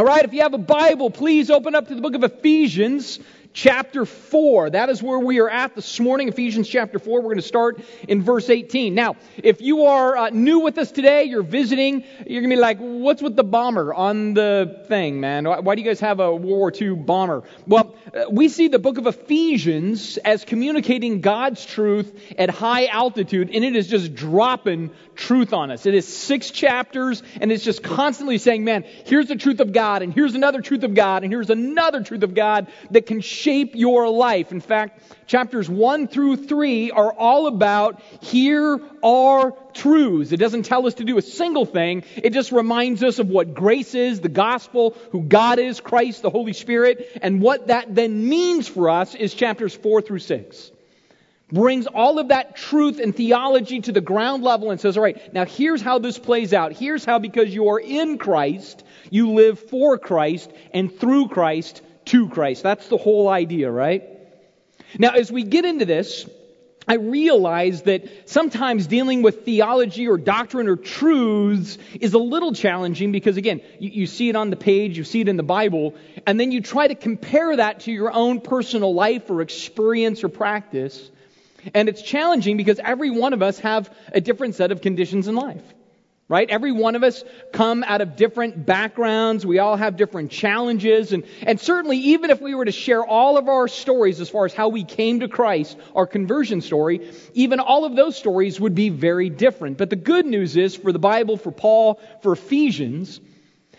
All 0.00 0.06
right, 0.06 0.24
if 0.24 0.32
you 0.32 0.40
have 0.40 0.54
a 0.54 0.56
Bible, 0.56 1.10
please 1.10 1.50
open 1.50 1.74
up 1.74 1.88
to 1.88 1.94
the 1.94 2.00
book 2.00 2.14
of 2.14 2.24
Ephesians, 2.24 3.18
chapter 3.52 4.04
4. 4.04 4.70
That 4.70 4.90
is 4.90 5.02
where 5.02 5.18
we 5.18 5.40
are 5.40 5.50
at 5.50 5.74
this 5.74 5.98
morning, 5.98 6.28
Ephesians 6.28 6.68
chapter 6.68 6.98
4. 6.98 7.20
We're 7.20 7.24
going 7.24 7.36
to 7.36 7.42
start 7.42 7.80
in 8.08 8.22
verse 8.22 8.48
18. 8.48 8.94
Now, 8.94 9.16
if 9.42 9.60
you 9.60 9.86
are 9.86 10.16
uh, 10.16 10.30
new 10.30 10.60
with 10.60 10.78
us 10.78 10.92
today, 10.92 11.24
you're 11.24 11.42
visiting, 11.42 12.04
you're 12.26 12.42
going 12.42 12.50
to 12.50 12.56
be 12.56 12.60
like, 12.60 12.78
what's 12.78 13.22
with 13.22 13.36
the 13.36 13.44
bomber 13.44 13.92
on 13.92 14.34
the 14.34 14.84
thing, 14.88 15.20
man? 15.20 15.48
Why, 15.48 15.60
why 15.60 15.74
do 15.74 15.82
you 15.82 15.88
guys 15.88 16.00
have 16.00 16.20
a 16.20 16.30
World 16.30 16.42
War 16.42 16.72
II 16.74 16.94
bomber? 16.96 17.42
Well, 17.66 17.94
uh, 18.14 18.24
we 18.30 18.48
see 18.48 18.68
the 18.68 18.78
book 18.78 18.98
of 18.98 19.06
Ephesians 19.06 20.16
as 20.18 20.44
communicating 20.44 21.20
God's 21.20 21.64
truth 21.64 22.18
at 22.38 22.50
high 22.50 22.86
altitude, 22.86 23.50
and 23.52 23.64
it 23.64 23.74
is 23.74 23.88
just 23.88 24.14
dropping 24.14 24.90
truth 25.14 25.52
on 25.52 25.70
us. 25.70 25.86
It 25.86 25.94
is 25.94 26.06
six 26.06 26.50
chapters, 26.50 27.22
and 27.40 27.52
it's 27.52 27.64
just 27.64 27.82
constantly 27.82 28.38
saying, 28.38 28.64
man, 28.64 28.84
here's 29.04 29.26
the 29.26 29.36
truth 29.36 29.60
of 29.60 29.72
God, 29.72 30.02
and 30.02 30.12
here's 30.12 30.34
another 30.34 30.60
truth 30.60 30.82
of 30.82 30.94
God, 30.94 31.24
and 31.24 31.32
here's 31.32 31.50
another 31.50 32.02
truth 32.02 32.22
of 32.22 32.34
God 32.34 32.68
that 32.90 33.06
can 33.06 33.20
shape 33.40 33.74
your 33.74 34.08
life. 34.08 34.52
In 34.52 34.60
fact, 34.60 35.02
chapters 35.26 35.68
1 35.68 36.08
through 36.08 36.36
3 36.36 36.90
are 36.90 37.12
all 37.12 37.46
about 37.46 38.00
here 38.20 38.80
are 39.02 39.52
truths. 39.72 40.32
It 40.32 40.38
doesn't 40.38 40.64
tell 40.64 40.86
us 40.86 40.94
to 40.94 41.04
do 41.04 41.18
a 41.18 41.22
single 41.22 41.64
thing. 41.64 42.04
It 42.16 42.32
just 42.32 42.52
reminds 42.52 43.02
us 43.02 43.18
of 43.18 43.28
what 43.28 43.54
grace 43.54 43.94
is, 43.94 44.20
the 44.20 44.28
gospel, 44.28 44.96
who 45.12 45.22
God 45.22 45.58
is, 45.58 45.80
Christ, 45.80 46.22
the 46.22 46.30
Holy 46.30 46.52
Spirit, 46.52 47.18
and 47.22 47.40
what 47.40 47.68
that 47.68 47.94
then 47.94 48.28
means 48.28 48.68
for 48.68 48.90
us 48.90 49.14
is 49.14 49.34
chapters 49.34 49.74
4 49.74 50.02
through 50.02 50.18
6 50.18 50.72
brings 51.52 51.86
all 51.86 52.18
of 52.18 52.28
that 52.28 52.56
truth 52.56 53.00
and 53.00 53.14
theology 53.14 53.80
to 53.80 53.92
the 53.92 54.00
ground 54.00 54.42
level 54.42 54.70
and 54.70 54.80
says, 54.80 54.96
all 54.96 55.02
right, 55.02 55.32
now 55.34 55.44
here's 55.44 55.82
how 55.82 55.98
this 55.98 56.18
plays 56.18 56.52
out. 56.52 56.72
Here's 56.72 57.04
how, 57.04 57.18
because 57.18 57.52
you 57.52 57.68
are 57.70 57.80
in 57.80 58.18
Christ, 58.18 58.84
you 59.10 59.32
live 59.32 59.58
for 59.58 59.98
Christ 59.98 60.50
and 60.72 60.94
through 60.94 61.28
Christ 61.28 61.82
to 62.10 62.28
Christ. 62.28 62.62
That's 62.62 62.88
the 62.88 62.96
whole 62.96 63.28
idea, 63.28 63.70
right? 63.70 64.04
Now, 64.98 65.10
as 65.10 65.30
we 65.30 65.44
get 65.44 65.64
into 65.64 65.84
this, 65.84 66.26
I 66.88 66.94
realize 66.94 67.82
that 67.82 68.28
sometimes 68.28 68.88
dealing 68.88 69.22
with 69.22 69.44
theology 69.44 70.08
or 70.08 70.18
doctrine 70.18 70.66
or 70.66 70.74
truths 70.76 71.78
is 72.00 72.14
a 72.14 72.18
little 72.18 72.52
challenging 72.52 73.12
because, 73.12 73.36
again, 73.36 73.60
you, 73.78 73.90
you, 73.90 74.06
see 74.06 74.28
it 74.28 74.34
on 74.34 74.50
the 74.50 74.56
page, 74.56 74.98
you 74.98 75.04
see 75.04 75.20
it 75.20 75.28
in 75.28 75.36
the 75.36 75.44
Bible, 75.44 75.94
and 76.26 76.40
then 76.40 76.50
you 76.50 76.60
try 76.60 76.88
to 76.88 76.96
compare 76.96 77.54
that 77.56 77.80
to 77.80 77.92
your 77.92 78.12
own 78.12 78.40
personal 78.40 78.92
life 78.92 79.30
or 79.30 79.40
experience 79.40 80.24
or 80.24 80.28
practice. 80.28 81.10
And 81.74 81.88
it's 81.88 82.02
challenging 82.02 82.56
because 82.56 82.80
every 82.82 83.10
one 83.10 83.34
of 83.34 83.42
us 83.42 83.60
have 83.60 83.94
a 84.12 84.20
different 84.20 84.56
set 84.56 84.72
of 84.72 84.80
conditions 84.80 85.28
in 85.28 85.36
life. 85.36 85.62
Right? 86.30 86.48
Every 86.48 86.70
one 86.70 86.94
of 86.94 87.02
us 87.02 87.24
come 87.52 87.82
out 87.82 88.00
of 88.00 88.14
different 88.14 88.64
backgrounds. 88.64 89.44
We 89.44 89.58
all 89.58 89.76
have 89.76 89.96
different 89.96 90.30
challenges. 90.30 91.12
And, 91.12 91.24
and 91.42 91.58
certainly, 91.58 91.96
even 91.98 92.30
if 92.30 92.40
we 92.40 92.54
were 92.54 92.64
to 92.64 92.70
share 92.70 93.04
all 93.04 93.36
of 93.36 93.48
our 93.48 93.66
stories 93.66 94.20
as 94.20 94.30
far 94.30 94.44
as 94.44 94.54
how 94.54 94.68
we 94.68 94.84
came 94.84 95.20
to 95.20 95.28
Christ, 95.28 95.76
our 95.92 96.06
conversion 96.06 96.60
story, 96.60 97.10
even 97.34 97.58
all 97.58 97.84
of 97.84 97.96
those 97.96 98.16
stories 98.16 98.60
would 98.60 98.76
be 98.76 98.90
very 98.90 99.28
different. 99.28 99.76
But 99.76 99.90
the 99.90 99.96
good 99.96 100.24
news 100.24 100.56
is 100.56 100.76
for 100.76 100.92
the 100.92 101.00
Bible, 101.00 101.36
for 101.36 101.50
Paul, 101.50 102.00
for 102.22 102.34
Ephesians, 102.34 103.20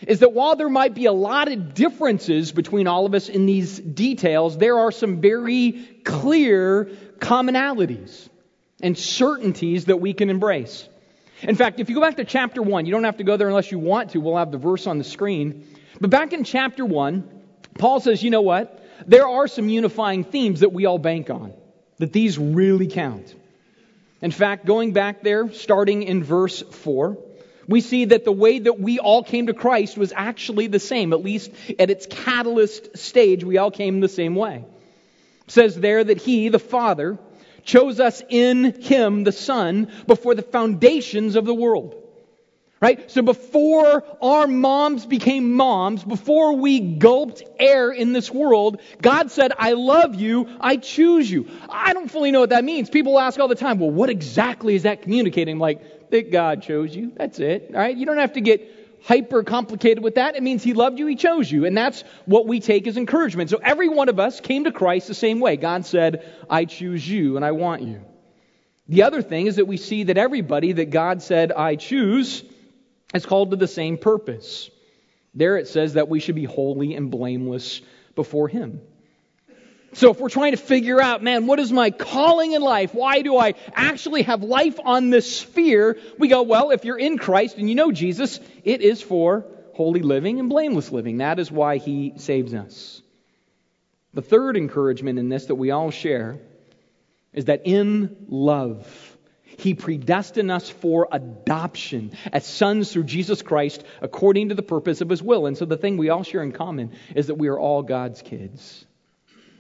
is 0.06 0.20
that 0.20 0.34
while 0.34 0.58
there 0.58 0.68
might 0.68 0.94
be 0.94 1.06
a 1.06 1.14
lot 1.14 1.50
of 1.50 1.74
differences 1.74 2.52
between 2.52 2.86
all 2.86 3.06
of 3.06 3.14
us 3.14 3.30
in 3.30 3.46
these 3.46 3.80
details, 3.80 4.58
there 4.58 4.78
are 4.78 4.92
some 4.92 5.22
very 5.22 6.02
clear 6.04 6.90
commonalities 7.20 8.28
and 8.84 8.98
certainties 8.98 9.86
that 9.86 10.02
we 10.02 10.12
can 10.12 10.30
embrace. 10.30 10.90
In 11.44 11.56
fact, 11.56 11.80
if 11.80 11.90
you 11.90 11.96
go 11.96 12.02
back 12.02 12.18
to 12.18 12.26
chapter 12.26 12.62
1, 12.62 12.86
you 12.86 12.92
don't 12.92 13.04
have 13.04 13.18
to 13.18 13.24
go 13.24 13.38
there 13.38 13.48
unless 13.48 13.72
you 13.72 13.80
want 13.80 14.12
to. 14.12 14.20
We'll 14.20 14.38
have 14.38 14.52
the 14.52 14.58
verse 14.58 14.88
on 14.88 14.98
the 14.98 15.04
screen. 15.04 15.68
But 16.00 16.10
back 16.10 16.34
in 16.34 16.44
chapter 16.44 16.86
1, 16.86 17.30
Paul 17.78 18.00
says, 18.00 18.22
you 18.22 18.30
know 18.30 18.42
what? 18.42 18.84
There 19.08 19.28
are 19.28 19.48
some 19.48 19.68
unifying 19.70 20.24
themes 20.24 20.60
that 20.60 20.72
we 20.72 20.86
all 20.86 21.00
bank 21.00 21.30
on, 21.30 21.54
that 21.98 22.14
these 22.14 22.38
really 22.38 22.88
count. 22.88 23.36
In 24.22 24.32
fact, 24.32 24.66
going 24.66 24.94
back 24.94 25.24
there, 25.24 25.52
starting 25.52 26.04
in 26.04 26.24
verse 26.24 26.62
4, 26.62 27.18
we 27.68 27.82
see 27.82 28.06
that 28.06 28.26
the 28.26 28.32
way 28.32 28.60
that 28.60 28.80
we 28.80 29.00
all 29.00 29.24
came 29.24 29.48
to 29.48 29.54
Christ 29.54 29.98
was 29.98 30.14
actually 30.16 30.68
the 30.68 30.80
same, 30.80 31.14
at 31.14 31.24
least 31.24 31.52
at 31.80 31.90
its 31.90 32.06
catalyst 32.06 32.98
stage, 32.98 33.44
we 33.44 33.58
all 33.58 33.72
came 33.72 34.00
the 34.00 34.10
same 34.10 34.36
way. 34.36 34.66
It 35.46 35.52
says 35.52 35.76
there 35.76 36.04
that 36.04 36.22
He, 36.22 36.50
the 36.50 36.60
Father, 36.60 37.18
chose 37.64 38.00
us 38.00 38.22
in 38.30 38.82
Him, 38.82 39.24
the 39.24 39.32
Son, 39.32 39.92
before 40.08 40.36
the 40.36 40.42
foundations 40.42 41.36
of 41.36 41.46
the 41.46 41.54
world. 41.54 41.96
Right? 42.80 43.12
So 43.12 43.22
before 43.22 44.04
our 44.24 44.48
moms 44.48 45.06
became 45.06 45.54
moms, 45.54 46.04
before 46.04 46.54
we 46.54 46.80
gulped 46.80 47.44
air 47.60 47.92
in 47.92 48.12
this 48.12 48.32
world, 48.32 48.82
God 49.00 49.30
said, 49.30 49.54
I 49.56 49.74
love 49.74 50.16
you, 50.16 50.50
I 50.60 50.78
choose 50.78 51.30
you. 51.30 51.48
I 51.70 51.94
don't 51.94 52.10
fully 52.10 52.32
know 52.32 52.40
what 52.40 52.50
that 52.50 52.64
means. 52.64 52.90
People 52.90 53.20
ask 53.20 53.40
all 53.40 53.48
the 53.48 53.54
time, 53.54 53.78
well, 53.78 53.92
what 53.92 54.10
exactly 54.10 54.74
is 54.74 54.84
that 54.84 55.04
communicating? 55.04 55.60
Like, 55.60 56.10
that 56.10 56.32
God 56.32 56.64
chose 56.64 56.96
you. 56.96 57.12
That's 57.16 57.40
it. 57.40 57.70
All 57.72 57.80
right? 57.80 57.96
You 57.96 58.08
don't 58.08 58.18
have 58.18 58.34
to 58.34 58.42
get 58.42 58.81
hyper 59.04 59.44
complicated 59.44 60.04
with 60.04 60.16
that. 60.16 60.36
It 60.36 60.44
means 60.44 60.64
He 60.64 60.74
loved 60.74 61.00
you, 61.00 61.08
He 61.08 61.16
chose 61.16 61.52
you. 61.52 61.66
And 61.66 61.76
that's 61.76 62.04
what 62.26 62.48
we 62.48 62.60
take 62.60 62.88
as 62.88 62.98
encouragement. 62.98 63.50
So 63.50 63.58
every 63.58 63.90
one 63.90 64.10
of 64.10 64.20
us 64.20 64.40
came 64.40 64.66
to 64.66 64.72
Christ 64.72 65.08
the 65.08 65.14
same 65.14 65.40
way. 65.40 65.58
God 65.58 65.86
said, 65.86 66.30
I 66.50 66.66
choose 66.66 67.08
you 67.08 67.36
and 67.36 67.46
I 67.46 67.52
want 67.52 67.82
you. 67.82 68.02
The 68.88 69.04
other 69.04 69.22
thing 69.22 69.48
is 69.48 69.56
that 69.56 69.66
we 69.66 69.78
see 69.78 70.04
that 70.04 70.18
everybody 70.18 70.74
that 70.74 70.90
God 70.90 71.22
said, 71.22 71.52
I 71.52 71.76
choose, 71.76 72.44
is 73.14 73.26
called 73.26 73.52
to 73.52 73.56
the 73.56 73.68
same 73.68 73.98
purpose. 73.98 74.70
There 75.34 75.58
it 75.58 75.68
says 75.68 75.94
that 75.94 76.10
we 76.10 76.20
should 76.20 76.36
be 76.36 76.44
holy 76.44 76.96
and 76.96 77.10
blameless 77.10 77.82
before 78.16 78.48
Him. 78.48 78.82
So 79.94 80.10
if 80.12 80.20
we're 80.20 80.30
trying 80.30 80.52
to 80.52 80.58
figure 80.58 81.02
out, 81.02 81.22
man, 81.22 81.48
what 81.48 81.60
is 81.60 81.72
my 81.72 81.92
calling 81.92 82.54
in 82.54 82.62
life? 82.62 82.94
Why 82.94 83.22
do 83.22 83.38
I 83.38 83.56
actually 83.74 84.24
have 84.24 84.42
life 84.42 84.80
on 84.84 85.10
this 85.10 85.40
sphere? 85.40 85.98
We 86.18 86.30
go, 86.30 86.44
well, 86.44 86.72
if 86.72 86.86
you're 86.86 86.98
in 86.98 87.18
Christ 87.18 87.58
and 87.58 87.68
you 87.68 87.76
know 87.76 87.92
Jesus, 87.92 88.40
it 88.64 88.82
is 88.82 89.02
for 89.02 89.46
holy 89.74 90.02
living 90.02 90.40
and 90.40 90.48
blameless 90.48 90.92
living. 90.92 91.18
That 91.18 91.40
is 91.40 91.52
why 91.52 91.78
he 91.78 92.14
saves 92.16 92.54
us. 92.54 93.02
The 94.14 94.22
third 94.22 94.56
encouragement 94.56 95.20
in 95.20 95.30
this 95.30 95.46
that 95.48 95.56
we 95.56 95.72
all 95.72 95.92
share 95.92 96.40
is 97.34 97.46
that 97.46 97.64
in 97.66 98.16
love, 98.30 99.18
he 99.44 99.74
predestined 99.74 100.52
us 100.52 100.70
for 100.70 101.08
adoption 101.12 102.12
as 102.32 102.46
sons 102.46 102.92
through 102.92 103.04
Jesus 103.04 103.42
Christ 103.42 103.84
according 104.02 104.50
to 104.50 104.56
the 104.56 104.64
purpose 104.64 105.02
of 105.02 105.10
his 105.10 105.22
will. 105.22 105.46
And 105.46 105.58
so 105.58 105.66
the 105.66 105.78
thing 105.78 105.98
we 105.98 106.10
all 106.10 106.24
share 106.24 106.44
in 106.44 106.52
common 106.52 106.92
is 107.14 107.28
that 107.28 107.36
we 107.36 107.50
are 107.50 107.60
all 107.60 107.84
God's 107.84 108.22
kids. 108.22 108.86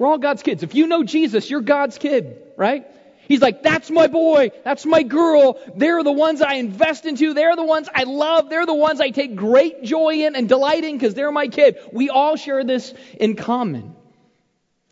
We're 0.01 0.07
all 0.07 0.17
God's 0.17 0.41
kids. 0.41 0.63
If 0.63 0.73
you 0.73 0.87
know 0.87 1.03
Jesus, 1.03 1.47
you're 1.47 1.61
God's 1.61 1.99
kid, 1.99 2.41
right? 2.57 2.87
He's 3.27 3.39
like, 3.39 3.61
that's 3.61 3.91
my 3.91 4.07
boy. 4.07 4.49
That's 4.63 4.83
my 4.83 5.03
girl. 5.03 5.59
They're 5.75 6.01
the 6.01 6.11
ones 6.11 6.41
I 6.41 6.55
invest 6.55 7.05
into. 7.05 7.35
They're 7.35 7.55
the 7.55 7.63
ones 7.63 7.87
I 7.93 8.05
love. 8.05 8.49
They're 8.49 8.65
the 8.65 8.73
ones 8.73 8.99
I 8.99 9.11
take 9.11 9.35
great 9.35 9.83
joy 9.83 10.25
in 10.25 10.35
and 10.35 10.49
delight 10.49 10.83
in 10.83 10.97
because 10.97 11.13
they're 11.13 11.31
my 11.31 11.49
kid. 11.49 11.77
We 11.93 12.09
all 12.09 12.35
share 12.35 12.63
this 12.63 12.95
in 13.19 13.35
common. 13.35 13.95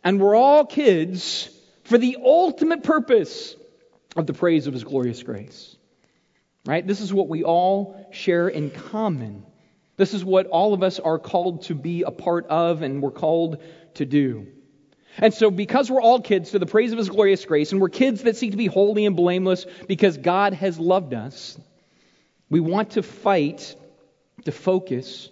And 0.03 0.21
we're 0.21 0.35
all 0.35 0.67
kids 0.67 1.49
for 1.85 1.97
the 1.97 2.17
ultimate 2.23 2.83
purpose 2.83 3.55
of 4.15 4.27
the 4.27 4.33
praise 4.33 4.67
of 4.67 4.75
His 4.75 4.83
glorious 4.83 5.23
grace. 5.23 5.75
Right? 6.67 6.85
This 6.85 7.01
is 7.01 7.11
what 7.11 7.29
we 7.29 7.43
all 7.43 8.07
share 8.11 8.47
in 8.47 8.69
common. 8.69 9.43
This 9.97 10.13
is 10.13 10.23
what 10.23 10.45
all 10.45 10.75
of 10.75 10.83
us 10.83 10.99
are 10.99 11.17
called 11.17 11.63
to 11.63 11.73
be 11.73 12.03
a 12.03 12.11
part 12.11 12.45
of 12.45 12.83
and 12.83 13.01
we're 13.01 13.09
called 13.09 13.63
to 13.95 14.05
do. 14.05 14.45
And 15.17 15.33
so, 15.33 15.51
because 15.51 15.89
we're 15.89 16.01
all 16.01 16.21
kids 16.21 16.51
to 16.51 16.59
the 16.59 16.65
praise 16.65 16.91
of 16.91 16.97
His 16.97 17.09
glorious 17.09 17.43
grace, 17.43 17.71
and 17.71 17.81
we're 17.81 17.89
kids 17.89 18.23
that 18.23 18.37
seek 18.37 18.51
to 18.51 18.57
be 18.57 18.67
holy 18.67 19.05
and 19.05 19.15
blameless 19.15 19.65
because 19.87 20.17
God 20.17 20.53
has 20.53 20.79
loved 20.79 21.13
us, 21.13 21.59
we 22.49 22.59
want 22.59 22.91
to 22.91 23.03
fight, 23.03 23.75
to 24.45 24.51
focus, 24.51 25.29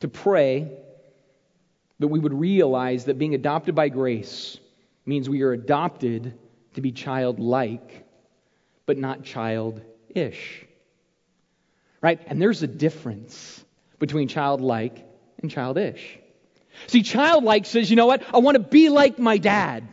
to 0.00 0.08
pray 0.08 0.70
that 1.98 2.08
we 2.08 2.18
would 2.18 2.34
realize 2.34 3.04
that 3.04 3.18
being 3.18 3.34
adopted 3.34 3.74
by 3.74 3.88
grace 3.88 4.58
means 5.06 5.28
we 5.28 5.42
are 5.42 5.52
adopted 5.52 6.34
to 6.74 6.80
be 6.80 6.92
childlike, 6.92 8.06
but 8.86 8.98
not 8.98 9.22
childish. 9.22 10.66
Right? 12.00 12.20
And 12.26 12.42
there's 12.42 12.62
a 12.62 12.66
difference 12.66 13.64
between 13.98 14.26
childlike 14.26 15.06
and 15.40 15.50
childish. 15.50 16.18
See, 16.86 17.02
childlike 17.02 17.66
says, 17.66 17.90
you 17.90 17.96
know 17.96 18.06
what? 18.06 18.22
I 18.34 18.38
want 18.38 18.56
to 18.56 18.62
be 18.62 18.88
like 18.88 19.18
my 19.18 19.38
dad. 19.38 19.88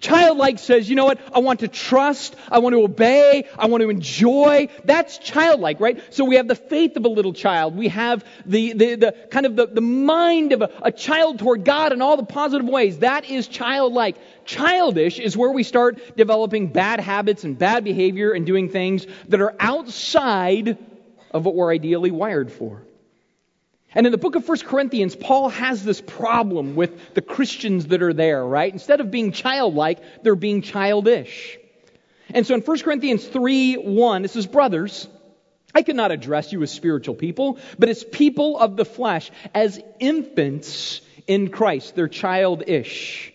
Childlike 0.00 0.58
says, 0.58 0.88
you 0.88 0.96
know 0.96 1.04
what? 1.04 1.20
I 1.34 1.40
want 1.40 1.60
to 1.60 1.68
trust. 1.68 2.34
I 2.50 2.60
want 2.60 2.72
to 2.72 2.82
obey. 2.82 3.46
I 3.58 3.66
want 3.66 3.82
to 3.82 3.90
enjoy. 3.90 4.68
That's 4.84 5.18
childlike, 5.18 5.78
right? 5.78 6.02
So 6.14 6.24
we 6.24 6.36
have 6.36 6.48
the 6.48 6.54
faith 6.54 6.96
of 6.96 7.04
a 7.04 7.08
little 7.08 7.34
child. 7.34 7.76
We 7.76 7.88
have 7.88 8.24
the, 8.46 8.72
the, 8.72 8.94
the 8.94 9.12
kind 9.30 9.44
of 9.44 9.56
the, 9.56 9.66
the 9.66 9.82
mind 9.82 10.52
of 10.52 10.62
a, 10.62 10.70
a 10.80 10.90
child 10.90 11.38
toward 11.38 11.66
God 11.66 11.92
in 11.92 12.00
all 12.00 12.16
the 12.16 12.24
positive 12.24 12.66
ways. 12.66 13.00
That 13.00 13.28
is 13.28 13.46
childlike. 13.46 14.16
Childish 14.46 15.18
is 15.18 15.36
where 15.36 15.52
we 15.52 15.64
start 15.64 16.16
developing 16.16 16.68
bad 16.68 16.98
habits 17.00 17.44
and 17.44 17.58
bad 17.58 17.84
behavior 17.84 18.32
and 18.32 18.46
doing 18.46 18.70
things 18.70 19.06
that 19.28 19.42
are 19.42 19.54
outside 19.60 20.78
of 21.30 21.44
what 21.44 21.54
we're 21.54 21.72
ideally 21.72 22.10
wired 22.10 22.50
for. 22.50 22.82
And 23.94 24.06
in 24.06 24.12
the 24.12 24.18
book 24.18 24.36
of 24.36 24.48
1 24.48 24.58
Corinthians, 24.58 25.16
Paul 25.16 25.48
has 25.48 25.84
this 25.84 26.00
problem 26.00 26.76
with 26.76 27.14
the 27.14 27.22
Christians 27.22 27.86
that 27.86 28.02
are 28.02 28.12
there, 28.12 28.44
right? 28.44 28.72
Instead 28.72 29.00
of 29.00 29.10
being 29.10 29.32
childlike, 29.32 29.98
they're 30.22 30.36
being 30.36 30.62
childish. 30.62 31.58
And 32.32 32.46
so 32.46 32.54
in 32.54 32.60
1 32.60 32.78
Corinthians 32.80 33.26
3 33.26 33.74
1, 33.74 34.24
it 34.24 34.30
says, 34.30 34.46
Brothers, 34.46 35.08
I 35.74 35.82
cannot 35.82 36.12
address 36.12 36.52
you 36.52 36.62
as 36.62 36.70
spiritual 36.70 37.14
people, 37.14 37.58
but 37.78 37.88
as 37.88 38.04
people 38.04 38.58
of 38.58 38.76
the 38.76 38.84
flesh, 38.84 39.30
as 39.54 39.80
infants 39.98 41.00
in 41.26 41.48
Christ. 41.48 41.94
They're 41.94 42.08
childish. 42.08 43.32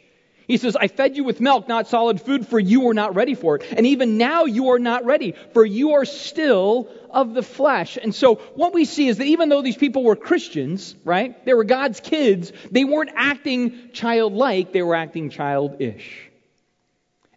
He 0.48 0.58
says, 0.58 0.76
I 0.76 0.90
fed 0.90 1.16
you 1.16 1.24
with 1.24 1.42
milk, 1.42 1.68
not 1.68 1.88
solid 1.88 2.22
food, 2.22 2.48
for 2.48 2.60
you 2.60 2.82
were 2.82 2.94
not 2.94 3.16
ready 3.16 3.36
for 3.36 3.56
it. 3.56 3.66
And 3.76 3.86
even 3.88 4.18
now 4.18 4.46
you 4.46 4.70
are 4.70 4.80
not 4.80 5.06
ready, 5.06 5.34
for 5.54 5.66
you 5.66 5.94
are 5.94 6.06
still 6.06 6.90
of 7.16 7.34
the 7.34 7.42
flesh. 7.42 7.98
And 8.02 8.14
so 8.14 8.36
what 8.56 8.74
we 8.74 8.84
see 8.84 9.08
is 9.08 9.18
that 9.18 9.26
even 9.26 9.48
though 9.50 9.62
these 9.62 9.78
people 9.78 10.04
were 10.04 10.18
Christians, 10.18 10.96
right? 11.06 11.44
They 11.46 11.54
were 11.54 11.64
God's 11.64 12.02
kids, 12.02 12.52
they 12.70 12.84
weren't 12.84 13.12
acting 13.16 13.90
childlike, 13.94 14.74
they 14.74 14.84
were 14.84 14.96
acting 14.96 15.30
childish. 15.30 16.30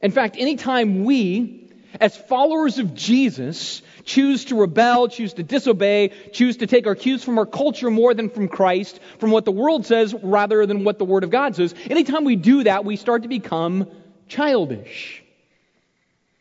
In 0.02 0.10
fact, 0.10 0.36
anytime 0.36 1.04
we, 1.04 1.70
as 2.00 2.16
followers 2.16 2.78
of 2.78 2.94
Jesus, 2.94 3.82
choose 4.04 4.46
to 4.46 4.56
rebel, 4.56 5.08
choose 5.08 5.34
to 5.34 5.44
disobey, 5.44 6.10
choose 6.32 6.56
to 6.58 6.66
take 6.66 6.88
our 6.88 6.96
cues 6.96 7.22
from 7.22 7.38
our 7.38 7.46
culture 7.46 7.90
more 7.90 8.14
than 8.14 8.30
from 8.30 8.48
Christ, 8.48 8.98
from 9.20 9.30
what 9.30 9.44
the 9.44 9.52
world 9.52 9.86
says 9.86 10.12
rather 10.12 10.66
than 10.66 10.82
what 10.82 10.98
the 10.98 11.04
Word 11.04 11.22
of 11.22 11.30
God 11.30 11.54
says, 11.54 11.72
anytime 11.88 12.24
we 12.24 12.34
do 12.34 12.64
that, 12.64 12.84
we 12.84 12.96
start 12.96 13.22
to 13.22 13.28
become 13.28 13.88
childish. 14.26 15.22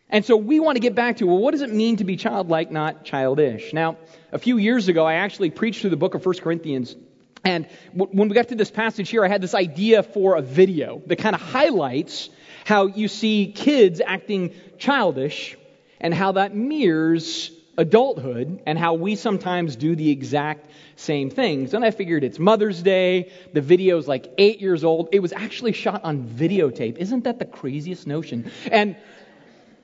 And 0.10 0.24
so 0.24 0.38
we 0.38 0.60
want 0.60 0.78
to 0.78 0.80
get 0.80 0.96
back 0.96 1.18
to, 1.18 1.28
well, 1.28 1.38
what 1.38 1.52
does 1.52 1.62
it 1.62 1.74
mean 1.74 1.98
to 1.98 2.06
be 2.06 2.16
childlike, 2.16 2.72
not 2.72 3.04
childish? 3.04 3.74
Now, 3.74 3.98
a 4.32 4.40
few 4.40 4.58
years 4.58 4.88
ago, 4.88 5.06
I 5.06 5.16
actually 5.16 5.50
preached 5.50 5.82
through 5.82 5.90
the 5.90 5.98
book 5.98 6.16
of 6.16 6.26
1 6.26 6.36
Corinthians. 6.36 6.96
And 7.44 7.68
when 7.94 8.30
we 8.30 8.34
got 8.34 8.50
to 8.50 8.56
this 8.56 8.72
passage 8.72 9.10
here, 9.10 9.24
I 9.24 9.28
had 9.28 9.42
this 9.42 9.54
idea 9.54 10.04
for 10.04 10.38
a 10.38 10.42
video 10.42 11.02
that 11.08 11.18
kind 11.18 11.36
of 11.36 11.42
highlights 11.42 12.30
how 12.66 12.88
you 12.88 13.08
see 13.08 13.52
kids 13.54 14.02
acting 14.06 14.54
childish 14.78 15.58
and 16.00 16.14
how 16.14 16.34
that 16.34 16.56
mirrors 16.56 17.52
adulthood 17.78 18.62
and 18.66 18.78
how 18.78 18.96
we 18.96 19.16
sometimes 19.16 19.76
do 19.76 19.96
the 19.96 20.10
exact 20.10 20.70
same 20.96 21.30
things. 21.30 21.74
And 21.74 21.86
I 21.86 21.92
figured 21.92 22.24
it's 22.24 22.40
Mother's 22.40 22.82
Day. 22.82 23.32
The 23.54 23.62
video's 23.62 24.08
like 24.08 24.34
eight 24.38 24.60
years 24.60 24.84
old. 24.84 25.10
It 25.12 25.20
was 25.20 25.32
actually 25.32 25.74
shot 25.74 26.04
on 26.04 26.28
videotape. 26.28 26.98
Isn't 26.98 27.26
that 27.26 27.40
the 27.40 27.46
craziest 27.46 28.08
notion? 28.08 28.52
And 28.72 28.96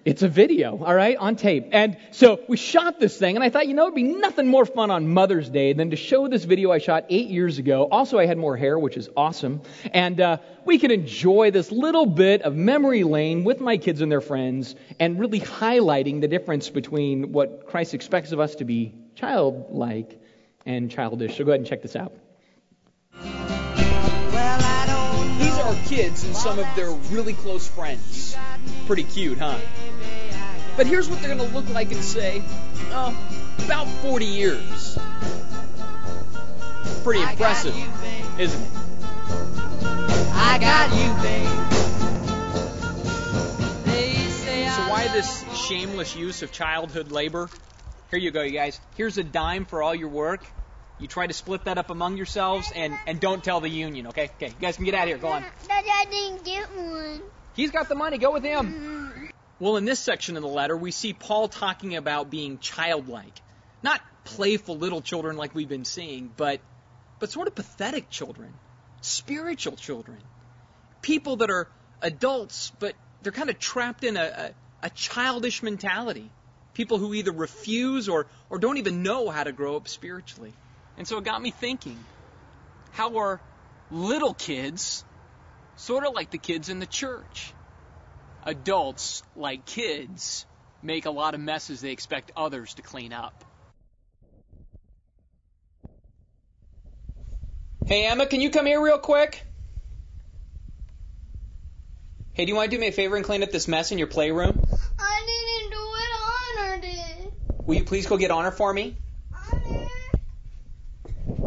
it's 0.06 0.22
a 0.22 0.28
video, 0.28 0.84
all 0.84 0.94
right, 0.94 1.16
on 1.16 1.36
tape. 1.36 1.70
And 1.72 1.98
so 2.12 2.42
we 2.48 2.58
shot 2.58 3.00
this 3.00 3.18
thing, 3.18 3.36
and 3.36 3.44
I 3.44 3.50
thought, 3.50 3.68
you 3.68 3.74
know, 3.74 3.84
it'd 3.84 3.96
be 3.96 4.04
nothing 4.04 4.48
more 4.48 4.66
fun 4.66 4.92
on 4.92 5.08
Mother's 5.08 5.50
Day 5.50 5.74
than 5.74 5.92
to 5.92 5.96
show 5.96 6.28
this 6.28 6.44
video 6.44 6.72
I 6.72 6.80
shot 6.80 7.06
eight 7.10 7.30
years 7.30 7.58
ago. 7.58 7.88
Also, 7.90 8.20
I 8.20 8.26
had 8.26 8.38
more 8.38 8.58
hair, 8.58 8.78
which 8.78 8.98
is 8.98 9.10
awesome. 9.16 9.62
And 9.94 10.20
uh, 10.20 10.38
we 10.66 10.78
could 10.78 10.92
enjoy 10.92 11.52
this 11.52 11.72
little 11.72 12.06
bit 12.06 12.42
of 12.42 12.54
memory 12.54 13.04
lane 13.04 13.46
with 13.46 13.62
my 13.62 13.78
kids 13.78 14.02
and 14.02 14.12
their 14.12 14.22
friends, 14.22 14.76
and 15.00 15.20
really 15.20 15.40
highlighting 15.40 16.20
the 16.20 16.28
difference 16.28 16.70
between 16.70 17.32
what 17.32 17.68
Christ 17.68 17.94
expects 17.94 18.34
of 18.34 18.40
us 18.42 18.56
to 18.56 18.66
be 18.66 18.94
childlike 19.16 20.20
and 20.66 20.92
childish. 20.92 21.38
So 21.38 21.46
go 21.46 21.52
ahead 21.52 21.62
and 21.62 21.68
check 21.68 21.82
this 21.82 21.96
out. 21.96 22.14
These 25.40 25.58
are 25.60 25.76
kids 25.88 26.24
and 26.24 26.36
some 26.36 26.60
of 26.60 26.68
their 26.76 26.92
really 27.12 27.34
close 27.34 27.68
friends. 27.68 28.36
Pretty 28.86 29.04
cute, 29.04 29.38
huh? 29.38 29.58
But 30.76 30.88
here's 30.88 31.08
what 31.08 31.20
they're 31.22 31.36
going 31.36 31.48
to 31.50 31.56
look 31.56 31.70
like 31.70 31.92
in, 31.92 32.02
say, 32.02 32.42
oh, 32.92 33.16
about 33.66 33.88
40 33.88 34.26
years. 34.26 34.98
Pretty 37.04 37.22
impressive, 37.22 37.76
you, 37.76 37.86
isn't 38.40 38.62
it? 38.62 38.70
I 40.34 40.58
got 40.60 40.90
you, 40.96 41.24
babe. 41.24 41.64
So 44.74 44.90
why 44.90 45.08
this 45.14 45.44
shameless 45.68 46.16
use 46.16 46.42
of 46.42 46.52
childhood 46.52 47.12
labor? 47.12 47.50
Here 48.10 48.20
you 48.20 48.32
go, 48.32 48.42
you 48.42 48.52
guys. 48.52 48.80
Here's 48.96 49.18
a 49.20 49.24
dime 49.24 49.66
for 49.66 49.84
all 49.84 49.94
your 49.94 50.10
work. 50.10 50.44
You 51.00 51.08
try 51.08 51.28
to 51.28 51.34
split 51.34 51.66
that 51.66 51.78
up 51.78 51.90
among 51.92 52.18
yourselves 52.18 52.72
and, 52.76 52.98
and 53.06 53.20
don't 53.20 53.44
tell 53.44 53.60
the 53.60 53.70
union, 53.70 54.08
okay? 54.08 54.30
Okay, 54.38 54.48
you 54.48 54.56
guys 54.60 54.78
can 54.78 54.86
get 54.86 54.96
out 54.96 55.04
of 55.04 55.10
here. 55.10 55.18
Go 55.18 55.28
on. 55.28 55.46
Daddy, 55.68 55.88
I 55.92 56.06
didn't 56.10 56.46
get 56.46 56.76
one. 56.76 57.22
He's 57.56 57.72
got 57.72 57.90
the 57.90 57.96
money. 57.96 58.18
Go 58.18 58.32
with 58.32 58.44
him. 58.44 58.66
Mm-hmm. 58.66 59.33
Well, 59.64 59.78
in 59.78 59.86
this 59.86 60.02
section 60.02 60.36
of 60.36 60.44
the 60.44 60.50
letter, 60.50 60.76
we 60.76 60.92
see 60.92 61.14
Paul 61.14 61.48
talking 61.48 61.96
about 61.96 62.30
being 62.30 62.58
childlike. 62.58 63.42
Not 63.82 64.02
playful 64.26 64.78
little 64.78 65.00
children 65.00 65.38
like 65.38 65.56
we've 65.56 65.70
been 65.70 65.86
seeing, 65.86 66.30
but, 66.36 66.60
but 67.20 67.32
sort 67.32 67.48
of 67.48 67.56
pathetic 67.56 68.10
children, 68.10 68.54
spiritual 69.00 69.78
children. 69.78 70.18
People 71.02 71.38
that 71.38 71.50
are 71.50 71.70
adults, 72.02 72.74
but 72.78 72.94
they're 73.22 73.32
kind 73.32 73.50
of 73.50 73.58
trapped 73.58 74.04
in 74.04 74.18
a, 74.18 74.54
a, 74.82 74.88
a 74.88 74.90
childish 74.90 75.64
mentality. 75.64 76.30
People 76.74 76.98
who 76.98 77.14
either 77.14 77.32
refuse 77.32 78.10
or, 78.10 78.28
or 78.50 78.60
don't 78.60 78.80
even 78.80 79.02
know 79.02 79.30
how 79.30 79.46
to 79.46 79.54
grow 79.54 79.78
up 79.78 79.88
spiritually. 79.88 80.52
And 80.98 81.08
so 81.08 81.20
it 81.20 81.24
got 81.24 81.42
me 81.42 81.52
thinking 81.52 81.98
how 82.92 83.16
are 83.16 83.40
little 83.90 84.34
kids 84.34 85.06
sort 85.78 86.06
of 86.06 86.14
like 86.14 86.32
the 86.32 86.38
kids 86.38 86.68
in 86.68 86.80
the 86.80 86.86
church? 86.86 87.54
Adults, 88.46 89.24
like 89.36 89.66
kids, 89.66 90.46
make 90.82 91.06
a 91.06 91.12
lot 91.12 91.34
of 91.34 91.40
messes 91.40 91.82
they 91.82 91.92
expect 91.92 92.32
others 92.36 92.74
to 92.76 92.82
clean 92.82 93.14
up. 93.14 93.46
Hey, 97.86 98.06
Emma, 98.06 98.26
can 98.26 98.40
you 98.40 98.50
come 98.50 98.66
here 98.66 98.82
real 98.82 98.98
quick? 98.98 99.46
Hey, 102.34 102.46
do 102.46 102.50
you 102.50 102.56
want 102.56 102.72
to 102.72 102.78
do 102.78 102.82
me 102.82 102.88
a 102.88 102.92
favor 102.92 103.16
and 103.16 103.26
clean 103.26 103.44
up 103.44 103.52
this 103.52 103.68
mess 103.68 103.92
in 103.92 103.98
your 103.98 104.08
playroom? 104.08 104.66
I 105.00 105.60
didn't 105.60 105.72
do 105.72 105.86
it, 106.00 106.60
Honor 106.60 106.82
did. 106.82 107.68
Will 107.68 107.76
you 107.76 107.84
please 107.84 108.08
go 108.08 108.18
get 108.18 108.32
Honor 108.32 108.52
for 108.52 108.74
me? 108.74 108.96
Honor. 109.52 109.88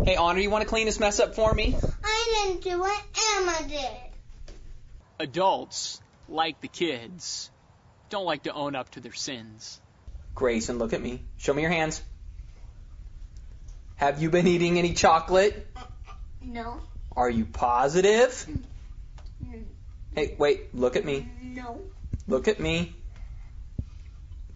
Hey, 0.04 0.16
Honor, 0.16 0.38
you 0.38 0.50
want 0.50 0.62
to 0.62 0.68
clean 0.68 0.86
this 0.86 1.00
mess 1.00 1.18
up 1.18 1.34
for 1.34 1.52
me? 1.52 1.76
I 2.04 2.44
didn't 2.44 2.62
do 2.62 2.84
it, 2.84 3.00
Emma 3.36 3.68
did. 3.68 3.90
Adults 5.18 6.00
like 6.28 6.60
the 6.60 6.68
kids, 6.68 7.50
don't 8.10 8.24
like 8.24 8.44
to 8.44 8.52
own 8.52 8.74
up 8.74 8.90
to 8.90 9.00
their 9.00 9.12
sins. 9.12 9.80
Grayson, 10.34 10.78
look 10.78 10.92
at 10.92 11.00
me. 11.00 11.22
Show 11.38 11.54
me 11.54 11.62
your 11.62 11.70
hands. 11.70 12.02
Have 13.96 14.20
you 14.20 14.30
been 14.30 14.46
eating 14.46 14.78
any 14.78 14.92
chocolate? 14.92 15.66
No. 16.42 16.80
Are 17.16 17.30
you 17.30 17.46
positive? 17.46 18.30
Mm-hmm. 18.30 19.62
Hey, 20.14 20.34
wait, 20.38 20.74
look 20.74 20.96
at 20.96 21.04
me. 21.04 21.28
No. 21.42 21.80
Look 22.28 22.48
at 22.48 22.60
me. 22.60 22.94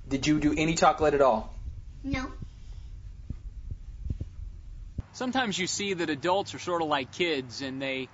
Did 0.09 0.27
you 0.27 0.41
do 0.41 0.55
any 0.57 0.75
chocolate 0.75 1.15
at 1.15 1.23
all? 1.23 1.55
No. 2.03 2.31
Sometimes 5.13 5.59
you 5.59 5.67
see 5.67 5.95
that 5.95 6.11
adults 6.11 6.55
are 6.55 6.59
sort 6.59 6.83
of 6.83 6.89
like 6.89 7.13
kids 7.13 7.63
and 7.63 7.81
they 7.81 8.09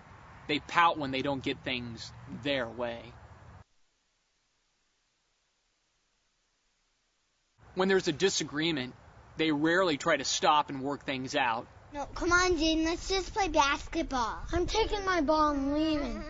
they 0.49 0.61
pout 0.61 0.99
when 0.99 1.11
they 1.11 1.23
don't 1.23 1.43
get 1.43 1.59
things 1.65 2.13
their 2.43 2.69
way. 2.69 3.01
When 7.77 7.89
there's 7.89 8.09
a 8.09 8.13
disagreement, 8.13 8.95
they 9.37 9.53
rarely 9.53 9.97
try 9.99 10.17
to 10.17 10.25
stop 10.25 10.71
and 10.71 10.81
work 10.81 11.05
things 11.05 11.37
out. 11.37 11.69
No, 11.93 12.07
come 12.07 12.33
on, 12.33 12.57
Jaden, 12.57 12.85
let's 12.85 13.09
just 13.09 13.33
play 13.33 13.49
basketball. 13.49 14.39
I'm 14.53 14.67
taking 14.67 15.05
my 15.05 15.21
ball 15.21 15.53
and 15.53 15.75
leaving. 15.75 16.23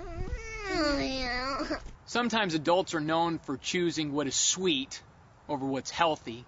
Oh, 0.70 0.98
yeah. 1.00 1.78
Sometimes 2.04 2.54
adults 2.54 2.94
are 2.94 3.00
known 3.00 3.38
for 3.38 3.56
choosing 3.56 4.12
what 4.12 4.26
is 4.26 4.34
sweet 4.34 5.02
over 5.48 5.64
what's 5.64 5.90
healthy, 5.90 6.44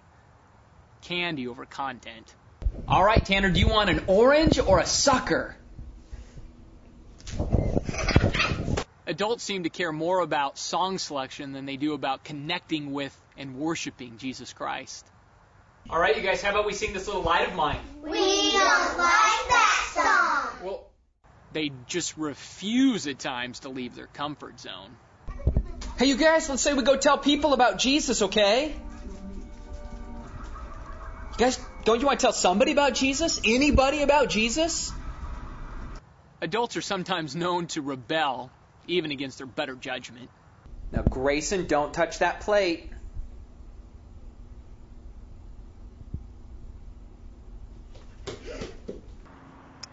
candy 1.01 1.47
over 1.47 1.65
content. 1.65 2.35
All 2.87 3.03
right, 3.03 3.23
Tanner, 3.23 3.49
do 3.49 3.59
you 3.59 3.67
want 3.67 3.89
an 3.89 4.03
orange 4.07 4.59
or 4.59 4.79
a 4.79 4.85
sucker? 4.85 5.55
Adults 9.07 9.43
seem 9.43 9.63
to 9.63 9.69
care 9.69 9.91
more 9.91 10.19
about 10.19 10.57
song 10.57 10.97
selection 10.97 11.51
than 11.51 11.65
they 11.65 11.77
do 11.77 11.93
about 11.93 12.23
connecting 12.23 12.91
with 12.91 13.15
and 13.39 13.55
worshiping 13.55 14.17
Jesus 14.17 14.53
Christ. 14.53 15.07
All 15.89 15.99
right, 15.99 16.15
you 16.15 16.21
guys, 16.21 16.43
how 16.43 16.51
about 16.51 16.67
we 16.67 16.73
sing 16.73 16.93
this 16.93 17.07
little 17.07 17.23
light 17.23 17.47
of 17.47 17.55
mine? 17.55 17.79
We 18.03 18.11
don't 18.11 18.97
like 18.97 19.47
that 19.47 19.91
song. 19.95 20.65
Well, 20.67 20.85
they 21.51 21.71
just 21.87 22.15
refuse 22.17 23.07
at 23.07 23.17
times 23.17 23.61
to 23.61 23.69
leave 23.69 23.95
their 23.95 24.07
comfort 24.07 24.59
zone. 24.59 24.95
Hey, 25.97 26.05
you 26.05 26.17
guys, 26.17 26.47
let's 26.47 26.61
say 26.61 26.73
we 26.73 26.83
go 26.83 26.95
tell 26.95 27.17
people 27.17 27.53
about 27.53 27.79
Jesus, 27.79 28.21
okay? 28.21 28.75
You 31.31 31.37
guys, 31.37 31.59
don't 31.85 31.99
you 31.99 32.05
want 32.05 32.19
to 32.19 32.23
tell 32.23 32.33
somebody 32.33 32.71
about 32.71 32.93
Jesus? 32.93 33.41
Anybody 33.43 34.03
about 34.03 34.29
Jesus? 34.29 34.91
Adults 36.41 36.77
are 36.77 36.81
sometimes 36.81 37.35
known 37.35 37.67
to 37.67 37.81
rebel, 37.81 38.51
even 38.87 39.11
against 39.11 39.39
their 39.39 39.47
better 39.47 39.75
judgment. 39.75 40.29
Now, 40.91 41.01
Grayson, 41.01 41.65
don't 41.65 41.93
touch 41.93 42.19
that 42.19 42.41
plate. 42.41 42.89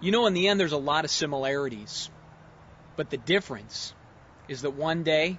You 0.01 0.13
know, 0.13 0.27
in 0.27 0.35
the 0.35 0.49
end, 0.49 0.61
there's 0.61 0.73
a 0.73 0.77
lot 0.77 1.07
of 1.07 1.11
similarities. 1.11 2.11
But 2.97 3.09
the 3.09 3.17
difference 3.17 3.95
is 4.47 4.63
that 4.63 4.73
one 4.73 5.03
day, 5.05 5.39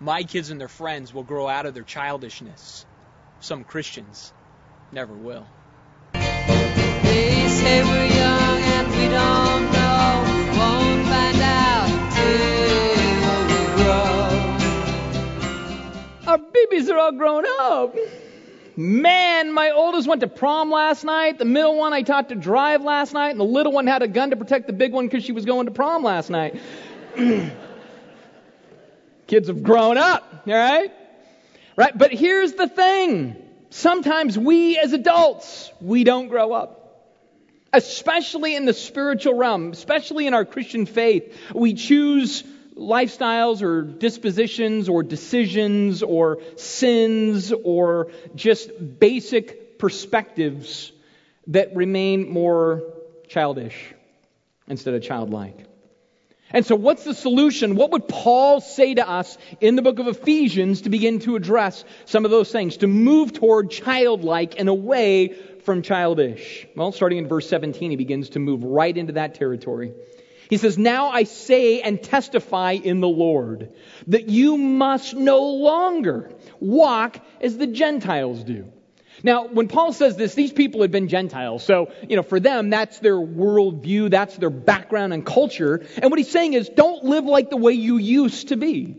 my 0.00 0.22
kids 0.22 0.48
and 0.50 0.58
their 0.60 0.68
friends 0.68 1.12
will 1.12 1.22
grow 1.22 1.46
out 1.46 1.66
of 1.66 1.74
their 1.74 1.82
childishness. 1.82 2.86
Some 3.40 3.64
Christians 3.64 4.32
never 4.90 5.12
will. 5.12 5.46
They 6.14 7.48
say 7.48 7.82
we're 7.84 8.06
young 8.06 8.62
and 8.62 8.88
we 8.88 9.08
don't 9.08 9.72
know. 9.72 10.24
Won't 10.58 11.06
find 11.06 11.40
out 11.42 11.88
till 12.16 13.44
we 13.46 13.60
grow. 16.24 16.32
Our 16.32 16.38
babies 16.38 16.88
are 16.88 16.98
all 16.98 17.12
grown 17.12 17.44
up. 17.60 17.94
Man, 18.76 19.52
my 19.52 19.70
oldest 19.70 20.08
went 20.08 20.20
to 20.20 20.28
prom 20.28 20.70
last 20.70 21.04
night. 21.04 21.38
The 21.38 21.44
middle 21.44 21.76
one 21.76 21.92
I 21.92 22.02
taught 22.02 22.28
to 22.30 22.34
drive 22.34 22.82
last 22.82 23.12
night. 23.12 23.30
And 23.30 23.40
the 23.40 23.44
little 23.44 23.72
one 23.72 23.86
had 23.86 24.02
a 24.02 24.08
gun 24.08 24.30
to 24.30 24.36
protect 24.36 24.66
the 24.66 24.72
big 24.72 24.92
one 24.92 25.06
because 25.06 25.24
she 25.24 25.32
was 25.32 25.44
going 25.44 25.66
to 25.66 25.72
prom 25.72 26.02
last 26.02 26.30
night. 26.30 26.60
Kids 29.26 29.48
have 29.48 29.62
grown 29.62 29.96
up, 29.96 30.42
all 30.46 30.52
right? 30.52 30.92
Right? 31.76 31.96
But 31.96 32.12
here's 32.12 32.54
the 32.54 32.68
thing. 32.68 33.36
Sometimes 33.70 34.36
we 34.36 34.78
as 34.78 34.92
adults, 34.92 35.70
we 35.80 36.04
don't 36.04 36.28
grow 36.28 36.52
up. 36.52 36.76
Especially 37.72 38.56
in 38.56 38.64
the 38.64 38.74
spiritual 38.74 39.34
realm, 39.34 39.70
especially 39.70 40.26
in 40.26 40.34
our 40.34 40.44
Christian 40.44 40.86
faith, 40.86 41.36
we 41.54 41.74
choose 41.74 42.42
lifestyles 42.76 43.62
or 43.62 43.82
dispositions 43.82 44.88
or 44.88 45.02
decisions 45.02 46.02
or 46.02 46.38
sins 46.56 47.52
or 47.52 48.10
just 48.34 48.70
basic 48.98 49.78
perspectives 49.78 50.92
that 51.48 51.74
remain 51.74 52.28
more 52.30 52.82
childish 53.28 53.94
instead 54.68 54.94
of 54.94 55.02
childlike. 55.02 55.66
And 56.52 56.66
so, 56.66 56.74
what's 56.74 57.04
the 57.04 57.14
solution? 57.14 57.76
What 57.76 57.92
would 57.92 58.08
Paul 58.08 58.60
say 58.60 58.94
to 58.94 59.08
us 59.08 59.38
in 59.60 59.76
the 59.76 59.82
book 59.82 60.00
of 60.00 60.08
Ephesians 60.08 60.82
to 60.82 60.90
begin 60.90 61.20
to 61.20 61.36
address 61.36 61.84
some 62.06 62.24
of 62.24 62.32
those 62.32 62.50
things, 62.50 62.78
to 62.78 62.88
move 62.88 63.32
toward 63.32 63.70
childlike 63.70 64.58
and 64.58 64.68
away 64.68 65.28
from 65.64 65.82
childish? 65.82 66.66
Well, 66.74 66.90
starting 66.90 67.18
in 67.18 67.28
verse 67.28 67.48
17, 67.48 67.90
he 67.90 67.96
begins 67.96 68.30
to 68.30 68.40
move 68.40 68.64
right 68.64 68.96
into 68.96 69.12
that 69.12 69.36
territory. 69.36 69.92
He 70.50 70.56
says, 70.56 70.76
Now 70.76 71.10
I 71.10 71.22
say 71.24 71.80
and 71.80 72.02
testify 72.02 72.72
in 72.72 73.00
the 73.00 73.08
Lord 73.08 73.72
that 74.08 74.28
you 74.28 74.58
must 74.58 75.14
no 75.14 75.44
longer 75.44 76.32
walk 76.58 77.24
as 77.40 77.56
the 77.56 77.68
Gentiles 77.68 78.42
do. 78.44 78.70
Now, 79.22 79.46
when 79.46 79.68
Paul 79.68 79.92
says 79.92 80.16
this, 80.16 80.34
these 80.34 80.52
people 80.52 80.82
had 80.82 80.90
been 80.90 81.08
Gentiles. 81.08 81.62
So, 81.62 81.92
you 82.08 82.16
know, 82.16 82.22
for 82.22 82.40
them, 82.40 82.70
that's 82.70 82.98
their 82.98 83.16
worldview, 83.16 84.10
that's 84.10 84.36
their 84.36 84.50
background 84.50 85.12
and 85.12 85.24
culture. 85.24 85.86
And 85.96 86.10
what 86.10 86.18
he's 86.18 86.30
saying 86.30 86.54
is, 86.54 86.68
don't 86.68 87.04
live 87.04 87.24
like 87.24 87.50
the 87.50 87.56
way 87.56 87.72
you 87.72 87.98
used 87.98 88.48
to 88.48 88.56
be. 88.56 88.96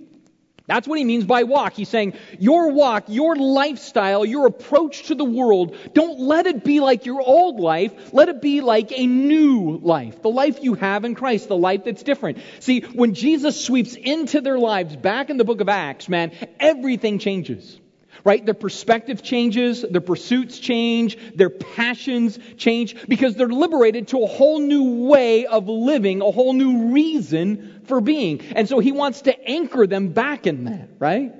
That's 0.71 0.87
what 0.87 0.97
he 0.97 1.03
means 1.03 1.25
by 1.25 1.43
walk. 1.43 1.73
He's 1.73 1.89
saying, 1.89 2.13
your 2.39 2.71
walk, 2.71 3.03
your 3.09 3.35
lifestyle, 3.35 4.23
your 4.23 4.47
approach 4.47 5.07
to 5.07 5.15
the 5.15 5.25
world, 5.25 5.75
don't 5.93 6.17
let 6.17 6.47
it 6.47 6.63
be 6.63 6.79
like 6.79 7.05
your 7.05 7.21
old 7.21 7.59
life. 7.59 8.13
Let 8.13 8.29
it 8.29 8.41
be 8.41 8.61
like 8.61 8.93
a 8.97 9.05
new 9.05 9.79
life. 9.83 10.21
The 10.21 10.29
life 10.29 10.59
you 10.63 10.75
have 10.75 11.03
in 11.03 11.13
Christ, 11.13 11.49
the 11.49 11.57
life 11.57 11.83
that's 11.83 12.03
different. 12.03 12.37
See, 12.61 12.83
when 12.83 13.15
Jesus 13.15 13.59
sweeps 13.61 13.95
into 13.95 14.39
their 14.39 14.57
lives 14.57 14.95
back 14.95 15.29
in 15.29 15.35
the 15.35 15.43
book 15.43 15.59
of 15.59 15.67
Acts, 15.67 16.07
man, 16.07 16.31
everything 16.57 17.19
changes 17.19 17.77
right? 18.23 18.45
Their 18.45 18.53
perspective 18.53 19.23
changes, 19.23 19.81
their 19.81 20.01
pursuits 20.01 20.59
change, 20.59 21.17
their 21.35 21.49
passions 21.49 22.37
change 22.57 23.07
because 23.07 23.35
they're 23.35 23.47
liberated 23.47 24.09
to 24.09 24.23
a 24.23 24.27
whole 24.27 24.59
new 24.59 25.07
way 25.07 25.45
of 25.45 25.67
living, 25.67 26.21
a 26.21 26.31
whole 26.31 26.53
new 26.53 26.93
reason 26.93 27.70
for 27.91 27.99
being. 27.99 28.39
And 28.55 28.69
so 28.69 28.79
he 28.79 28.93
wants 28.93 29.23
to 29.23 29.37
anchor 29.45 29.85
them 29.85 30.13
back 30.13 30.47
in 30.47 30.63
that, 30.63 30.87
right? 30.97 31.33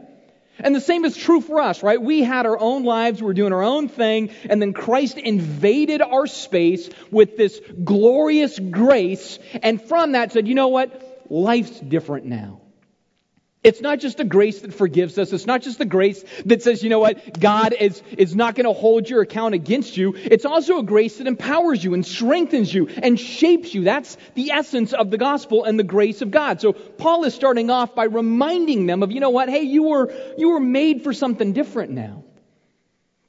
And 0.59 0.75
the 0.75 0.81
same 0.81 1.05
is 1.05 1.15
true 1.15 1.39
for 1.39 1.61
us, 1.61 1.81
right? 1.81 2.01
We 2.01 2.23
had 2.23 2.45
our 2.45 2.59
own 2.59 2.83
lives, 2.83 3.21
we 3.21 3.27
were 3.27 3.33
doing 3.33 3.53
our 3.53 3.63
own 3.63 3.87
thing, 3.87 4.31
and 4.49 4.61
then 4.61 4.73
Christ 4.73 5.17
invaded 5.17 6.01
our 6.01 6.27
space 6.27 6.89
with 7.09 7.37
this 7.37 7.57
glorious 7.85 8.59
grace, 8.59 9.39
and 9.63 9.81
from 9.81 10.11
that 10.11 10.33
said, 10.33 10.45
you 10.45 10.53
know 10.53 10.67
what? 10.67 11.25
Life's 11.29 11.79
different 11.79 12.25
now. 12.25 12.59
It's 13.63 13.79
not 13.79 13.99
just 13.99 14.19
a 14.19 14.23
grace 14.23 14.61
that 14.61 14.73
forgives 14.73 15.19
us. 15.19 15.31
It's 15.31 15.45
not 15.45 15.61
just 15.61 15.79
a 15.79 15.85
grace 15.85 16.23
that 16.45 16.63
says, 16.63 16.81
you 16.81 16.89
know 16.89 16.99
what, 16.99 17.39
God 17.39 17.73
is, 17.73 18.01
is 18.17 18.35
not 18.35 18.55
going 18.55 18.65
to 18.65 18.73
hold 18.73 19.07
your 19.07 19.21
account 19.21 19.53
against 19.53 19.97
you. 19.97 20.15
It's 20.15 20.45
also 20.45 20.79
a 20.79 20.83
grace 20.83 21.19
that 21.19 21.27
empowers 21.27 21.83
you 21.83 21.93
and 21.93 22.03
strengthens 22.03 22.73
you 22.73 22.87
and 22.87 23.19
shapes 23.19 23.75
you. 23.75 23.83
That's 23.83 24.17
the 24.33 24.49
essence 24.49 24.93
of 24.93 25.11
the 25.11 25.19
gospel 25.19 25.63
and 25.63 25.77
the 25.77 25.83
grace 25.83 26.23
of 26.23 26.31
God. 26.31 26.59
So 26.59 26.73
Paul 26.73 27.23
is 27.25 27.35
starting 27.35 27.69
off 27.69 27.93
by 27.93 28.05
reminding 28.05 28.87
them 28.87 29.03
of, 29.03 29.11
you 29.11 29.19
know 29.19 29.29
what, 29.29 29.47
hey, 29.47 29.61
you 29.61 29.83
were, 29.83 30.11
you 30.39 30.49
were 30.49 30.59
made 30.59 31.03
for 31.03 31.13
something 31.13 31.53
different 31.53 31.91
now. 31.91 32.23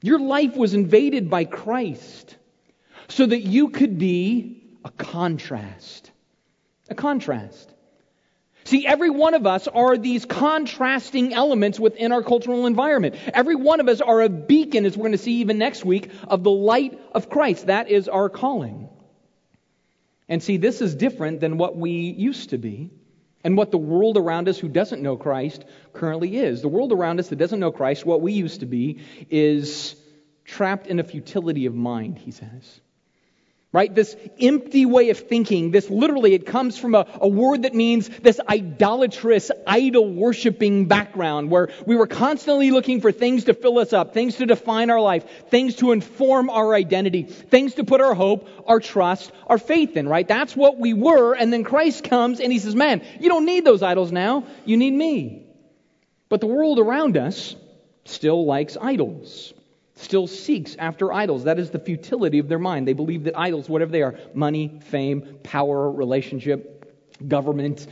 Your 0.01 0.19
life 0.19 0.55
was 0.55 0.73
invaded 0.73 1.29
by 1.29 1.45
Christ 1.45 2.35
so 3.07 3.25
that 3.25 3.41
you 3.41 3.69
could 3.69 3.99
be 3.99 4.63
a 4.83 4.89
contrast. 4.89 6.11
A 6.89 6.95
contrast. 6.95 7.72
See, 8.65 8.87
every 8.87 9.09
one 9.09 9.33
of 9.33 9.45
us 9.45 9.67
are 9.67 9.97
these 9.97 10.25
contrasting 10.25 11.33
elements 11.33 11.79
within 11.79 12.11
our 12.11 12.23
cultural 12.23 12.65
environment. 12.65 13.15
Every 13.33 13.55
one 13.55 13.79
of 13.79 13.89
us 13.89 13.99
are 14.01 14.21
a 14.21 14.29
beacon, 14.29 14.85
as 14.85 14.95
we're 14.95 15.03
going 15.03 15.11
to 15.13 15.17
see 15.17 15.39
even 15.41 15.57
next 15.57 15.83
week, 15.83 16.09
of 16.27 16.43
the 16.43 16.51
light 16.51 16.99
of 17.11 17.29
Christ. 17.29 17.67
That 17.67 17.89
is 17.89 18.07
our 18.07 18.29
calling. 18.29 18.89
And 20.29 20.41
see, 20.41 20.57
this 20.57 20.81
is 20.81 20.95
different 20.95 21.41
than 21.41 21.57
what 21.57 21.75
we 21.75 21.91
used 21.91 22.51
to 22.51 22.57
be 22.57 22.91
and 23.43 23.57
what 23.57 23.71
the 23.71 23.77
world 23.77 24.17
around 24.17 24.47
us 24.47 24.57
who 24.57 24.69
doesn't 24.69 25.01
know 25.01 25.17
Christ 25.17 25.65
currently 25.91 26.37
is. 26.37 26.61
The 26.61 26.69
world 26.69 26.93
around 26.93 27.19
us 27.19 27.27
that 27.27 27.35
doesn't 27.35 27.59
know 27.59 27.71
Christ, 27.71 28.05
what 28.05 28.21
we 28.21 28.31
used 28.31 28.61
to 28.61 28.65
be, 28.65 29.01
is 29.29 29.95
trapped 30.45 30.87
in 30.87 30.99
a 30.99 31.03
futility 31.03 31.65
of 31.65 31.75
mind, 31.75 32.17
he 32.17 32.31
says 32.31 32.79
right? 33.73 33.93
This 33.93 34.15
empty 34.39 34.85
way 34.85 35.09
of 35.09 35.17
thinking, 35.17 35.71
this 35.71 35.89
literally, 35.89 36.35
it 36.35 36.45
comes 36.45 36.77
from 36.77 36.93
a, 36.93 37.07
a 37.15 37.27
word 37.27 37.63
that 37.63 37.73
means 37.73 38.07
this 38.07 38.39
idolatrous, 38.47 39.49
idol 39.65 40.13
worshiping 40.13 40.87
background 40.87 41.49
where 41.49 41.69
we 41.87 41.95
were 41.95 42.05
constantly 42.05 42.69
looking 42.69 43.01
for 43.01 43.11
things 43.11 43.45
to 43.45 43.55
fill 43.55 43.79
us 43.79 43.91
up, 43.91 44.13
things 44.13 44.35
to 44.35 44.45
define 44.45 44.91
our 44.91 45.01
life, 45.01 45.25
things 45.49 45.77
to 45.77 45.91
inform 45.91 46.51
our 46.51 46.75
identity, 46.75 47.23
things 47.23 47.73
to 47.73 47.83
put 47.83 47.99
our 47.99 48.13
hope, 48.13 48.47
our 48.67 48.79
trust, 48.79 49.31
our 49.47 49.57
faith 49.57 49.97
in, 49.97 50.07
right? 50.07 50.27
That's 50.27 50.55
what 50.55 50.77
we 50.77 50.93
were. 50.93 51.33
And 51.33 51.51
then 51.51 51.63
Christ 51.63 52.03
comes 52.03 52.39
and 52.39 52.53
he 52.53 52.59
says, 52.59 52.75
man, 52.75 53.03
you 53.19 53.27
don't 53.27 53.45
need 53.45 53.65
those 53.65 53.81
idols 53.81 54.11
now. 54.11 54.45
You 54.65 54.77
need 54.77 54.93
me. 54.93 55.47
But 56.29 56.41
the 56.41 56.47
world 56.47 56.77
around 56.77 57.17
us 57.17 57.55
still 58.05 58.45
likes 58.45 58.77
idols 58.79 59.53
still 59.95 60.27
seeks 60.27 60.75
after 60.77 61.13
idols. 61.13 61.43
That 61.43 61.59
is 61.59 61.69
the 61.69 61.79
futility 61.79 62.39
of 62.39 62.47
their 62.47 62.59
mind. 62.59 62.87
They 62.87 62.93
believe 62.93 63.25
that 63.25 63.37
idols, 63.37 63.69
whatever 63.69 63.91
they 63.91 64.01
are 64.01 64.15
money, 64.33 64.79
fame, 64.85 65.39
power, 65.43 65.91
relationship, 65.91 66.95
government, 67.27 67.87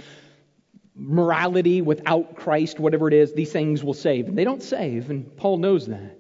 morality 0.95 1.81
without 1.81 2.35
Christ, 2.35 2.79
whatever 2.79 3.07
it 3.07 3.13
is, 3.13 3.33
these 3.33 3.51
things 3.51 3.83
will 3.83 3.93
save. 3.93 4.27
And 4.27 4.37
they 4.37 4.43
don't 4.43 4.63
save, 4.63 5.09
and 5.09 5.35
Paul 5.37 5.57
knows 5.57 5.87
that. 5.87 6.19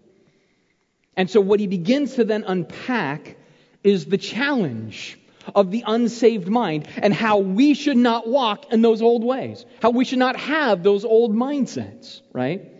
And 1.17 1.29
so 1.29 1.41
what 1.41 1.59
he 1.59 1.67
begins 1.67 2.15
to 2.15 2.23
then 2.23 2.43
unpack 2.45 3.37
is 3.83 4.05
the 4.05 4.17
challenge 4.17 5.17
of 5.55 5.71
the 5.71 5.83
unsaved 5.85 6.47
mind 6.47 6.87
and 6.97 7.13
how 7.13 7.39
we 7.39 7.73
should 7.73 7.97
not 7.97 8.27
walk 8.27 8.71
in 8.71 8.81
those 8.81 9.01
old 9.01 9.23
ways, 9.23 9.65
how 9.81 9.89
we 9.89 10.05
should 10.05 10.19
not 10.19 10.35
have 10.35 10.83
those 10.83 11.03
old 11.03 11.35
mindsets, 11.35 12.21
right? 12.31 12.70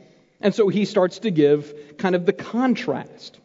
And 0.42 0.54
so 0.54 0.68
he 0.68 0.86
starts 0.86 1.20
to 1.20 1.32
give 1.32 1.98
kind 1.98 2.16
of 2.16 2.26
the 2.26 2.34
contrast. 2.34 3.40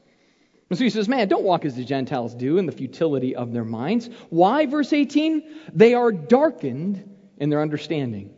And 0.69 0.79
so 0.79 0.85
he 0.85 0.91
says, 0.91 1.09
Man, 1.09 1.29
don't 1.29 1.45
walk 1.45 1.65
as 1.65 1.77
the 1.77 1.85
Gentiles 1.85 2.35
do 2.35 2.59
in 2.59 2.67
the 2.67 2.73
futility 2.73 3.37
of 3.37 3.53
their 3.53 3.65
minds. 3.65 4.11
Why, 4.31 4.67
verse 4.67 4.93
18? 4.93 5.43
They 5.73 5.95
are 5.95 6.11
darkened 6.11 7.09
in 7.39 7.51
their 7.51 7.63
understanding. 7.63 8.33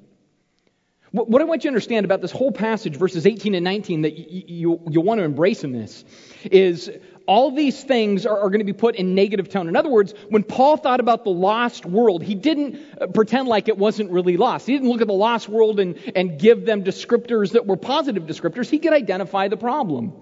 What 1.11 1.41
I 1.41 1.47
want 1.47 1.65
you 1.65 1.71
to 1.71 1.73
understand 1.73 2.05
about 2.05 2.21
this 2.21 2.33
whole 2.33 2.53
passage, 2.53 2.97
verses 2.97 3.25
18 3.25 3.55
and 3.55 3.65
19, 3.65 4.03
that 4.03 4.19
you, 4.19 4.43
you, 4.47 4.81
you 4.91 5.01
want 5.01 5.19
to 5.21 5.25
embrace 5.25 5.65
in 5.65 5.73
this, 5.73 6.05
is 6.51 6.91
all 7.29 7.51
these 7.51 7.85
things 7.85 8.25
are, 8.25 8.41
are, 8.41 8.49
going 8.49 8.61
to 8.61 8.65
be 8.65 8.73
put 8.73 8.97
in 8.97 9.15
negative 9.15 9.51
tone. 9.51 9.69
In 9.69 9.77
other 9.77 9.91
words, 9.91 10.15
when 10.31 10.43
Paul 10.43 10.79
thought 10.79 10.99
about 10.99 11.25
the 11.25 11.31
lost 11.31 11.85
world, 11.85 12.23
he 12.23 12.35
didn't 12.35 12.81
uh, 12.99 13.07
pretend 13.09 13.49
like 13.49 13.69
it 13.69 13.77
wasn't 13.77 14.11
really 14.11 14.39
lost. 14.39 14.67
He 14.67 14.73
didn't 14.73 14.89
look 14.89 15.03
at 15.03 15.07
the 15.07 15.13
lost 15.13 15.47
world 15.47 15.79
and, 15.79 15.99
and 16.17 16.41
give 16.41 16.65
them 16.65 16.85
descriptors 16.85 17.53
that 17.53 17.67
were 17.67 17.77
positive 17.77 18.23
descriptors. 18.23 18.71
He 18.71 18.79
could 18.79 18.95
identify 18.95 19.49
the 19.49 19.59
problem. 19.59 20.15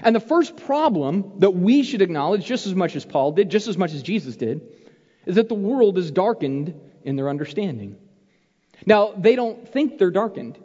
And 0.00 0.14
the 0.14 0.20
first 0.20 0.54
problem 0.58 1.32
that 1.38 1.52
we 1.52 1.82
should 1.82 2.02
acknowledge, 2.02 2.44
just 2.44 2.66
as 2.66 2.74
much 2.74 2.94
as 2.94 3.06
Paul 3.06 3.32
did, 3.32 3.50
just 3.50 3.66
as 3.66 3.78
much 3.78 3.94
as 3.94 4.02
Jesus 4.02 4.36
did, 4.36 4.60
is 5.24 5.36
that 5.36 5.48
the 5.48 5.54
world 5.54 5.96
is 5.96 6.10
darkened 6.10 6.78
in 7.04 7.16
their 7.16 7.30
understanding. 7.30 7.96
Now, 8.84 9.14
they 9.16 9.34
don't 9.34 9.66
think 9.66 9.96
they're 9.98 10.10
darkened. 10.10 10.58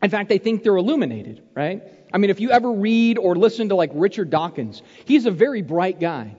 In 0.00 0.08
fact, 0.08 0.28
they 0.28 0.38
think 0.38 0.62
they're 0.62 0.76
illuminated, 0.76 1.42
right? 1.54 1.82
I 2.12 2.18
mean, 2.18 2.30
if 2.30 2.40
you 2.40 2.50
ever 2.50 2.70
read 2.70 3.18
or 3.18 3.36
listen 3.36 3.68
to 3.68 3.74
like 3.74 3.90
Richard 3.94 4.30
Dawkins, 4.30 4.82
he's 5.04 5.26
a 5.26 5.30
very 5.30 5.62
bright 5.62 6.00
guy. 6.00 6.36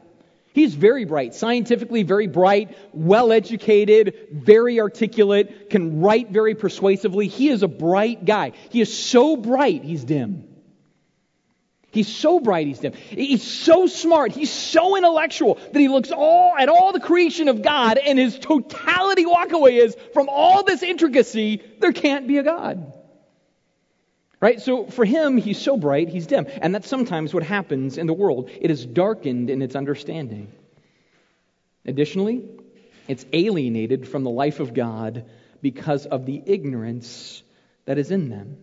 He's 0.53 0.75
very 0.75 1.05
bright, 1.05 1.33
scientifically 1.33 2.03
very 2.03 2.27
bright, 2.27 2.77
well 2.91 3.31
educated, 3.31 4.27
very 4.33 4.81
articulate, 4.81 5.69
can 5.69 6.01
write 6.01 6.29
very 6.29 6.55
persuasively. 6.55 7.27
He 7.27 7.47
is 7.47 7.63
a 7.63 7.69
bright 7.69 8.25
guy. 8.25 8.51
He 8.69 8.81
is 8.81 8.93
so 8.93 9.37
bright, 9.37 9.83
he's 9.83 10.03
dim. 10.03 10.43
He's 11.91 12.13
so 12.13 12.39
bright, 12.39 12.67
he's 12.67 12.79
dim. 12.79 12.93
He's 12.93 13.43
so 13.43 13.87
smart, 13.87 14.33
he's 14.33 14.51
so 14.51 14.97
intellectual 14.97 15.55
that 15.55 15.79
he 15.79 15.87
looks 15.87 16.11
all 16.11 16.55
at 16.57 16.67
all 16.67 16.91
the 16.91 16.99
creation 16.99 17.47
of 17.47 17.61
God, 17.61 17.97
and 17.97 18.19
his 18.19 18.37
totality 18.37 19.25
walkaway 19.25 19.81
is 19.81 19.95
from 20.13 20.27
all 20.29 20.63
this 20.63 20.83
intricacy, 20.83 21.61
there 21.79 21.93
can't 21.93 22.27
be 22.27 22.37
a 22.37 22.43
God. 22.43 22.93
Right? 24.41 24.59
So 24.59 24.87
for 24.87 25.05
him, 25.05 25.37
he's 25.37 25.61
so 25.61 25.77
bright, 25.77 26.09
he's 26.09 26.25
dim. 26.25 26.47
And 26.61 26.73
that's 26.73 26.87
sometimes 26.87 27.31
what 27.33 27.43
happens 27.43 27.99
in 27.99 28.07
the 28.07 28.13
world. 28.13 28.49
It 28.59 28.71
is 28.71 28.85
darkened 28.85 29.51
in 29.51 29.61
its 29.61 29.75
understanding. 29.75 30.51
Additionally, 31.85 32.49
it's 33.07 33.25
alienated 33.33 34.07
from 34.07 34.23
the 34.23 34.31
life 34.31 34.59
of 34.59 34.73
God 34.73 35.25
because 35.61 36.07
of 36.07 36.25
the 36.25 36.41
ignorance 36.45 37.43
that 37.85 37.99
is 37.99 38.09
in 38.09 38.29
them. 38.29 38.57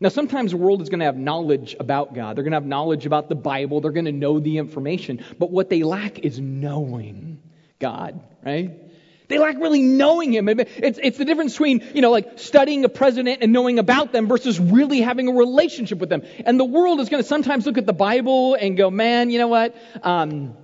Now, 0.00 0.08
sometimes 0.08 0.50
the 0.50 0.56
world 0.56 0.82
is 0.82 0.88
going 0.88 1.00
to 1.00 1.06
have 1.06 1.16
knowledge 1.16 1.76
about 1.78 2.14
God. 2.14 2.36
They're 2.36 2.44
going 2.44 2.52
to 2.52 2.56
have 2.56 2.66
knowledge 2.66 3.06
about 3.06 3.28
the 3.28 3.34
Bible. 3.34 3.80
They're 3.80 3.92
going 3.92 4.04
to 4.06 4.12
know 4.12 4.40
the 4.40 4.58
information. 4.58 5.24
But 5.38 5.50
what 5.50 5.68
they 5.68 5.82
lack 5.82 6.18
is 6.20 6.40
knowing 6.40 7.40
God, 7.78 8.20
right? 8.44 8.80
They 9.28 9.38
lack 9.38 9.56
really 9.56 9.82
knowing 9.82 10.34
him. 10.34 10.48
It's, 10.48 10.98
it's 11.02 11.16
the 11.16 11.24
difference 11.24 11.52
between, 11.52 11.82
you 11.94 12.02
know, 12.02 12.10
like 12.10 12.38
studying 12.38 12.84
a 12.84 12.88
president 12.88 13.38
and 13.42 13.52
knowing 13.52 13.78
about 13.78 14.12
them 14.12 14.28
versus 14.28 14.60
really 14.60 15.00
having 15.00 15.28
a 15.28 15.32
relationship 15.32 15.98
with 15.98 16.10
them. 16.10 16.22
And 16.44 16.60
the 16.60 16.64
world 16.64 17.00
is 17.00 17.08
going 17.08 17.22
to 17.22 17.28
sometimes 17.28 17.64
look 17.64 17.78
at 17.78 17.86
the 17.86 17.94
Bible 17.94 18.54
and 18.54 18.76
go, 18.76 18.90
man, 18.90 19.30
you 19.30 19.38
know 19.38 19.48
what? 19.48 19.74
Um, 20.02 20.56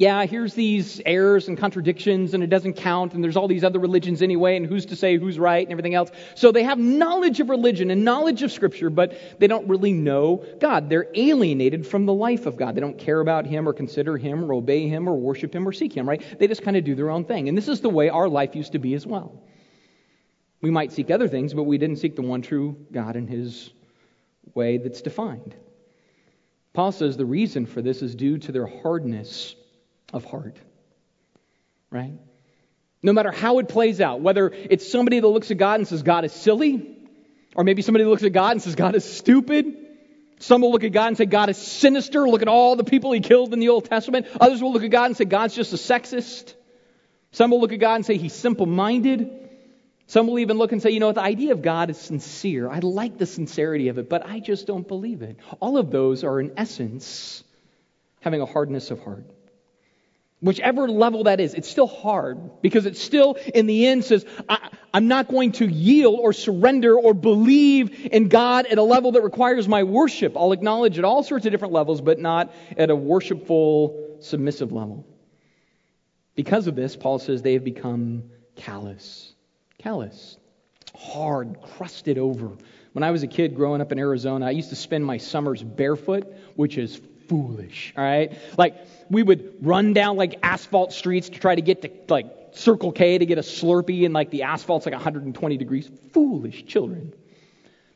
yeah, 0.00 0.24
here's 0.24 0.54
these 0.54 0.98
errors 1.04 1.48
and 1.48 1.58
contradictions, 1.58 2.32
and 2.32 2.42
it 2.42 2.46
doesn't 2.46 2.72
count, 2.72 3.12
and 3.12 3.22
there's 3.22 3.36
all 3.36 3.46
these 3.46 3.62
other 3.62 3.78
religions 3.78 4.22
anyway, 4.22 4.56
and 4.56 4.64
who's 4.64 4.86
to 4.86 4.96
say 4.96 5.18
who's 5.18 5.38
right 5.38 5.62
and 5.62 5.70
everything 5.70 5.94
else. 5.94 6.10
So 6.36 6.52
they 6.52 6.62
have 6.62 6.78
knowledge 6.78 7.38
of 7.38 7.50
religion 7.50 7.90
and 7.90 8.02
knowledge 8.02 8.42
of 8.42 8.50
Scripture, 8.50 8.88
but 8.88 9.38
they 9.38 9.46
don't 9.46 9.68
really 9.68 9.92
know 9.92 10.42
God. 10.58 10.88
They're 10.88 11.08
alienated 11.14 11.86
from 11.86 12.06
the 12.06 12.14
life 12.14 12.46
of 12.46 12.56
God. 12.56 12.74
They 12.74 12.80
don't 12.80 12.96
care 12.96 13.20
about 13.20 13.44
Him 13.44 13.68
or 13.68 13.74
consider 13.74 14.16
Him 14.16 14.42
or 14.42 14.54
obey 14.54 14.88
Him 14.88 15.06
or 15.06 15.18
worship 15.18 15.54
Him 15.54 15.68
or 15.68 15.72
seek 15.72 15.94
Him, 15.94 16.08
right? 16.08 16.24
They 16.38 16.48
just 16.48 16.62
kind 16.62 16.78
of 16.78 16.84
do 16.84 16.94
their 16.94 17.10
own 17.10 17.26
thing. 17.26 17.50
And 17.50 17.58
this 17.58 17.68
is 17.68 17.82
the 17.82 17.90
way 17.90 18.08
our 18.08 18.26
life 18.26 18.56
used 18.56 18.72
to 18.72 18.78
be 18.78 18.94
as 18.94 19.06
well. 19.06 19.42
We 20.62 20.70
might 20.70 20.92
seek 20.92 21.10
other 21.10 21.28
things, 21.28 21.52
but 21.52 21.64
we 21.64 21.76
didn't 21.76 21.96
seek 21.96 22.16
the 22.16 22.22
one 22.22 22.40
true 22.40 22.86
God 22.90 23.16
in 23.16 23.26
His 23.26 23.70
way 24.54 24.78
that's 24.78 25.02
defined. 25.02 25.54
Paul 26.72 26.90
says 26.90 27.18
the 27.18 27.26
reason 27.26 27.66
for 27.66 27.82
this 27.82 28.00
is 28.00 28.14
due 28.14 28.38
to 28.38 28.52
their 28.52 28.66
hardness 28.66 29.56
of 30.12 30.24
heart. 30.24 30.56
Right? 31.90 32.18
No 33.02 33.12
matter 33.12 33.30
how 33.30 33.58
it 33.58 33.68
plays 33.68 34.00
out, 34.00 34.20
whether 34.20 34.50
it's 34.52 34.90
somebody 34.90 35.20
that 35.20 35.26
looks 35.26 35.50
at 35.50 35.56
God 35.56 35.80
and 35.80 35.88
says 35.88 36.02
God 36.02 36.24
is 36.24 36.32
silly, 36.32 36.98
or 37.54 37.64
maybe 37.64 37.82
somebody 37.82 38.04
that 38.04 38.10
looks 38.10 38.22
at 38.22 38.32
God 38.32 38.52
and 38.52 38.62
says 38.62 38.74
God 38.74 38.94
is 38.94 39.04
stupid. 39.04 39.76
Some 40.38 40.62
will 40.62 40.70
look 40.70 40.84
at 40.84 40.92
God 40.92 41.08
and 41.08 41.16
say 41.16 41.26
God 41.26 41.50
is 41.50 41.58
sinister. 41.58 42.28
Look 42.28 42.42
at 42.42 42.48
all 42.48 42.76
the 42.76 42.84
people 42.84 43.12
he 43.12 43.20
killed 43.20 43.52
in 43.52 43.60
the 43.60 43.68
Old 43.70 43.86
Testament. 43.86 44.26
Others 44.40 44.62
will 44.62 44.72
look 44.72 44.82
at 44.82 44.90
God 44.90 45.06
and 45.06 45.16
say 45.16 45.24
God's 45.24 45.54
just 45.54 45.72
a 45.72 45.76
sexist. 45.76 46.54
Some 47.32 47.50
will 47.50 47.60
look 47.60 47.72
at 47.72 47.80
God 47.80 47.96
and 47.96 48.06
say 48.06 48.16
he's 48.16 48.32
simple 48.32 48.66
minded. 48.66 49.48
Some 50.06 50.26
will 50.26 50.38
even 50.40 50.58
look 50.58 50.72
and 50.72 50.82
say, 50.82 50.90
you 50.90 50.98
know 50.98 51.06
what, 51.06 51.14
the 51.14 51.22
idea 51.22 51.52
of 51.52 51.62
God 51.62 51.90
is 51.90 51.98
sincere. 51.98 52.68
I 52.68 52.80
like 52.80 53.16
the 53.16 53.26
sincerity 53.26 53.88
of 53.88 53.98
it, 53.98 54.08
but 54.08 54.26
I 54.26 54.40
just 54.40 54.66
don't 54.66 54.86
believe 54.86 55.22
it. 55.22 55.38
All 55.60 55.78
of 55.78 55.90
those 55.90 56.24
are, 56.24 56.40
in 56.40 56.52
essence, 56.56 57.44
having 58.20 58.40
a 58.40 58.46
hardness 58.46 58.90
of 58.90 59.02
heart. 59.04 59.24
Whichever 60.40 60.88
level 60.88 61.24
that 61.24 61.38
is, 61.38 61.52
it's 61.52 61.68
still 61.68 61.86
hard 61.86 62.62
because 62.62 62.86
it 62.86 62.96
still, 62.96 63.36
in 63.54 63.66
the 63.66 63.86
end, 63.86 64.04
says, 64.04 64.24
I, 64.48 64.70
am 64.94 65.06
not 65.06 65.28
going 65.28 65.52
to 65.52 65.66
yield 65.66 66.18
or 66.18 66.32
surrender 66.32 66.98
or 66.98 67.12
believe 67.12 68.08
in 68.10 68.28
God 68.28 68.64
at 68.64 68.78
a 68.78 68.82
level 68.82 69.12
that 69.12 69.22
requires 69.22 69.68
my 69.68 69.82
worship. 69.82 70.38
I'll 70.38 70.52
acknowledge 70.52 70.98
at 70.98 71.04
all 71.04 71.22
sorts 71.22 71.44
of 71.44 71.52
different 71.52 71.74
levels, 71.74 72.00
but 72.00 72.18
not 72.18 72.54
at 72.78 72.88
a 72.88 72.96
worshipful, 72.96 74.16
submissive 74.20 74.72
level. 74.72 75.06
Because 76.34 76.66
of 76.66 76.74
this, 76.74 76.96
Paul 76.96 77.18
says 77.18 77.42
they 77.42 77.52
have 77.52 77.64
become 77.64 78.30
callous. 78.56 79.34
Callous. 79.76 80.38
Hard, 80.96 81.60
crusted 81.76 82.16
over. 82.16 82.52
When 82.94 83.02
I 83.02 83.10
was 83.10 83.22
a 83.22 83.26
kid 83.26 83.54
growing 83.54 83.82
up 83.82 83.92
in 83.92 83.98
Arizona, 83.98 84.46
I 84.46 84.50
used 84.52 84.70
to 84.70 84.76
spend 84.76 85.04
my 85.04 85.18
summers 85.18 85.62
barefoot, 85.62 86.32
which 86.56 86.78
is 86.78 86.98
foolish, 87.28 87.92
all 87.96 88.02
right? 88.02 88.32
Like, 88.56 88.74
we 89.10 89.22
would 89.22 89.56
run 89.60 89.92
down 89.92 90.16
like 90.16 90.38
asphalt 90.42 90.92
streets 90.92 91.28
to 91.28 91.38
try 91.38 91.54
to 91.54 91.60
get 91.62 91.82
to 91.82 91.90
like 92.08 92.26
Circle 92.52 92.92
K 92.92 93.18
to 93.18 93.26
get 93.26 93.38
a 93.38 93.42
Slurpee, 93.42 94.04
and 94.04 94.14
like 94.14 94.30
the 94.30 94.42
asphalt's 94.42 94.86
like 94.86 94.94
120 94.94 95.56
degrees. 95.56 95.90
Foolish 96.12 96.64
children. 96.66 97.12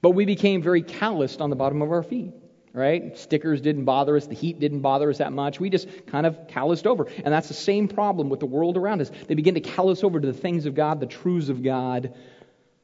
But 0.02 0.10
we 0.10 0.26
became 0.26 0.62
very 0.62 0.82
calloused 0.82 1.40
on 1.40 1.50
the 1.50 1.56
bottom 1.56 1.82
of 1.82 1.90
our 1.90 2.02
feet, 2.02 2.34
right? 2.72 3.16
Stickers 3.16 3.60
didn't 3.60 3.84
bother 3.84 4.16
us. 4.16 4.26
The 4.26 4.34
heat 4.34 4.60
didn't 4.60 4.80
bother 4.80 5.08
us 5.08 5.18
that 5.18 5.32
much. 5.32 5.58
We 5.58 5.70
just 5.70 5.88
kind 6.06 6.26
of 6.26 6.48
calloused 6.48 6.86
over. 6.86 7.06
And 7.24 7.32
that's 7.32 7.48
the 7.48 7.54
same 7.54 7.88
problem 7.88 8.28
with 8.28 8.40
the 8.40 8.46
world 8.46 8.76
around 8.76 9.00
us. 9.00 9.10
They 9.26 9.34
begin 9.34 9.54
to 9.54 9.60
callous 9.60 10.04
over 10.04 10.20
to 10.20 10.26
the 10.26 10.38
things 10.38 10.66
of 10.66 10.74
God, 10.74 11.00
the 11.00 11.06
truths 11.06 11.48
of 11.48 11.62
God, 11.62 12.14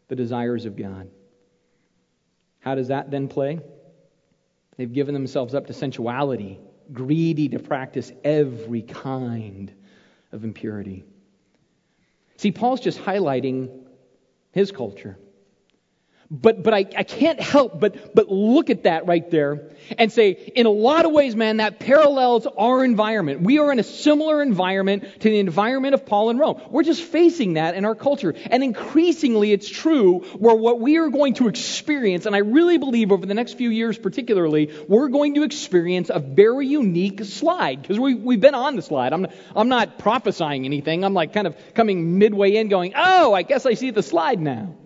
the 0.08 0.16
desires 0.16 0.64
of 0.64 0.76
God. 0.76 1.10
How 2.60 2.74
does 2.74 2.88
that 2.88 3.10
then 3.10 3.28
play? 3.28 3.60
They've 4.76 4.92
given 4.92 5.14
themselves 5.14 5.54
up 5.54 5.66
to 5.66 5.72
sensuality 5.72 6.58
greedy 6.92 7.48
to 7.48 7.58
practice 7.58 8.12
every 8.24 8.82
kind 8.82 9.72
of 10.32 10.44
impurity. 10.44 11.04
See, 12.36 12.52
Paul's 12.52 12.80
just 12.80 12.98
highlighting 12.98 13.86
his 14.52 14.72
culture. 14.72 15.18
But, 16.32 16.62
but 16.62 16.72
I, 16.72 16.86
I 16.96 17.02
can't 17.02 17.40
help 17.40 17.80
but, 17.80 18.14
but 18.14 18.28
look 18.28 18.70
at 18.70 18.84
that 18.84 19.08
right 19.08 19.28
there 19.32 19.70
and 19.98 20.12
say, 20.12 20.30
in 20.30 20.66
a 20.66 20.70
lot 20.70 21.04
of 21.04 21.10
ways, 21.10 21.34
man, 21.34 21.56
that 21.56 21.80
parallels 21.80 22.46
our 22.46 22.84
environment. 22.84 23.40
We 23.40 23.58
are 23.58 23.72
in 23.72 23.80
a 23.80 23.82
similar 23.82 24.40
environment 24.40 25.02
to 25.22 25.28
the 25.28 25.40
environment 25.40 25.94
of 25.94 26.06
Paul 26.06 26.30
in 26.30 26.38
Rome. 26.38 26.60
We're 26.70 26.84
just 26.84 27.02
facing 27.02 27.54
that 27.54 27.74
in 27.74 27.84
our 27.84 27.96
culture. 27.96 28.32
And 28.48 28.62
increasingly, 28.62 29.50
it's 29.50 29.68
true 29.68 30.20
where 30.38 30.54
what 30.54 30.78
we 30.78 30.98
are 30.98 31.08
going 31.08 31.34
to 31.34 31.48
experience, 31.48 32.26
and 32.26 32.36
I 32.36 32.40
really 32.40 32.78
believe 32.78 33.10
over 33.10 33.26
the 33.26 33.34
next 33.34 33.54
few 33.54 33.70
years 33.70 33.98
particularly, 33.98 34.72
we're 34.86 35.08
going 35.08 35.34
to 35.34 35.42
experience 35.42 36.10
a 36.10 36.20
very 36.20 36.68
unique 36.68 37.24
slide. 37.24 37.82
Because 37.82 37.98
we, 37.98 38.14
we've 38.14 38.40
been 38.40 38.54
on 38.54 38.76
the 38.76 38.82
slide. 38.82 39.12
I'm, 39.12 39.26
I'm 39.56 39.68
not 39.68 39.98
prophesying 39.98 40.64
anything. 40.64 41.04
I'm 41.04 41.14
like 41.14 41.32
kind 41.32 41.48
of 41.48 41.56
coming 41.74 42.18
midway 42.18 42.54
in 42.54 42.68
going, 42.68 42.92
oh, 42.94 43.34
I 43.34 43.42
guess 43.42 43.66
I 43.66 43.74
see 43.74 43.90
the 43.90 44.04
slide 44.04 44.40
now. 44.40 44.76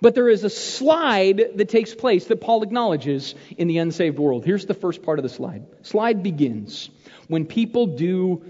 But 0.00 0.14
there 0.14 0.28
is 0.28 0.44
a 0.44 0.50
slide 0.50 1.42
that 1.56 1.68
takes 1.68 1.94
place 1.94 2.26
that 2.26 2.40
Paul 2.40 2.62
acknowledges 2.62 3.34
in 3.56 3.68
the 3.68 3.78
unsaved 3.78 4.18
world. 4.18 4.44
Here's 4.44 4.66
the 4.66 4.74
first 4.74 5.02
part 5.02 5.18
of 5.18 5.22
the 5.22 5.28
slide. 5.28 5.66
Slide 5.82 6.22
begins 6.22 6.88
when 7.28 7.44
people 7.44 7.86
do 7.86 8.42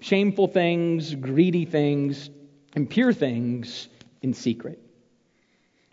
shameful 0.00 0.48
things, 0.48 1.14
greedy 1.14 1.64
things, 1.64 2.28
impure 2.74 3.12
things 3.12 3.88
in 4.20 4.34
secret. 4.34 4.82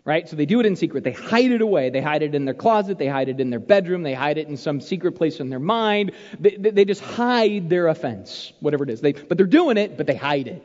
Right? 0.04 0.28
So 0.28 0.36
they 0.36 0.44
do 0.44 0.60
it 0.60 0.66
in 0.66 0.76
secret. 0.76 1.02
They 1.02 1.12
hide 1.12 1.50
it 1.50 1.62
away. 1.62 1.88
They 1.88 2.02
hide 2.02 2.22
it 2.22 2.34
in 2.34 2.44
their 2.44 2.52
closet. 2.52 2.98
They 2.98 3.06
hide 3.06 3.30
it 3.30 3.40
in 3.40 3.48
their 3.48 3.60
bedroom. 3.60 4.02
They 4.02 4.12
hide 4.12 4.36
it 4.36 4.48
in 4.48 4.58
some 4.58 4.82
secret 4.82 5.12
place 5.12 5.40
in 5.40 5.48
their 5.48 5.58
mind. 5.58 6.12
They, 6.38 6.56
they 6.56 6.84
just 6.84 7.00
hide 7.00 7.70
their 7.70 7.86
offense, 7.86 8.52
whatever 8.60 8.84
it 8.84 8.90
is. 8.90 9.00
They, 9.00 9.12
but 9.12 9.38
they're 9.38 9.46
doing 9.46 9.78
it, 9.78 9.96
but 9.96 10.06
they 10.06 10.16
hide 10.16 10.48
it. 10.48 10.62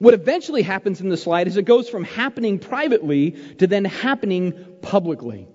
What 0.00 0.14
eventually 0.14 0.62
happens 0.62 1.02
in 1.02 1.10
the 1.10 1.16
slide 1.18 1.46
is 1.46 1.58
it 1.58 1.66
goes 1.66 1.90
from 1.90 2.04
happening 2.04 2.58
privately 2.58 3.32
to 3.58 3.66
then 3.66 3.84
happening 3.84 4.54
publicly. 4.80 5.46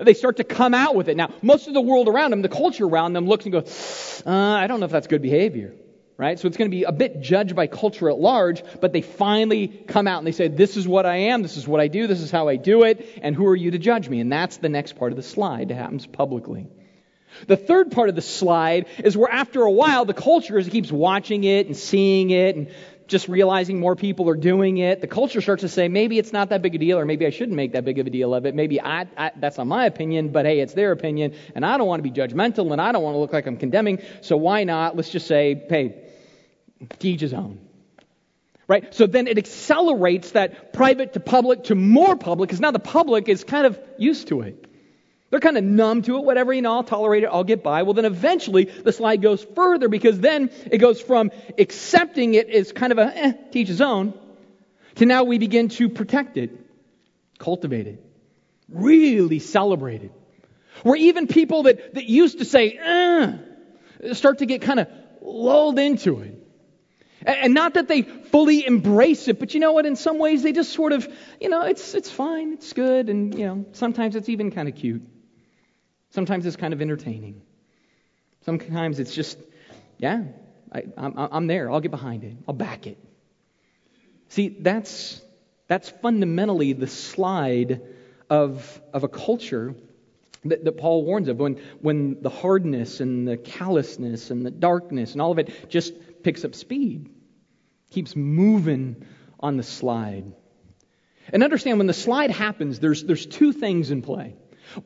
They 0.00 0.14
start 0.14 0.36
to 0.36 0.44
come 0.44 0.74
out 0.74 0.94
with 0.94 1.08
it. 1.08 1.16
Now, 1.16 1.34
most 1.42 1.66
of 1.66 1.74
the 1.74 1.80
world 1.80 2.06
around 2.06 2.30
them, 2.30 2.40
the 2.40 2.48
culture 2.48 2.84
around 2.86 3.14
them, 3.14 3.26
looks 3.26 3.46
and 3.46 3.52
goes, 3.52 4.22
uh, 4.24 4.30
I 4.30 4.68
don't 4.68 4.78
know 4.78 4.86
if 4.86 4.92
that's 4.92 5.08
good 5.08 5.22
behavior. 5.22 5.74
Right? 6.16 6.38
So 6.38 6.46
it's 6.46 6.56
going 6.56 6.70
to 6.70 6.74
be 6.74 6.84
a 6.84 6.92
bit 6.92 7.20
judged 7.20 7.56
by 7.56 7.66
culture 7.66 8.10
at 8.10 8.18
large, 8.18 8.62
but 8.80 8.92
they 8.92 9.00
finally 9.00 9.66
come 9.66 10.06
out 10.06 10.18
and 10.18 10.26
they 10.26 10.32
say, 10.32 10.48
This 10.48 10.76
is 10.76 10.86
what 10.86 11.06
I 11.06 11.16
am, 11.16 11.42
this 11.42 11.56
is 11.56 11.66
what 11.66 11.80
I 11.80 11.88
do, 11.88 12.06
this 12.06 12.20
is 12.20 12.30
how 12.30 12.46
I 12.46 12.56
do 12.56 12.82
it, 12.82 13.08
and 13.22 13.34
who 13.34 13.46
are 13.46 13.56
you 13.56 13.70
to 13.70 13.78
judge 13.78 14.06
me? 14.06 14.20
And 14.20 14.30
that's 14.30 14.58
the 14.58 14.68
next 14.68 14.96
part 14.96 15.12
of 15.12 15.16
the 15.16 15.22
slide. 15.22 15.70
It 15.70 15.74
happens 15.74 16.06
publicly. 16.06 16.68
The 17.46 17.56
third 17.56 17.90
part 17.92 18.08
of 18.08 18.14
the 18.14 18.22
slide 18.22 18.86
is 18.98 19.16
where 19.16 19.30
after 19.30 19.62
a 19.62 19.70
while 19.70 20.04
the 20.04 20.14
culture 20.14 20.62
keeps 20.62 20.92
watching 20.92 21.44
it 21.44 21.66
and 21.66 21.76
seeing 21.76 22.30
it 22.30 22.56
and 22.56 22.70
just 23.10 23.28
realizing 23.28 23.80
more 23.80 23.96
people 23.96 24.28
are 24.30 24.36
doing 24.36 24.78
it, 24.78 25.00
the 25.00 25.06
culture 25.06 25.40
starts 25.40 25.62
to 25.62 25.68
say, 25.68 25.88
maybe 25.88 26.18
it's 26.18 26.32
not 26.32 26.50
that 26.50 26.62
big 26.62 26.74
a 26.76 26.78
deal, 26.78 26.98
or 26.98 27.04
maybe 27.04 27.26
I 27.26 27.30
shouldn't 27.30 27.56
make 27.56 27.72
that 27.72 27.84
big 27.84 27.98
of 27.98 28.06
a 28.06 28.10
deal 28.10 28.32
of 28.32 28.46
it. 28.46 28.54
Maybe 28.54 28.80
I, 28.80 29.06
I, 29.16 29.32
that's 29.36 29.58
not 29.58 29.66
my 29.66 29.84
opinion, 29.86 30.30
but 30.30 30.46
hey, 30.46 30.60
it's 30.60 30.72
their 30.72 30.92
opinion, 30.92 31.34
and 31.54 31.66
I 31.66 31.76
don't 31.76 31.88
want 31.88 32.02
to 32.02 32.08
be 32.08 32.12
judgmental, 32.12 32.70
and 32.72 32.80
I 32.80 32.92
don't 32.92 33.02
want 33.02 33.16
to 33.16 33.18
look 33.18 33.32
like 33.32 33.46
I'm 33.46 33.56
condemning, 33.56 34.00
so 34.22 34.36
why 34.36 34.64
not? 34.64 34.96
Let's 34.96 35.10
just 35.10 35.26
say, 35.26 35.66
hey, 35.68 36.08
to 37.00 37.08
each 37.08 37.20
his 37.20 37.34
own. 37.34 37.58
Right? 38.68 38.94
So 38.94 39.08
then 39.08 39.26
it 39.26 39.36
accelerates 39.36 40.30
that 40.30 40.72
private 40.72 41.14
to 41.14 41.20
public 41.20 41.64
to 41.64 41.74
more 41.74 42.14
public, 42.14 42.48
because 42.48 42.60
now 42.60 42.70
the 42.70 42.78
public 42.78 43.28
is 43.28 43.42
kind 43.42 43.66
of 43.66 43.78
used 43.98 44.28
to 44.28 44.42
it. 44.42 44.69
They're 45.30 45.40
kind 45.40 45.56
of 45.56 45.62
numb 45.62 46.02
to 46.02 46.16
it, 46.16 46.24
whatever, 46.24 46.52
you 46.52 46.60
know, 46.60 46.72
I'll 46.72 46.82
tolerate 46.82 47.22
it, 47.22 47.28
I'll 47.32 47.44
get 47.44 47.62
by. 47.62 47.84
Well, 47.84 47.94
then 47.94 48.04
eventually 48.04 48.64
the 48.64 48.92
slide 48.92 49.22
goes 49.22 49.44
further 49.54 49.88
because 49.88 50.18
then 50.18 50.50
it 50.70 50.78
goes 50.78 51.00
from 51.00 51.30
accepting 51.56 52.34
it 52.34 52.50
as 52.50 52.72
kind 52.72 52.90
of 52.90 52.98
a 52.98 53.16
eh, 53.16 53.32
teach 53.52 53.68
his 53.68 53.80
own 53.80 54.12
to 54.96 55.06
now 55.06 55.22
we 55.22 55.38
begin 55.38 55.68
to 55.68 55.88
protect 55.88 56.36
it, 56.36 56.50
cultivate 57.38 57.86
it, 57.86 58.04
really 58.68 59.38
celebrate 59.38 60.02
it. 60.02 60.12
Where 60.82 60.96
even 60.96 61.28
people 61.28 61.64
that, 61.64 61.94
that 61.94 62.04
used 62.06 62.38
to 62.40 62.44
say, 62.44 62.72
eh, 62.72 64.12
start 64.14 64.38
to 64.38 64.46
get 64.46 64.62
kind 64.62 64.80
of 64.80 64.88
lulled 65.22 65.78
into 65.78 66.20
it. 66.20 66.36
And 67.24 67.54
not 67.54 67.74
that 67.74 67.86
they 67.86 68.02
fully 68.02 68.66
embrace 68.66 69.28
it, 69.28 69.38
but 69.38 69.52
you 69.54 69.60
know 69.60 69.72
what? 69.72 69.84
In 69.86 69.94
some 69.94 70.18
ways, 70.18 70.42
they 70.42 70.52
just 70.52 70.72
sort 70.72 70.92
of, 70.92 71.06
you 71.38 71.50
know, 71.50 71.62
it's, 71.66 71.94
it's 71.94 72.10
fine, 72.10 72.54
it's 72.54 72.72
good, 72.72 73.10
and, 73.10 73.38
you 73.38 73.46
know, 73.46 73.66
sometimes 73.72 74.16
it's 74.16 74.30
even 74.30 74.50
kind 74.50 74.68
of 74.68 74.74
cute. 74.74 75.02
Sometimes 76.10 76.46
it's 76.46 76.56
kind 76.56 76.72
of 76.72 76.82
entertaining. 76.82 77.42
Sometimes 78.44 78.98
it's 78.98 79.14
just, 79.14 79.38
yeah, 79.98 80.24
I, 80.72 80.84
I'm, 80.96 81.14
I'm 81.16 81.46
there. 81.46 81.70
I'll 81.70 81.80
get 81.80 81.90
behind 81.90 82.24
it. 82.24 82.36
I'll 82.48 82.54
back 82.54 82.86
it. 82.86 82.98
See, 84.28 84.48
that's, 84.48 85.20
that's 85.68 85.90
fundamentally 86.02 86.72
the 86.72 86.86
slide 86.86 87.80
of, 88.28 88.80
of 88.92 89.04
a 89.04 89.08
culture 89.08 89.74
that, 90.44 90.64
that 90.64 90.78
Paul 90.78 91.04
warns 91.04 91.28
of 91.28 91.38
when, 91.38 91.60
when 91.80 92.22
the 92.22 92.30
hardness 92.30 93.00
and 93.00 93.26
the 93.26 93.36
callousness 93.36 94.30
and 94.30 94.46
the 94.46 94.50
darkness 94.50 95.12
and 95.12 95.20
all 95.20 95.32
of 95.32 95.38
it 95.38 95.68
just 95.68 95.92
picks 96.22 96.44
up 96.44 96.54
speed, 96.54 97.10
keeps 97.90 98.16
moving 98.16 99.04
on 99.38 99.56
the 99.56 99.62
slide. 99.62 100.32
And 101.32 101.42
understand 101.42 101.78
when 101.78 101.86
the 101.86 101.92
slide 101.92 102.30
happens, 102.30 102.78
there's, 102.80 103.04
there's 103.04 103.26
two 103.26 103.52
things 103.52 103.90
in 103.90 104.02
play. 104.02 104.34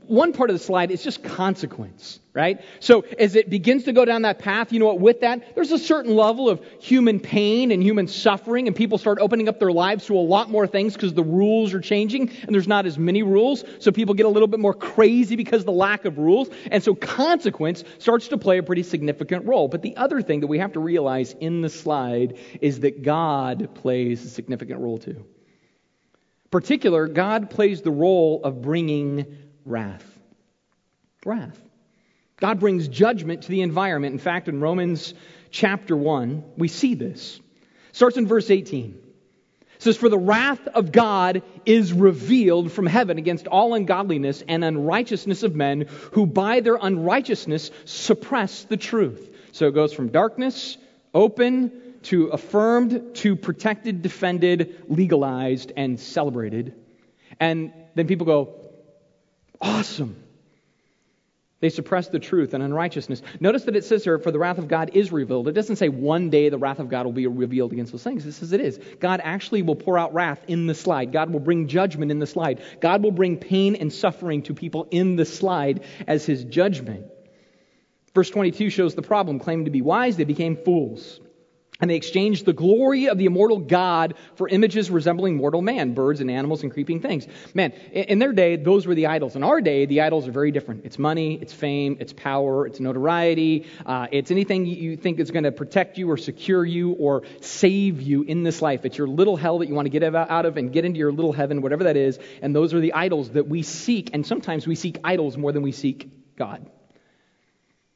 One 0.06 0.32
part 0.32 0.50
of 0.50 0.54
the 0.54 0.64
slide 0.64 0.90
is 0.90 1.02
just 1.02 1.22
consequence, 1.22 2.20
right? 2.32 2.60
So 2.80 3.02
as 3.18 3.34
it 3.34 3.50
begins 3.50 3.84
to 3.84 3.92
go 3.92 4.04
down 4.04 4.22
that 4.22 4.38
path, 4.38 4.72
you 4.72 4.78
know 4.78 4.86
what, 4.86 5.00
with 5.00 5.20
that, 5.20 5.54
there's 5.54 5.72
a 5.72 5.78
certain 5.78 6.14
level 6.14 6.48
of 6.48 6.64
human 6.80 7.20
pain 7.20 7.70
and 7.70 7.82
human 7.82 8.06
suffering, 8.08 8.66
and 8.66 8.74
people 8.74 8.96
start 8.98 9.18
opening 9.20 9.48
up 9.48 9.58
their 9.58 9.72
lives 9.72 10.06
to 10.06 10.16
a 10.16 10.20
lot 10.20 10.50
more 10.50 10.66
things 10.66 10.94
because 10.94 11.12
the 11.12 11.22
rules 11.22 11.74
are 11.74 11.80
changing 11.80 12.30
and 12.42 12.54
there's 12.54 12.68
not 12.68 12.86
as 12.86 12.98
many 12.98 13.22
rules. 13.22 13.64
So 13.78 13.92
people 13.92 14.14
get 14.14 14.26
a 14.26 14.30
little 14.30 14.48
bit 14.48 14.60
more 14.60 14.74
crazy 14.74 15.36
because 15.36 15.60
of 15.60 15.66
the 15.66 15.72
lack 15.72 16.04
of 16.04 16.18
rules. 16.18 16.48
And 16.70 16.82
so 16.82 16.94
consequence 16.94 17.84
starts 17.98 18.28
to 18.28 18.38
play 18.38 18.58
a 18.58 18.62
pretty 18.62 18.82
significant 18.82 19.46
role. 19.46 19.68
But 19.68 19.82
the 19.82 19.96
other 19.96 20.22
thing 20.22 20.40
that 20.40 20.46
we 20.46 20.58
have 20.58 20.72
to 20.72 20.80
realize 20.80 21.34
in 21.40 21.60
the 21.60 21.70
slide 21.70 22.38
is 22.60 22.80
that 22.80 23.02
God 23.02 23.74
plays 23.74 24.24
a 24.24 24.28
significant 24.28 24.80
role 24.80 24.98
too. 24.98 25.26
Particular, 26.50 27.08
God 27.08 27.50
plays 27.50 27.82
the 27.82 27.90
role 27.90 28.40
of 28.44 28.62
bringing 28.62 29.43
wrath. 29.64 30.18
Wrath. 31.24 31.58
God 32.36 32.60
brings 32.60 32.88
judgment 32.88 33.42
to 33.42 33.48
the 33.48 33.62
environment. 33.62 34.12
In 34.12 34.18
fact, 34.18 34.48
in 34.48 34.60
Romans 34.60 35.14
chapter 35.50 35.96
1, 35.96 36.44
we 36.56 36.68
see 36.68 36.94
this. 36.94 37.40
Starts 37.92 38.16
in 38.16 38.26
verse 38.26 38.50
18. 38.50 39.00
It 39.76 39.82
says, 39.82 39.96
For 39.96 40.08
the 40.08 40.18
wrath 40.18 40.66
of 40.68 40.92
God 40.92 41.42
is 41.64 41.92
revealed 41.92 42.72
from 42.72 42.86
heaven 42.86 43.18
against 43.18 43.46
all 43.46 43.74
ungodliness 43.74 44.42
and 44.46 44.64
unrighteousness 44.64 45.42
of 45.42 45.54
men 45.54 45.86
who 46.12 46.26
by 46.26 46.60
their 46.60 46.76
unrighteousness 46.76 47.70
suppress 47.84 48.64
the 48.64 48.76
truth. 48.76 49.30
So 49.52 49.68
it 49.68 49.74
goes 49.74 49.92
from 49.92 50.08
darkness, 50.08 50.76
open, 51.14 51.70
to 52.04 52.26
affirmed, 52.28 53.14
to 53.14 53.36
protected, 53.36 54.02
defended, 54.02 54.84
legalized, 54.88 55.72
and 55.76 55.98
celebrated. 55.98 56.74
And 57.40 57.72
then 57.94 58.06
people 58.06 58.26
go, 58.26 58.63
Awesome. 59.64 60.16
They 61.60 61.70
suppress 61.70 62.08
the 62.08 62.18
truth 62.18 62.52
and 62.52 62.62
unrighteousness. 62.62 63.22
Notice 63.40 63.64
that 63.64 63.74
it 63.74 63.86
says 63.86 64.04
here, 64.04 64.18
for 64.18 64.30
the 64.30 64.38
wrath 64.38 64.58
of 64.58 64.68
God 64.68 64.90
is 64.92 65.10
revealed. 65.10 65.48
It 65.48 65.52
doesn't 65.52 65.76
say 65.76 65.88
one 65.88 66.28
day 66.28 66.50
the 66.50 66.58
wrath 66.58 66.78
of 66.78 66.90
God 66.90 67.06
will 67.06 67.12
be 67.12 67.26
revealed 67.26 67.72
against 67.72 67.90
those 67.90 68.02
things. 68.02 68.26
It 68.26 68.32
says 68.32 68.52
it 68.52 68.60
is. 68.60 68.78
God 69.00 69.22
actually 69.24 69.62
will 69.62 69.76
pour 69.76 69.98
out 69.98 70.12
wrath 70.12 70.44
in 70.46 70.66
the 70.66 70.74
slide. 70.74 71.10
God 71.10 71.30
will 71.30 71.40
bring 71.40 71.66
judgment 71.66 72.10
in 72.10 72.18
the 72.18 72.26
slide. 72.26 72.62
God 72.82 73.02
will 73.02 73.12
bring 73.12 73.38
pain 73.38 73.76
and 73.76 73.90
suffering 73.90 74.42
to 74.42 74.52
people 74.52 74.88
in 74.90 75.16
the 75.16 75.24
slide 75.24 75.84
as 76.06 76.26
his 76.26 76.44
judgment. 76.44 77.06
Verse 78.14 78.28
22 78.28 78.68
shows 78.68 78.94
the 78.94 79.00
problem. 79.00 79.38
Claiming 79.38 79.64
to 79.64 79.70
be 79.70 79.80
wise, 79.80 80.18
they 80.18 80.24
became 80.24 80.56
fools. 80.56 81.18
And 81.80 81.90
they 81.90 81.96
exchanged 81.96 82.44
the 82.44 82.52
glory 82.52 83.08
of 83.08 83.18
the 83.18 83.24
immortal 83.24 83.58
God 83.58 84.14
for 84.36 84.48
images 84.48 84.92
resembling 84.92 85.36
mortal 85.36 85.60
man, 85.60 85.92
birds 85.92 86.20
and 86.20 86.30
animals 86.30 86.62
and 86.62 86.72
creeping 86.72 87.00
things. 87.00 87.26
Man, 87.52 87.72
in 87.92 88.20
their 88.20 88.32
day, 88.32 88.54
those 88.54 88.86
were 88.86 88.94
the 88.94 89.08
idols. 89.08 89.34
In 89.34 89.42
our 89.42 89.60
day, 89.60 89.84
the 89.84 90.02
idols 90.02 90.28
are 90.28 90.32
very 90.32 90.52
different. 90.52 90.84
It's 90.84 91.00
money, 91.00 91.34
it's 91.42 91.52
fame, 91.52 91.96
it's 91.98 92.12
power, 92.12 92.64
it's 92.66 92.78
notoriety, 92.78 93.66
uh, 93.84 94.06
it's 94.12 94.30
anything 94.30 94.66
you 94.66 94.96
think 94.96 95.18
is 95.18 95.32
going 95.32 95.44
to 95.44 95.52
protect 95.52 95.98
you 95.98 96.08
or 96.08 96.16
secure 96.16 96.64
you 96.64 96.92
or 96.92 97.24
save 97.40 98.00
you 98.00 98.22
in 98.22 98.44
this 98.44 98.62
life. 98.62 98.84
It's 98.84 98.96
your 98.96 99.08
little 99.08 99.36
hell 99.36 99.58
that 99.58 99.68
you 99.68 99.74
want 99.74 99.86
to 99.86 99.90
get 99.90 100.14
out 100.14 100.46
of 100.46 100.56
and 100.56 100.72
get 100.72 100.84
into 100.84 100.98
your 100.98 101.12
little 101.12 101.32
heaven, 101.32 101.60
whatever 101.60 101.84
that 101.84 101.96
is. 101.96 102.20
And 102.40 102.54
those 102.54 102.72
are 102.72 102.80
the 102.80 102.92
idols 102.92 103.30
that 103.30 103.48
we 103.48 103.62
seek. 103.62 104.10
And 104.12 104.24
sometimes 104.24 104.64
we 104.64 104.76
seek 104.76 104.98
idols 105.02 105.36
more 105.36 105.50
than 105.50 105.62
we 105.62 105.72
seek 105.72 106.36
God. 106.36 106.70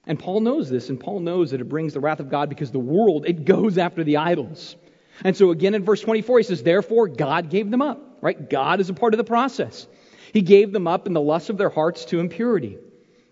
And 0.09 0.19
Paul 0.19 0.41
knows 0.41 0.71
this, 0.71 0.89
and 0.89 0.99
Paul 0.99 1.21
knows 1.21 1.51
that 1.51 1.61
it 1.61 1.69
brings 1.69 1.93
the 1.93 2.01
wrath 2.01 2.19
of 2.19 2.31
God 2.31 2.49
because 2.49 2.73
the 2.73 2.79
world, 2.79 3.27
it 3.29 3.45
goes 3.45 3.77
after 3.77 4.03
the 4.03 4.17
idols. 4.17 4.75
And 5.23 5.37
so 5.37 5.51
again 5.51 5.75
in 5.75 5.85
verse 5.85 6.01
24, 6.01 6.39
he 6.39 6.43
says, 6.45 6.63
Therefore 6.63 7.09
God 7.09 7.51
gave 7.51 7.71
them 7.71 7.83
up, 7.83 8.19
right? 8.23 8.49
God 8.49 8.81
is 8.81 8.89
a 8.89 8.95
part 8.95 9.13
of 9.13 9.19
the 9.19 9.25
process. 9.25 9.87
He 10.33 10.41
gave 10.41 10.73
them 10.73 10.89
up 10.89 11.07
in 11.07 11.13
the 11.13 11.21
lust 11.21 11.51
of 11.51 11.59
their 11.59 11.69
hearts 11.69 12.07
to 12.07 12.21
impurity, 12.21 12.79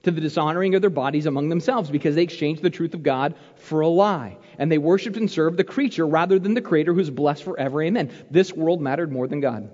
to 0.03 0.11
the 0.11 0.21
dishonoring 0.21 0.75
of 0.75 0.83
their 0.83 0.91
bodies 0.91 1.25
among 1.25 1.49
themselves, 1.49 1.91
because 1.91 2.15
they 2.15 2.23
exchanged 2.23 2.63
the 2.63 2.71
truth 2.71 2.93
of 2.93 3.03
God 3.03 3.37
for 3.57 3.81
a 3.81 3.89
lie. 3.89 4.37
And 4.59 4.71
they 4.71 4.79
worshiped 4.79 5.17
and 5.17 5.31
served 5.31 5.57
the 5.57 5.65
creature 5.65 6.07
rather 6.07 6.39
than 6.39 6.53
the 6.53 6.61
Creator 6.61 6.93
who's 6.93 7.11
blessed 7.11 7.45
forever. 7.45 7.83
Amen. 7.83 8.13
This 8.31 8.53
world 8.53 8.83
mattered 8.83 9.11
more 9.11 9.27
than 9.27 9.41
God. 9.41 9.71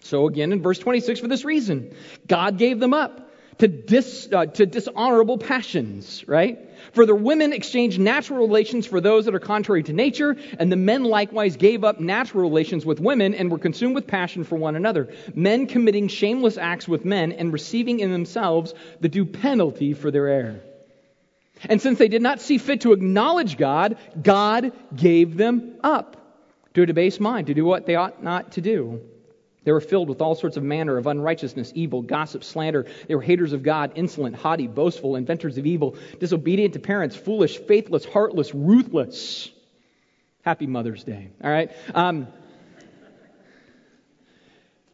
So 0.00 0.26
again 0.26 0.52
in 0.52 0.62
verse 0.62 0.78
26, 0.78 1.20
for 1.20 1.28
this 1.28 1.44
reason, 1.44 1.94
God 2.26 2.56
gave 2.56 2.80
them 2.80 2.94
up 2.94 3.23
to, 3.58 3.68
dis, 3.68 4.28
uh, 4.32 4.46
to 4.46 4.66
dishonorable 4.66 5.38
passions, 5.38 6.26
right? 6.26 6.58
For 6.92 7.06
the 7.06 7.14
women 7.14 7.52
exchanged 7.52 7.98
natural 7.98 8.40
relations 8.40 8.86
for 8.86 9.00
those 9.00 9.24
that 9.26 9.34
are 9.34 9.40
contrary 9.40 9.82
to 9.84 9.92
nature, 9.92 10.36
and 10.58 10.70
the 10.70 10.76
men 10.76 11.04
likewise 11.04 11.56
gave 11.56 11.84
up 11.84 12.00
natural 12.00 12.42
relations 12.42 12.84
with 12.84 13.00
women 13.00 13.34
and 13.34 13.50
were 13.50 13.58
consumed 13.58 13.94
with 13.94 14.06
passion 14.06 14.44
for 14.44 14.56
one 14.56 14.76
another, 14.76 15.12
men 15.34 15.66
committing 15.66 16.08
shameless 16.08 16.58
acts 16.58 16.88
with 16.88 17.04
men 17.04 17.32
and 17.32 17.52
receiving 17.52 18.00
in 18.00 18.12
themselves 18.12 18.74
the 19.00 19.08
due 19.08 19.24
penalty 19.24 19.92
for 19.92 20.10
their 20.10 20.28
error. 20.28 20.60
And 21.62 21.80
since 21.80 21.98
they 21.98 22.08
did 22.08 22.22
not 22.22 22.40
see 22.40 22.58
fit 22.58 22.82
to 22.82 22.92
acknowledge 22.92 23.56
God, 23.56 23.96
God 24.20 24.72
gave 24.94 25.36
them 25.36 25.76
up 25.82 26.16
to 26.74 26.82
a 26.82 26.86
debased 26.86 27.20
mind, 27.20 27.46
to 27.46 27.54
do 27.54 27.64
what 27.64 27.86
they 27.86 27.94
ought 27.94 28.22
not 28.22 28.52
to 28.52 28.60
do. 28.60 29.00
They 29.64 29.72
were 29.72 29.80
filled 29.80 30.08
with 30.08 30.20
all 30.20 30.34
sorts 30.34 30.56
of 30.56 30.62
manner 30.62 30.98
of 30.98 31.06
unrighteousness, 31.06 31.72
evil, 31.74 32.02
gossip, 32.02 32.44
slander. 32.44 32.86
They 33.08 33.14
were 33.14 33.22
haters 33.22 33.52
of 33.52 33.62
God, 33.62 33.92
insolent, 33.94 34.36
haughty, 34.36 34.66
boastful, 34.66 35.16
inventors 35.16 35.56
of 35.58 35.66
evil, 35.66 35.96
disobedient 36.20 36.74
to 36.74 36.80
parents, 36.80 37.16
foolish, 37.16 37.58
faithless, 37.58 38.04
heartless, 38.04 38.54
ruthless. 38.54 39.50
Happy 40.42 40.66
Mother's 40.66 41.02
Day. 41.02 41.30
All 41.42 41.50
right? 41.50 41.72
Um, 41.94 42.28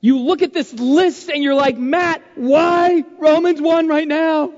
you 0.01 0.21
look 0.21 0.43
at 0.43 0.53
this 0.53 0.73
list 0.73 1.29
and 1.29 1.43
you're 1.43 1.55
like, 1.55 1.77
Matt, 1.77 2.23
why 2.37 3.05
Romans 3.19 3.61
1 3.61 3.89
right 3.89 4.07
now? 4.09 4.53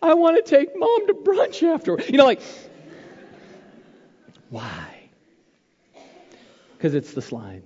I 0.00 0.14
want 0.14 0.44
to 0.44 0.50
take 0.50 0.76
mom 0.76 1.06
to 1.06 1.14
brunch 1.14 1.62
after. 1.62 1.98
You 2.08 2.18
know, 2.18 2.24
like, 2.24 2.42
why? 4.48 5.08
Because 6.76 6.94
it's 6.94 7.12
the 7.12 7.22
slide 7.22 7.62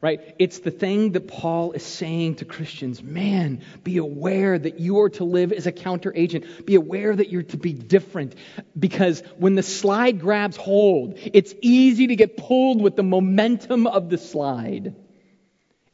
right? 0.00 0.34
It's 0.38 0.58
the 0.58 0.70
thing 0.70 1.12
that 1.12 1.26
Paul 1.26 1.72
is 1.72 1.82
saying 1.82 2.36
to 2.36 2.44
Christians. 2.44 3.02
Man, 3.02 3.62
be 3.82 3.96
aware 3.96 4.58
that 4.58 4.78
you 4.78 5.00
are 5.00 5.10
to 5.10 5.24
live 5.24 5.52
as 5.52 5.66
a 5.66 5.72
counter 5.72 6.12
agent. 6.14 6.66
Be 6.66 6.74
aware 6.74 7.14
that 7.14 7.30
you're 7.30 7.42
to 7.44 7.56
be 7.56 7.72
different. 7.72 8.34
Because 8.78 9.22
when 9.38 9.54
the 9.54 9.62
slide 9.62 10.20
grabs 10.20 10.56
hold, 10.56 11.14
it's 11.16 11.54
easy 11.62 12.08
to 12.08 12.16
get 12.16 12.36
pulled 12.36 12.82
with 12.82 12.96
the 12.96 13.02
momentum 13.02 13.86
of 13.86 14.10
the 14.10 14.18
slide. 14.18 14.94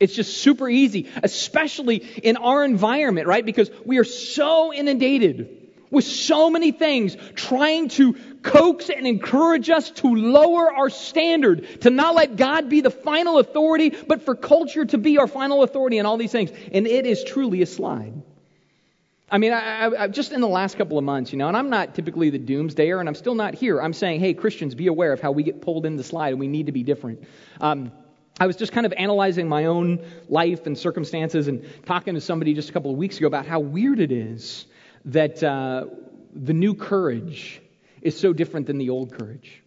It's 0.00 0.14
just 0.16 0.38
super 0.38 0.68
easy, 0.68 1.08
especially 1.22 1.98
in 1.98 2.36
our 2.36 2.64
environment, 2.64 3.28
right? 3.28 3.46
Because 3.46 3.70
we 3.84 3.98
are 3.98 4.04
so 4.04 4.72
inundated 4.72 5.61
with 5.92 6.04
so 6.04 6.50
many 6.50 6.72
things 6.72 7.16
trying 7.36 7.88
to 7.90 8.14
coax 8.42 8.90
and 8.90 9.06
encourage 9.06 9.70
us 9.70 9.90
to 9.90 10.08
lower 10.08 10.72
our 10.72 10.90
standard, 10.90 11.82
to 11.82 11.90
not 11.90 12.16
let 12.16 12.34
God 12.34 12.68
be 12.68 12.80
the 12.80 12.90
final 12.90 13.38
authority, 13.38 13.90
but 13.90 14.22
for 14.22 14.34
culture 14.34 14.84
to 14.86 14.98
be 14.98 15.18
our 15.18 15.28
final 15.28 15.62
authority 15.62 15.98
in 15.98 16.06
all 16.06 16.16
these 16.16 16.32
things. 16.32 16.50
And 16.72 16.88
it 16.88 17.06
is 17.06 17.22
truly 17.22 17.62
a 17.62 17.66
slide. 17.66 18.20
I 19.30 19.38
mean, 19.38 19.52
I, 19.52 19.86
I, 19.86 20.08
just 20.08 20.32
in 20.32 20.40
the 20.40 20.48
last 20.48 20.76
couple 20.76 20.98
of 20.98 21.04
months, 21.04 21.32
you 21.32 21.38
know, 21.38 21.48
and 21.48 21.56
I'm 21.56 21.70
not 21.70 21.94
typically 21.94 22.30
the 22.30 22.38
doomsdayer, 22.38 23.00
and 23.00 23.08
I'm 23.08 23.14
still 23.14 23.34
not 23.34 23.54
here. 23.54 23.80
I'm 23.80 23.94
saying, 23.94 24.20
hey, 24.20 24.34
Christians, 24.34 24.74
be 24.74 24.88
aware 24.88 25.12
of 25.12 25.20
how 25.20 25.32
we 25.32 25.42
get 25.42 25.62
pulled 25.62 25.86
in 25.86 25.96
the 25.96 26.04
slide, 26.04 26.30
and 26.30 26.40
we 26.40 26.48
need 26.48 26.66
to 26.66 26.72
be 26.72 26.82
different. 26.82 27.24
Um, 27.60 27.92
I 28.40 28.46
was 28.46 28.56
just 28.56 28.72
kind 28.72 28.86
of 28.86 28.92
analyzing 28.94 29.48
my 29.48 29.66
own 29.66 30.04
life 30.28 30.66
and 30.66 30.76
circumstances 30.76 31.48
and 31.48 31.66
talking 31.86 32.14
to 32.14 32.20
somebody 32.20 32.54
just 32.54 32.70
a 32.70 32.72
couple 32.72 32.90
of 32.90 32.96
weeks 32.96 33.18
ago 33.18 33.26
about 33.26 33.46
how 33.46 33.60
weird 33.60 34.00
it 34.00 34.12
is 34.12 34.66
that 35.06 35.42
uh, 35.42 35.86
the 36.34 36.52
new 36.52 36.74
courage 36.74 37.60
is 38.00 38.18
so 38.18 38.32
different 38.32 38.66
than 38.66 38.78
the 38.78 38.90
old 38.90 39.12
courage. 39.12 39.62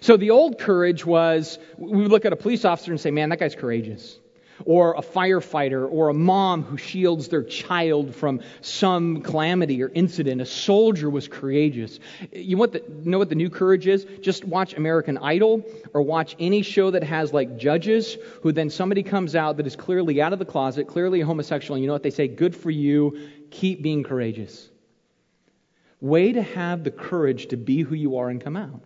So 0.00 0.16
the 0.16 0.30
old 0.30 0.58
courage 0.58 1.06
was 1.06 1.58
we 1.78 2.02
would 2.02 2.10
look 2.10 2.24
at 2.24 2.32
a 2.32 2.36
police 2.36 2.64
officer 2.64 2.90
and 2.90 3.00
say, 3.00 3.10
man, 3.10 3.30
that 3.30 3.38
guy's 3.38 3.54
courageous 3.54 4.18
or 4.64 4.94
a 4.94 5.02
firefighter, 5.02 5.86
or 5.90 6.08
a 6.08 6.14
mom 6.14 6.62
who 6.62 6.76
shields 6.76 7.28
their 7.28 7.42
child 7.42 8.14
from 8.14 8.40
some 8.60 9.20
calamity 9.20 9.82
or 9.82 9.90
incident. 9.94 10.40
A 10.40 10.46
soldier 10.46 11.10
was 11.10 11.28
courageous. 11.28 11.98
You 12.32 12.56
want 12.56 12.72
the, 12.72 12.82
know 13.04 13.18
what 13.18 13.28
the 13.28 13.34
new 13.34 13.50
courage 13.50 13.86
is? 13.86 14.06
Just 14.22 14.44
watch 14.44 14.74
American 14.74 15.18
Idol 15.18 15.64
or 15.92 16.02
watch 16.02 16.36
any 16.38 16.62
show 16.62 16.90
that 16.92 17.02
has 17.02 17.32
like 17.32 17.58
judges 17.58 18.16
who 18.42 18.52
then 18.52 18.70
somebody 18.70 19.02
comes 19.02 19.36
out 19.36 19.58
that 19.58 19.66
is 19.66 19.76
clearly 19.76 20.22
out 20.22 20.32
of 20.32 20.38
the 20.38 20.44
closet, 20.44 20.86
clearly 20.88 21.20
a 21.20 21.26
homosexual, 21.26 21.74
and 21.76 21.82
you 21.82 21.86
know 21.86 21.94
what 21.94 22.02
they 22.02 22.10
say? 22.10 22.28
Good 22.28 22.56
for 22.56 22.70
you. 22.70 23.28
Keep 23.56 23.80
being 23.80 24.02
courageous. 24.02 24.68
Way 26.02 26.32
to 26.32 26.42
have 26.42 26.84
the 26.84 26.90
courage 26.90 27.46
to 27.46 27.56
be 27.56 27.80
who 27.80 27.94
you 27.94 28.18
are 28.18 28.28
and 28.28 28.38
come 28.38 28.54
out. 28.54 28.82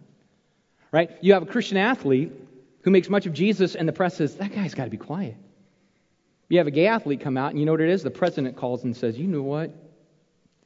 Right? 0.92 1.10
You 1.20 1.32
have 1.32 1.42
a 1.42 1.46
Christian 1.46 1.76
athlete 1.76 2.30
who 2.82 2.92
makes 2.92 3.08
much 3.08 3.26
of 3.26 3.32
Jesus, 3.32 3.74
and 3.74 3.88
the 3.88 3.92
press 3.92 4.16
says, 4.16 4.36
that 4.36 4.54
guy's 4.54 4.74
got 4.74 4.84
to 4.84 4.90
be 4.90 4.96
quiet. 4.96 5.34
You 6.48 6.58
have 6.58 6.68
a 6.68 6.70
gay 6.70 6.86
athlete 6.86 7.20
come 7.20 7.36
out, 7.36 7.50
and 7.50 7.58
you 7.58 7.66
know 7.66 7.72
what 7.72 7.80
it 7.80 7.88
is? 7.88 8.04
The 8.04 8.12
president 8.12 8.56
calls 8.56 8.84
and 8.84 8.96
says, 8.96 9.18
You 9.18 9.26
know 9.26 9.42
what? 9.42 9.72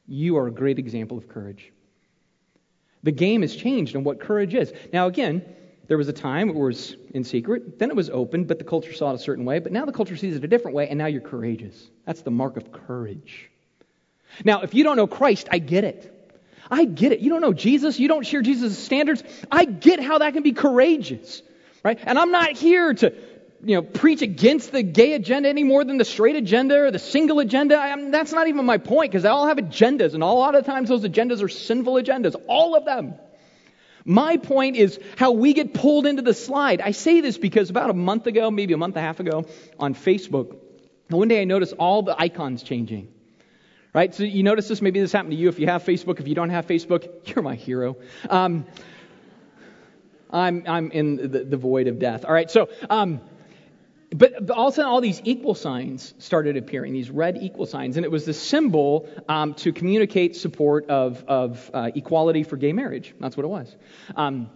You 0.07 0.37
are 0.37 0.45
a 0.45 0.51
great 0.51 0.77
example 0.77 1.17
of 1.17 1.27
courage. 1.27 1.71
The 3.01 3.11
game 3.11 3.41
has 3.41 3.55
changed 3.55 3.95
on 3.95 4.03
what 4.03 4.19
courage 4.19 4.53
is. 4.53 4.71
Now, 4.93 5.07
again, 5.07 5.43
there 5.87 5.97
was 5.97 6.07
a 6.07 6.13
time 6.13 6.49
it 6.49 6.55
was 6.55 6.95
in 7.15 7.23
secret, 7.23 7.79
then 7.79 7.89
it 7.89 7.95
was 7.95 8.11
open, 8.11 8.43
but 8.43 8.59
the 8.59 8.65
culture 8.65 8.93
saw 8.93 9.11
it 9.11 9.15
a 9.15 9.19
certain 9.19 9.45
way, 9.45 9.57
but 9.57 9.71
now 9.71 9.85
the 9.85 9.91
culture 9.91 10.15
sees 10.15 10.35
it 10.35 10.43
a 10.43 10.47
different 10.47 10.75
way, 10.75 10.87
and 10.89 10.97
now 10.99 11.07
you're 11.07 11.21
courageous. 11.21 11.89
That's 12.05 12.21
the 12.21 12.31
mark 12.31 12.55
of 12.55 12.71
courage. 12.71 13.49
Now, 14.43 14.61
if 14.61 14.73
you 14.73 14.83
don't 14.83 14.97
know 14.97 15.07
Christ, 15.07 15.47
I 15.51 15.59
get 15.59 15.83
it. 15.83 16.11
I 16.69 16.85
get 16.85 17.11
it. 17.11 17.19
You 17.19 17.29
don't 17.29 17.41
know 17.41 17.53
Jesus, 17.53 17.99
you 17.99 18.07
don't 18.07 18.25
share 18.25 18.41
Jesus' 18.41 18.77
standards. 18.77 19.23
I 19.51 19.65
get 19.65 19.99
how 19.99 20.17
that 20.17 20.33
can 20.33 20.43
be 20.43 20.53
courageous, 20.53 21.41
right? 21.83 21.99
And 22.03 22.17
I'm 22.17 22.31
not 22.31 22.53
here 22.53 22.93
to 22.93 23.13
you 23.63 23.75
know, 23.75 23.81
preach 23.81 24.21
against 24.21 24.71
the 24.71 24.83
gay 24.83 25.13
agenda 25.13 25.49
any 25.49 25.63
more 25.63 25.83
than 25.83 25.97
the 25.97 26.05
straight 26.05 26.35
agenda 26.35 26.79
or 26.81 26.91
the 26.91 26.99
single 26.99 27.39
agenda. 27.39 27.77
I 27.77 27.95
mean, 27.95 28.11
that's 28.11 28.31
not 28.31 28.47
even 28.47 28.65
my 28.65 28.77
point 28.77 29.11
because 29.11 29.23
they 29.23 29.29
all 29.29 29.47
have 29.47 29.57
agendas, 29.57 30.13
and 30.13 30.21
a 30.21 30.27
lot 30.27 30.55
of 30.55 30.65
times 30.65 30.89
those 30.89 31.03
agendas 31.03 31.41
are 31.41 31.49
sinful 31.49 31.95
agendas, 31.95 32.35
all 32.47 32.75
of 32.75 32.85
them. 32.85 33.15
My 34.07 34.37
point 34.37 34.75
is 34.75 34.99
how 35.17 35.31
we 35.31 35.53
get 35.53 35.73
pulled 35.73 36.05
into 36.05 36.21
the 36.21 36.33
slide. 36.35 36.79
I 36.79 36.91
say 36.91 37.21
this 37.21 37.39
because 37.39 37.71
about 37.71 37.89
a 37.89 37.93
month 37.93 38.27
ago, 38.27 38.51
maybe 38.51 38.73
a 38.73 38.77
month 38.77 38.95
and 38.95 39.03
a 39.03 39.07
half 39.07 39.19
ago, 39.19 39.45
on 39.79 39.95
Facebook, 39.95 40.57
one 41.09 41.27
day 41.27 41.41
I 41.41 41.45
noticed 41.45 41.73
all 41.79 42.03
the 42.03 42.19
icons 42.19 42.61
changing. 42.61 43.14
Right? 43.95 44.13
So 44.13 44.23
you 44.23 44.43
notice 44.43 44.67
this, 44.67 44.81
maybe 44.81 44.99
this 44.99 45.13
happened 45.13 45.31
to 45.31 45.37
you 45.37 45.47
if 45.47 45.57
you 45.57 45.67
have 45.67 45.85
Facebook. 45.85 46.19
If 46.19 46.27
you 46.27 46.35
don't 46.35 46.49
have 46.49 46.67
Facebook, 46.67 47.07
you're 47.33 47.41
my 47.41 47.55
hero. 47.55 47.95
Um, 48.29 48.65
I'm, 50.29 50.63
I'm 50.67 50.91
in 50.91 51.15
the, 51.15 51.45
the, 51.45 51.55
void 51.55 51.87
of 51.87 51.97
death. 51.97 52.25
All 52.25 52.33
right, 52.33 52.51
so 52.51 52.67
um, 52.89 53.21
but 54.13 54.49
all 54.51 54.67
of 54.67 54.73
a 54.73 54.75
sudden, 54.75 54.91
all 54.91 54.99
these 54.99 55.21
equal 55.23 55.55
signs 55.55 56.13
started 56.19 56.57
appearing, 56.57 56.91
these 56.91 57.09
red 57.09 57.37
equal 57.37 57.65
signs, 57.65 57.95
and 57.95 58.05
it 58.05 58.11
was 58.11 58.25
the 58.25 58.33
symbol 58.33 59.07
um, 59.29 59.53
to 59.55 59.71
communicate 59.71 60.35
support 60.35 60.89
of, 60.89 61.23
of 61.25 61.71
uh, 61.73 61.91
equality 61.95 62.43
for 62.43 62.57
gay 62.57 62.73
marriage. 62.73 63.15
That's 63.21 63.37
what 63.37 63.45
it 63.45 63.49
was. 63.49 63.73
Um, 64.17 64.49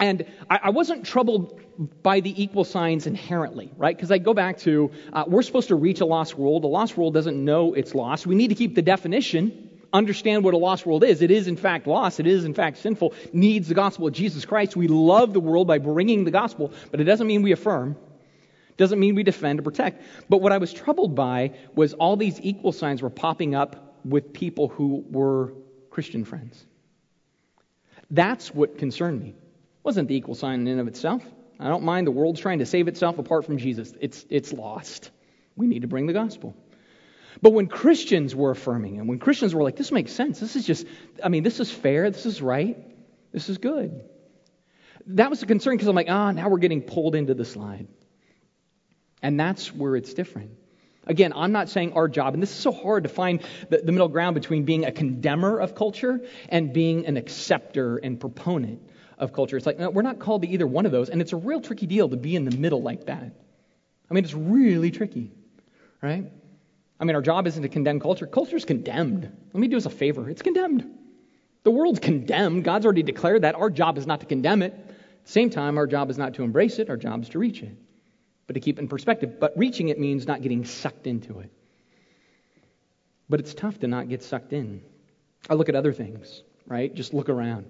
and 0.00 0.24
I, 0.48 0.60
I, 0.64 0.70
wasn't 0.70 1.04
troubled 1.04 1.60
by 1.78 2.20
the 2.20 2.42
equal 2.42 2.64
signs 2.64 3.06
inherently, 3.06 3.70
right? 3.76 3.94
Because 3.94 4.10
I 4.10 4.18
go 4.18 4.34
back 4.34 4.58
to 4.58 4.90
uh, 5.12 5.24
we're 5.26 5.42
supposed 5.42 5.68
to 5.68 5.74
reach 5.74 6.00
a 6.00 6.06
lost 6.06 6.36
world. 6.36 6.64
A 6.64 6.66
lost 6.66 6.96
world 6.96 7.14
doesn't 7.14 7.42
know 7.42 7.74
it's 7.74 7.94
lost. 7.94 8.26
We 8.26 8.34
need 8.34 8.48
to 8.48 8.54
keep 8.54 8.74
the 8.74 8.82
definition, 8.82 9.70
understand 9.92 10.44
what 10.44 10.54
a 10.54 10.58
lost 10.58 10.86
world 10.86 11.04
is. 11.04 11.22
It 11.22 11.30
is, 11.30 11.48
in 11.48 11.56
fact, 11.56 11.86
lost. 11.86 12.20
It 12.20 12.26
is, 12.26 12.44
in 12.44 12.54
fact, 12.54 12.78
sinful, 12.78 13.14
needs 13.32 13.68
the 13.68 13.74
gospel 13.74 14.06
of 14.06 14.14
Jesus 14.14 14.44
Christ. 14.44 14.76
We 14.76 14.88
love 14.88 15.32
the 15.32 15.40
world 15.40 15.66
by 15.66 15.78
bringing 15.78 16.24
the 16.24 16.30
gospel, 16.30 16.72
but 16.90 17.00
it 17.00 17.04
doesn't 17.04 17.26
mean 17.26 17.42
we 17.42 17.52
affirm. 17.52 17.96
Doesn't 18.76 19.00
mean 19.00 19.14
we 19.14 19.22
defend 19.22 19.58
or 19.58 19.62
protect. 19.62 20.02
But 20.28 20.42
what 20.42 20.52
I 20.52 20.58
was 20.58 20.72
troubled 20.72 21.14
by 21.14 21.52
was 21.74 21.94
all 21.94 22.16
these 22.16 22.40
equal 22.40 22.72
signs 22.72 23.00
were 23.00 23.10
popping 23.10 23.54
up 23.54 24.00
with 24.04 24.32
people 24.32 24.68
who 24.68 25.04
were 25.10 25.54
Christian 25.90 26.24
friends. 26.24 26.64
That's 28.10 28.54
what 28.54 28.78
concerned 28.78 29.20
me. 29.20 29.30
It 29.30 29.34
wasn't 29.82 30.08
the 30.08 30.16
equal 30.16 30.34
sign 30.34 30.60
in 30.60 30.68
and 30.68 30.80
of 30.80 30.88
itself. 30.88 31.22
I 31.58 31.68
don't 31.68 31.84
mind 31.84 32.06
the 32.06 32.12
world's 32.12 32.40
trying 32.40 32.58
to 32.58 32.66
save 32.66 32.88
itself 32.88 33.18
apart 33.18 33.46
from 33.46 33.58
Jesus. 33.58 33.92
It's, 34.00 34.24
it's 34.28 34.52
lost. 34.52 35.10
We 35.56 35.66
need 35.66 35.82
to 35.82 35.88
bring 35.88 36.06
the 36.06 36.12
gospel. 36.12 36.54
But 37.40 37.52
when 37.52 37.66
Christians 37.66 38.34
were 38.34 38.50
affirming, 38.50 38.98
and 38.98 39.08
when 39.08 39.18
Christians 39.18 39.54
were 39.54 39.62
like, 39.62 39.76
this 39.76 39.92
makes 39.92 40.12
sense, 40.12 40.40
this 40.40 40.56
is 40.56 40.66
just, 40.66 40.86
I 41.22 41.28
mean, 41.28 41.42
this 41.42 41.60
is 41.60 41.70
fair, 41.70 42.10
this 42.10 42.26
is 42.26 42.40
right, 42.40 42.78
this 43.32 43.48
is 43.48 43.58
good. 43.58 44.02
That 45.06 45.30
was 45.30 45.42
a 45.42 45.46
concern 45.46 45.74
because 45.74 45.88
I'm 45.88 45.94
like, 45.94 46.08
ah, 46.10 46.28
oh, 46.28 46.30
now 46.32 46.48
we're 46.48 46.58
getting 46.58 46.82
pulled 46.82 47.14
into 47.14 47.34
the 47.34 47.44
slide. 47.44 47.88
And 49.22 49.38
that's 49.38 49.72
where 49.74 49.96
it's 49.96 50.14
different. 50.14 50.52
Again, 51.06 51.32
I'm 51.36 51.52
not 51.52 51.68
saying 51.68 51.92
our 51.92 52.08
job, 52.08 52.34
and 52.34 52.42
this 52.42 52.50
is 52.50 52.56
so 52.56 52.72
hard 52.72 53.04
to 53.04 53.08
find 53.08 53.40
the, 53.70 53.78
the, 53.78 53.92
middle 53.92 54.08
ground 54.08 54.34
between 54.34 54.64
being 54.64 54.84
a 54.84 54.90
condemner 54.90 55.58
of 55.58 55.76
culture 55.76 56.20
and 56.48 56.72
being 56.72 57.06
an 57.06 57.16
acceptor 57.16 57.96
and 57.96 58.18
proponent 58.18 58.80
of 59.18 59.32
culture. 59.32 59.56
It's 59.56 59.66
like, 59.66 59.78
no, 59.78 59.90
we're 59.90 60.02
not 60.02 60.18
called 60.18 60.42
to 60.42 60.48
either 60.48 60.66
one 60.66 60.86
of 60.86 60.92
those, 60.92 61.08
and 61.08 61.20
it's 61.20 61.32
a 61.32 61.36
real 61.36 61.60
tricky 61.60 61.86
deal 61.86 62.08
to 62.08 62.16
be 62.16 62.36
in 62.36 62.44
the 62.44 62.56
middle 62.56 62.82
like 62.82 63.06
that. 63.06 63.32
I 64.10 64.14
mean, 64.14 64.24
it's 64.24 64.34
really 64.34 64.90
tricky, 64.90 65.32
right? 66.02 66.30
I 66.98 67.04
mean, 67.04 67.16
our 67.16 67.22
job 67.22 67.46
isn't 67.46 67.62
to 67.62 67.68
condemn 67.68 68.00
culture. 68.00 68.26
Culture's 68.26 68.64
condemned. 68.64 69.30
Let 69.52 69.60
me 69.60 69.68
do 69.68 69.76
us 69.76 69.86
a 69.86 69.90
favor 69.90 70.28
it's 70.30 70.42
condemned. 70.42 70.88
The 71.64 71.70
world's 71.70 71.98
condemned. 71.98 72.64
God's 72.64 72.84
already 72.84 73.02
declared 73.02 73.42
that. 73.42 73.56
Our 73.56 73.70
job 73.70 73.98
is 73.98 74.06
not 74.06 74.20
to 74.20 74.26
condemn 74.26 74.62
it. 74.62 74.72
At 74.72 75.26
the 75.26 75.32
same 75.32 75.50
time, 75.50 75.78
our 75.78 75.86
job 75.86 76.10
is 76.10 76.18
not 76.18 76.34
to 76.34 76.44
embrace 76.44 76.78
it, 76.78 76.88
our 76.88 76.96
job 76.96 77.22
is 77.22 77.30
to 77.30 77.38
reach 77.38 77.62
it 77.62 77.76
but 78.46 78.54
to 78.54 78.60
keep 78.60 78.78
it 78.78 78.82
in 78.82 78.88
perspective. 78.88 79.40
But 79.40 79.54
reaching 79.56 79.88
it 79.88 79.98
means 79.98 80.26
not 80.26 80.42
getting 80.42 80.64
sucked 80.64 81.06
into 81.06 81.40
it. 81.40 81.50
But 83.28 83.40
it's 83.40 83.54
tough 83.54 83.80
to 83.80 83.88
not 83.88 84.08
get 84.08 84.22
sucked 84.22 84.52
in. 84.52 84.82
I 85.50 85.54
look 85.54 85.68
at 85.68 85.74
other 85.74 85.92
things, 85.92 86.42
right? 86.66 86.94
Just 86.94 87.12
look 87.12 87.28
around. 87.28 87.66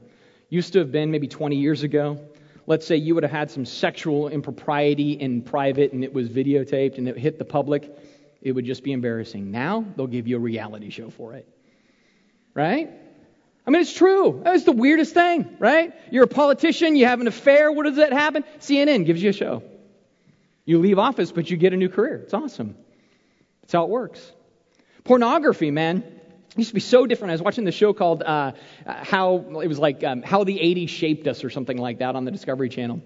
Used 0.48 0.74
to 0.74 0.78
have 0.80 0.92
been 0.92 1.11
maybe 1.11 1.28
20 1.28 1.56
years 1.56 1.82
ago. 1.82 2.20
Let's 2.66 2.87
say 2.87 2.96
you 2.96 3.14
would 3.14 3.22
have 3.22 3.32
had 3.32 3.50
some 3.50 3.64
sexual 3.64 4.28
impropriety 4.28 5.12
in 5.12 5.42
private 5.42 5.92
and 5.92 6.02
it 6.02 6.12
was 6.12 6.28
videotaped 6.28 6.98
and 6.98 7.09
it 7.09 7.16
hit 7.16 7.38
the 7.38 7.44
public. 7.44 7.90
It 8.42 8.52
would 8.52 8.64
just 8.64 8.82
be 8.82 8.92
embarrassing. 8.92 9.50
Now 9.50 9.85
they'll 9.96 10.06
give 10.06 10.26
you 10.26 10.37
a 10.37 10.40
reality 10.40 10.90
show 10.90 11.11
for 11.11 11.35
it. 11.35 11.48
Right? 12.54 12.90
I 13.66 13.70
mean, 13.70 13.82
it's 13.82 13.92
true. 13.92 14.42
It's 14.46 14.64
the 14.64 14.72
weirdest 14.72 15.14
thing, 15.14 15.56
right? 15.59 15.92
You're 16.11 16.24
a 16.24 16.28
politician, 16.28 16.94
you 16.94 17.06
have 17.06 17.20
an 17.20 17.26
affair. 17.26 17.72
What 17.72 17.87
does 17.87 17.96
that 17.96 18.12
happen? 18.12 18.44
CNN 18.61 19.04
gives 19.06 19.20
you 19.20 19.30
a 19.30 19.32
show. 19.32 19.62
You 20.64 20.78
leave 20.78 20.98
office, 20.98 21.32
but 21.32 21.50
you 21.50 21.56
get 21.56 21.72
a 21.72 21.76
new 21.76 21.88
career. 21.88 22.16
It's 22.16 22.35
awesome. 22.35 22.76
That's 23.62 23.72
how 23.72 23.85
it 23.85 23.90
works. 23.90 24.32
Pornography, 25.02 25.70
man, 25.72 26.04
used 26.57 26.71
to 26.71 26.75
be 26.75 26.81
so 26.81 27.07
different. 27.07 27.31
I 27.31 27.35
was 27.35 27.42
watching 27.42 27.64
the 27.64 27.73
show 27.73 27.92
called 27.92 28.23
uh, 28.23 28.53
How, 28.87 29.37
it 29.62 29.69
was 29.69 29.79
like 29.79 30.03
um, 30.05 30.23
How 30.23 30.45
the 30.45 30.57
80s 30.57 30.88
Shaped 30.88 31.27
Us 31.27 31.45
or 31.45 31.51
something 31.51 31.77
like 31.77 31.99
that 31.99 32.16
on 32.16 32.25
the 32.25 32.31
Discovery 32.31 32.69
Channel. 32.69 33.03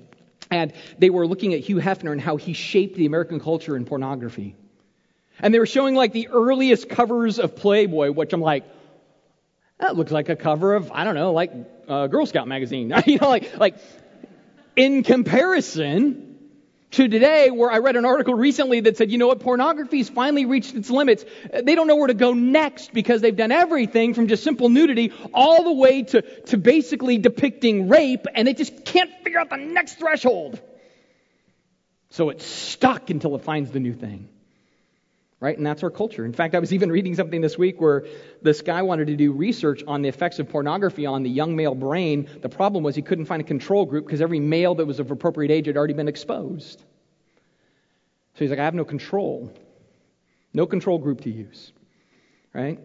And 0.50 0.72
they 0.98 1.10
were 1.10 1.26
looking 1.26 1.54
at 1.54 1.60
Hugh 1.60 1.76
Hefner 1.76 2.12
and 2.12 2.20
how 2.20 2.36
he 2.36 2.52
shaped 2.52 2.96
the 2.96 3.06
American 3.06 3.40
culture 3.40 3.76
in 3.76 3.84
pornography. 3.84 4.56
And 5.38 5.54
they 5.54 5.58
were 5.58 5.66
showing 5.66 5.94
like 5.94 6.12
the 6.12 6.28
earliest 6.28 6.88
covers 6.88 7.38
of 7.38 7.56
Playboy, 7.56 8.10
which 8.10 8.32
I'm 8.32 8.40
like, 8.40 8.64
that 9.78 9.96
looks 9.96 10.12
like 10.12 10.28
a 10.28 10.36
cover 10.36 10.74
of, 10.74 10.92
I 10.92 11.04
don't 11.04 11.14
know, 11.14 11.32
like 11.32 11.52
a 11.88 12.08
Girl 12.08 12.26
Scout 12.26 12.46
magazine. 12.46 12.92
you 13.06 13.18
know, 13.18 13.28
like, 13.28 13.56
like 13.56 13.76
in 14.76 15.02
comparison, 15.02 16.29
to 16.92 17.08
today, 17.08 17.50
where 17.50 17.70
I 17.70 17.78
read 17.78 17.96
an 17.96 18.04
article 18.04 18.34
recently 18.34 18.80
that 18.80 18.96
said, 18.96 19.10
you 19.10 19.18
know 19.18 19.28
what, 19.28 19.40
pornography's 19.40 20.08
finally 20.08 20.44
reached 20.44 20.74
its 20.74 20.90
limits. 20.90 21.24
They 21.52 21.74
don't 21.74 21.86
know 21.86 21.96
where 21.96 22.08
to 22.08 22.14
go 22.14 22.32
next 22.32 22.92
because 22.92 23.20
they've 23.20 23.36
done 23.36 23.52
everything 23.52 24.14
from 24.14 24.26
just 24.26 24.42
simple 24.42 24.68
nudity 24.68 25.12
all 25.32 25.62
the 25.64 25.72
way 25.72 26.02
to, 26.02 26.22
to 26.46 26.56
basically 26.56 27.18
depicting 27.18 27.88
rape, 27.88 28.26
and 28.34 28.46
they 28.48 28.54
just 28.54 28.84
can't 28.84 29.10
figure 29.22 29.38
out 29.38 29.50
the 29.50 29.56
next 29.56 29.94
threshold. 29.94 30.60
So 32.10 32.30
it's 32.30 32.44
stuck 32.44 33.10
until 33.10 33.36
it 33.36 33.44
finds 33.44 33.70
the 33.70 33.80
new 33.80 33.94
thing. 33.94 34.28
Right? 35.40 35.56
And 35.56 35.66
that's 35.66 35.82
our 35.82 35.90
culture. 35.90 36.26
In 36.26 36.34
fact, 36.34 36.54
I 36.54 36.58
was 36.58 36.74
even 36.74 36.92
reading 36.92 37.14
something 37.14 37.40
this 37.40 37.56
week 37.56 37.80
where 37.80 38.04
this 38.42 38.60
guy 38.60 38.82
wanted 38.82 39.06
to 39.06 39.16
do 39.16 39.32
research 39.32 39.82
on 39.86 40.02
the 40.02 40.08
effects 40.08 40.38
of 40.38 40.50
pornography 40.50 41.06
on 41.06 41.22
the 41.22 41.30
young 41.30 41.56
male 41.56 41.74
brain. 41.74 42.28
The 42.42 42.50
problem 42.50 42.84
was 42.84 42.94
he 42.94 43.00
couldn't 43.00 43.24
find 43.24 43.40
a 43.40 43.44
control 43.44 43.86
group 43.86 44.04
because 44.04 44.20
every 44.20 44.38
male 44.38 44.74
that 44.74 44.84
was 44.84 45.00
of 45.00 45.10
appropriate 45.10 45.50
age 45.50 45.66
had 45.66 45.78
already 45.78 45.94
been 45.94 46.08
exposed. 46.08 46.80
So 48.34 48.38
he's 48.44 48.50
like, 48.50 48.58
I 48.58 48.64
have 48.64 48.74
no 48.74 48.84
control. 48.84 49.50
No 50.52 50.66
control 50.66 50.98
group 50.98 51.22
to 51.22 51.30
use. 51.30 51.72
Right? 52.52 52.78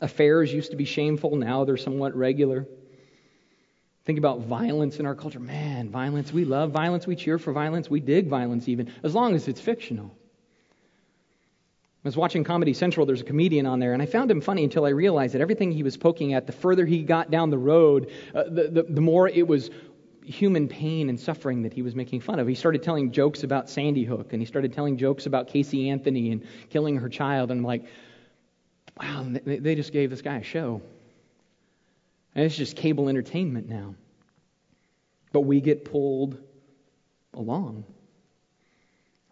Affairs 0.00 0.52
used 0.52 0.72
to 0.72 0.76
be 0.76 0.84
shameful, 0.84 1.36
now 1.36 1.64
they're 1.64 1.76
somewhat 1.76 2.16
regular. 2.16 2.66
Think 4.04 4.18
about 4.18 4.40
violence 4.40 4.98
in 4.98 5.06
our 5.06 5.14
culture. 5.14 5.40
Man, 5.40 5.88
violence, 5.88 6.32
we 6.32 6.44
love 6.44 6.72
violence, 6.72 7.06
we 7.06 7.14
cheer 7.14 7.38
for 7.38 7.52
violence, 7.52 7.88
we 7.88 8.00
dig 8.00 8.28
violence 8.28 8.68
even, 8.68 8.92
as 9.02 9.14
long 9.14 9.34
as 9.34 9.46
it's 9.46 9.60
fictional. 9.60 10.14
I 12.04 12.08
was 12.08 12.18
watching 12.18 12.44
Comedy 12.44 12.74
Central, 12.74 13.06
there's 13.06 13.22
a 13.22 13.24
comedian 13.24 13.64
on 13.64 13.78
there, 13.78 13.94
and 13.94 14.02
I 14.02 14.06
found 14.06 14.30
him 14.30 14.42
funny 14.42 14.62
until 14.62 14.84
I 14.84 14.90
realized 14.90 15.32
that 15.32 15.40
everything 15.40 15.72
he 15.72 15.82
was 15.82 15.96
poking 15.96 16.34
at, 16.34 16.46
the 16.46 16.52
further 16.52 16.84
he 16.84 17.02
got 17.02 17.30
down 17.30 17.48
the 17.48 17.56
road, 17.56 18.10
uh, 18.34 18.44
the, 18.44 18.68
the, 18.68 18.82
the 18.82 19.00
more 19.00 19.26
it 19.26 19.48
was 19.48 19.70
human 20.22 20.68
pain 20.68 21.08
and 21.08 21.18
suffering 21.18 21.62
that 21.62 21.72
he 21.72 21.80
was 21.80 21.94
making 21.94 22.20
fun 22.20 22.38
of. 22.38 22.46
He 22.46 22.54
started 22.54 22.82
telling 22.82 23.10
jokes 23.10 23.42
about 23.42 23.70
Sandy 23.70 24.04
Hook, 24.04 24.34
and 24.34 24.42
he 24.42 24.44
started 24.44 24.74
telling 24.74 24.98
jokes 24.98 25.24
about 25.24 25.48
Casey 25.48 25.88
Anthony 25.88 26.30
and 26.30 26.46
killing 26.68 26.98
her 26.98 27.08
child, 27.08 27.50
and 27.50 27.60
I'm 27.60 27.64
like, 27.64 27.86
wow, 29.00 29.26
they, 29.26 29.58
they 29.58 29.74
just 29.74 29.92
gave 29.92 30.10
this 30.10 30.20
guy 30.20 30.36
a 30.36 30.42
show. 30.42 30.82
And 32.34 32.44
it's 32.44 32.56
just 32.56 32.76
cable 32.76 33.08
entertainment 33.08 33.66
now. 33.66 33.94
But 35.32 35.42
we 35.42 35.62
get 35.62 35.86
pulled 35.86 36.36
along. 37.32 37.84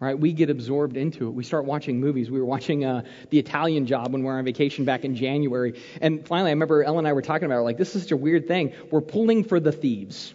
Right? 0.02 0.18
We 0.18 0.32
get 0.32 0.50
absorbed 0.50 0.96
into 0.96 1.28
it. 1.28 1.30
We 1.30 1.44
start 1.44 1.64
watching 1.64 2.00
movies. 2.00 2.28
We 2.28 2.40
were 2.40 2.44
watching 2.44 2.84
uh, 2.84 3.04
The 3.30 3.38
Italian 3.38 3.86
Job 3.86 4.12
when 4.12 4.22
we 4.22 4.26
were 4.26 4.36
on 4.36 4.44
vacation 4.44 4.84
back 4.84 5.04
in 5.04 5.14
January. 5.14 5.80
And 6.00 6.26
finally, 6.26 6.50
I 6.50 6.54
remember 6.54 6.82
Ellen 6.82 6.98
and 6.98 7.06
I 7.06 7.12
were 7.12 7.22
talking 7.22 7.46
about 7.46 7.60
it. 7.60 7.62
Like, 7.62 7.78
this 7.78 7.94
is 7.94 8.02
such 8.02 8.10
a 8.10 8.16
weird 8.16 8.48
thing. 8.48 8.72
We're 8.90 9.00
pulling 9.00 9.44
for 9.44 9.60
the 9.60 9.70
thieves. 9.70 10.34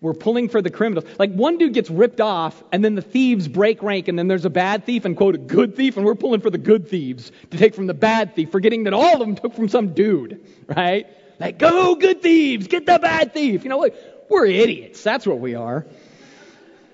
We're 0.00 0.14
pulling 0.14 0.48
for 0.48 0.62
the 0.62 0.70
criminals. 0.70 1.06
Like, 1.18 1.32
one 1.32 1.58
dude 1.58 1.74
gets 1.74 1.90
ripped 1.90 2.20
off, 2.20 2.62
and 2.70 2.84
then 2.84 2.94
the 2.94 3.02
thieves 3.02 3.48
break 3.48 3.82
rank, 3.82 4.06
and 4.06 4.16
then 4.16 4.28
there's 4.28 4.44
a 4.44 4.50
bad 4.50 4.86
thief 4.86 5.04
and, 5.04 5.16
quote, 5.16 5.34
a 5.34 5.38
good 5.38 5.74
thief, 5.74 5.96
and 5.96 6.06
we're 6.06 6.14
pulling 6.14 6.40
for 6.40 6.50
the 6.50 6.58
good 6.58 6.88
thieves 6.88 7.32
to 7.50 7.58
take 7.58 7.74
from 7.74 7.88
the 7.88 7.94
bad 7.94 8.36
thief, 8.36 8.52
forgetting 8.52 8.84
that 8.84 8.94
all 8.94 9.14
of 9.14 9.18
them 9.18 9.34
took 9.34 9.54
from 9.54 9.68
some 9.68 9.92
dude, 9.92 10.40
right? 10.68 11.08
Like, 11.40 11.58
go, 11.58 11.96
good 11.96 12.22
thieves, 12.22 12.68
get 12.68 12.86
the 12.86 13.00
bad 13.00 13.34
thief. 13.34 13.64
You 13.64 13.70
know 13.70 13.78
what? 13.78 14.28
We're 14.30 14.46
idiots. 14.46 15.02
That's 15.02 15.26
what 15.26 15.40
we 15.40 15.56
are. 15.56 15.84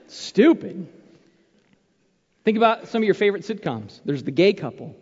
Stupid. 0.06 0.88
Think 2.46 2.58
about 2.58 2.86
some 2.86 3.02
of 3.02 3.04
your 3.06 3.14
favorite 3.14 3.42
sitcoms. 3.42 4.00
There's 4.04 4.22
the 4.22 4.30
gay 4.30 4.52
couple. 4.52 4.94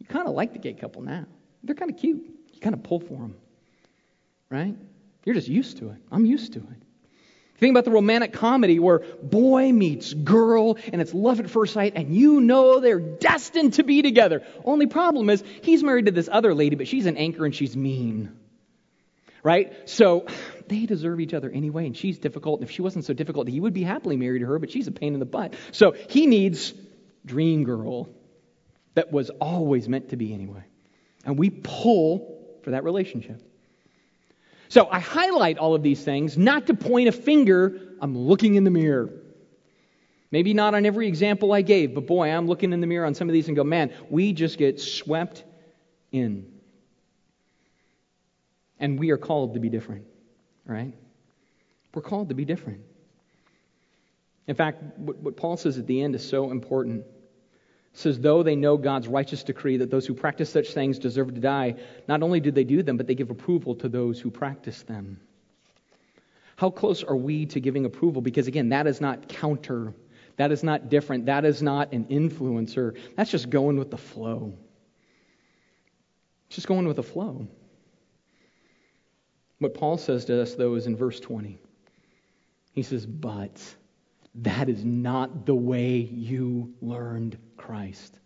You 0.00 0.06
kind 0.06 0.26
of 0.26 0.34
like 0.34 0.52
the 0.52 0.58
gay 0.58 0.72
couple 0.72 1.00
now. 1.00 1.24
They're 1.62 1.76
kind 1.76 1.92
of 1.92 1.96
cute. 1.96 2.24
You 2.52 2.60
kind 2.60 2.74
of 2.74 2.82
pull 2.82 2.98
for 2.98 3.14
them, 3.14 3.36
right? 4.50 4.74
You're 5.24 5.36
just 5.36 5.46
used 5.46 5.78
to 5.78 5.90
it. 5.90 5.98
I'm 6.10 6.26
used 6.26 6.54
to 6.54 6.58
it. 6.58 6.82
Think 7.58 7.70
about 7.70 7.84
the 7.84 7.92
romantic 7.92 8.32
comedy 8.32 8.80
where 8.80 8.98
boy 9.22 9.70
meets 9.70 10.12
girl 10.12 10.76
and 10.92 11.00
it's 11.00 11.14
love 11.14 11.38
at 11.38 11.48
first 11.48 11.72
sight 11.72 11.92
and 11.94 12.12
you 12.12 12.40
know 12.40 12.80
they're 12.80 12.98
destined 12.98 13.74
to 13.74 13.84
be 13.84 14.02
together. 14.02 14.42
Only 14.64 14.88
problem 14.88 15.30
is 15.30 15.44
he's 15.62 15.84
married 15.84 16.06
to 16.06 16.12
this 16.12 16.28
other 16.32 16.52
lady, 16.52 16.74
but 16.74 16.88
she's 16.88 17.06
an 17.06 17.16
anchor 17.16 17.44
and 17.44 17.54
she's 17.54 17.76
mean. 17.76 18.36
Right? 19.44 19.88
So 19.88 20.26
they 20.70 20.86
deserve 20.86 21.20
each 21.20 21.34
other 21.34 21.50
anyway, 21.50 21.84
and 21.84 21.94
she's 21.94 22.18
difficult. 22.18 22.60
And 22.60 22.68
if 22.68 22.74
she 22.74 22.80
wasn't 22.80 23.04
so 23.04 23.12
difficult, 23.12 23.48
he 23.48 23.60
would 23.60 23.74
be 23.74 23.82
happily 23.82 24.16
married 24.16 24.38
to 24.38 24.46
her, 24.46 24.58
but 24.58 24.70
she's 24.70 24.86
a 24.86 24.92
pain 24.92 25.12
in 25.12 25.20
the 25.20 25.26
butt. 25.26 25.52
So 25.72 25.92
he 26.08 26.26
needs 26.26 26.72
dream 27.26 27.64
girl 27.64 28.08
that 28.94 29.12
was 29.12 29.28
always 29.30 29.88
meant 29.88 30.08
to 30.10 30.16
be 30.16 30.32
anyway. 30.32 30.64
And 31.26 31.38
we 31.38 31.50
pull 31.50 32.58
for 32.62 32.70
that 32.70 32.84
relationship. 32.84 33.42
So 34.68 34.88
I 34.90 35.00
highlight 35.00 35.58
all 35.58 35.74
of 35.74 35.82
these 35.82 36.02
things 36.02 36.38
not 36.38 36.68
to 36.68 36.74
point 36.74 37.08
a 37.08 37.12
finger. 37.12 37.78
I'm 38.00 38.16
looking 38.16 38.54
in 38.54 38.64
the 38.64 38.70
mirror. 38.70 39.10
Maybe 40.30 40.54
not 40.54 40.74
on 40.74 40.86
every 40.86 41.08
example 41.08 41.52
I 41.52 41.62
gave, 41.62 41.94
but 41.94 42.06
boy, 42.06 42.30
I'm 42.30 42.46
looking 42.46 42.72
in 42.72 42.80
the 42.80 42.86
mirror 42.86 43.04
on 43.04 43.14
some 43.14 43.28
of 43.28 43.32
these 43.32 43.48
and 43.48 43.56
go, 43.56 43.64
man, 43.64 43.92
we 44.08 44.32
just 44.32 44.58
get 44.58 44.80
swept 44.80 45.42
in. 46.12 46.46
And 48.78 48.98
we 48.98 49.10
are 49.10 49.18
called 49.18 49.54
to 49.54 49.60
be 49.60 49.68
different, 49.68 50.06
right? 50.66 50.94
We're 51.94 52.02
called 52.02 52.28
to 52.28 52.34
be 52.34 52.44
different. 52.44 52.82
In 54.46 54.54
fact, 54.54 54.82
what, 54.98 55.36
Paul 55.36 55.56
says 55.56 55.78
at 55.78 55.86
the 55.86 56.02
end 56.02 56.14
is 56.14 56.28
so 56.28 56.50
important. 56.50 57.04
It 57.92 57.98
says, 57.98 58.18
though 58.20 58.42
they 58.42 58.56
know 58.56 58.76
God's 58.76 59.08
righteous 59.08 59.42
decree 59.42 59.78
that 59.78 59.90
those 59.90 60.06
who 60.06 60.14
practice 60.14 60.50
such 60.50 60.72
things 60.72 60.98
deserve 60.98 61.34
to 61.34 61.40
die, 61.40 61.76
not 62.08 62.22
only 62.22 62.40
do 62.40 62.50
they 62.50 62.64
do 62.64 62.82
them, 62.82 62.96
but 62.96 63.06
they 63.06 63.14
give 63.14 63.30
approval 63.30 63.74
to 63.76 63.88
those 63.88 64.20
who 64.20 64.30
practice 64.30 64.82
them. 64.82 65.20
How 66.56 66.70
close 66.70 67.02
are 67.02 67.16
we 67.16 67.46
to 67.46 67.60
giving 67.60 67.84
approval? 67.84 68.22
Because 68.22 68.46
again, 68.46 68.68
that 68.68 68.86
is 68.86 69.00
not 69.00 69.28
counter. 69.28 69.94
That 70.36 70.52
is 70.52 70.62
not 70.62 70.88
different. 70.88 71.26
That 71.26 71.44
is 71.44 71.62
not 71.62 71.92
an 71.92 72.04
influencer. 72.06 72.96
That's 73.16 73.30
just 73.30 73.50
going 73.50 73.78
with 73.78 73.90
the 73.90 73.98
flow. 73.98 74.54
Just 76.48 76.66
going 76.66 76.86
with 76.86 76.96
the 76.96 77.02
flow. 77.02 77.46
What 79.60 79.74
Paul 79.74 79.98
says 79.98 80.24
to 80.24 80.42
us, 80.42 80.54
though, 80.54 80.74
is 80.74 80.86
in 80.86 80.96
verse 80.96 81.20
20. 81.20 81.58
He 82.72 82.82
says, 82.82 83.06
But 83.06 83.62
that 84.36 84.68
is 84.68 84.84
not 84.84 85.44
the 85.44 85.54
way 85.54 85.96
you 85.96 86.74
learned 86.80 87.38
Christ. 87.56 88.19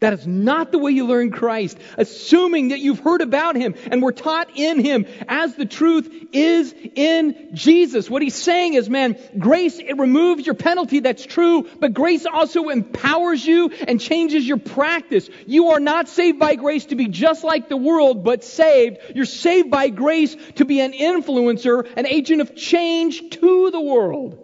That 0.00 0.12
is 0.12 0.26
not 0.26 0.72
the 0.72 0.78
way 0.78 0.92
you 0.92 1.06
learn 1.06 1.30
Christ, 1.30 1.78
assuming 1.96 2.68
that 2.68 2.80
you've 2.80 3.00
heard 3.00 3.20
about 3.20 3.56
him 3.56 3.74
and 3.90 4.02
were 4.02 4.12
taught 4.12 4.50
in 4.54 4.80
him 4.80 5.06
as 5.28 5.54
the 5.54 5.66
truth 5.66 6.12
is 6.32 6.74
in 6.94 7.50
Jesus. 7.54 8.10
What 8.10 8.22
he's 8.22 8.34
saying 8.34 8.74
is, 8.74 8.90
man, 8.90 9.16
grace, 9.38 9.78
it 9.78 9.96
removes 9.98 10.46
your 10.46 10.54
penalty, 10.54 11.00
that's 11.00 11.24
true, 11.24 11.68
but 11.80 11.94
grace 11.94 12.26
also 12.26 12.68
empowers 12.68 13.44
you 13.44 13.70
and 13.70 14.00
changes 14.00 14.46
your 14.46 14.58
practice. 14.58 15.28
You 15.46 15.70
are 15.70 15.80
not 15.80 16.08
saved 16.08 16.38
by 16.38 16.56
grace 16.56 16.86
to 16.86 16.96
be 16.96 17.08
just 17.08 17.44
like 17.44 17.68
the 17.68 17.76
world, 17.76 18.24
but 18.24 18.44
saved. 18.44 18.98
You're 19.14 19.24
saved 19.24 19.70
by 19.70 19.88
grace 19.88 20.36
to 20.56 20.64
be 20.64 20.80
an 20.80 20.92
influencer, 20.92 21.88
an 21.96 22.06
agent 22.06 22.40
of 22.40 22.56
change 22.56 23.30
to 23.30 23.70
the 23.70 23.80
world 23.80 24.43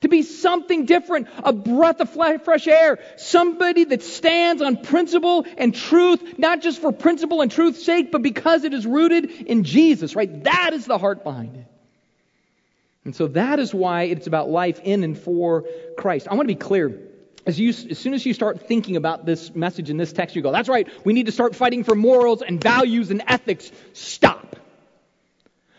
to 0.00 0.08
be 0.08 0.22
something 0.22 0.84
different, 0.84 1.28
a 1.42 1.52
breath 1.52 2.00
of 2.00 2.10
fresh 2.10 2.66
air, 2.66 2.98
somebody 3.16 3.84
that 3.84 4.02
stands 4.02 4.62
on 4.62 4.76
principle 4.78 5.46
and 5.56 5.74
truth, 5.74 6.38
not 6.38 6.60
just 6.60 6.80
for 6.80 6.92
principle 6.92 7.40
and 7.40 7.50
truth's 7.50 7.84
sake, 7.84 8.12
but 8.12 8.22
because 8.22 8.64
it 8.64 8.74
is 8.74 8.86
rooted 8.86 9.30
in 9.30 9.64
Jesus, 9.64 10.14
right? 10.14 10.44
That 10.44 10.72
is 10.72 10.84
the 10.84 10.98
heart 10.98 11.24
behind 11.24 11.56
it. 11.56 11.66
And 13.04 13.14
so 13.14 13.28
that 13.28 13.60
is 13.60 13.72
why 13.72 14.04
it's 14.04 14.26
about 14.26 14.48
life 14.50 14.80
in 14.82 15.04
and 15.04 15.16
for 15.16 15.64
Christ. 15.96 16.26
I 16.28 16.34
want 16.34 16.48
to 16.48 16.54
be 16.54 16.58
clear. 16.58 17.00
As, 17.46 17.60
you, 17.60 17.68
as 17.68 17.98
soon 17.98 18.14
as 18.14 18.26
you 18.26 18.34
start 18.34 18.66
thinking 18.66 18.96
about 18.96 19.24
this 19.24 19.54
message 19.54 19.88
in 19.88 19.96
this 19.96 20.12
text, 20.12 20.34
you 20.34 20.42
go, 20.42 20.50
that's 20.50 20.68
right, 20.68 20.88
we 21.04 21.12
need 21.12 21.26
to 21.26 21.32
start 21.32 21.54
fighting 21.54 21.84
for 21.84 21.94
morals 21.94 22.42
and 22.42 22.60
values 22.60 23.12
and 23.12 23.22
ethics. 23.28 23.70
Stop. 23.92 24.55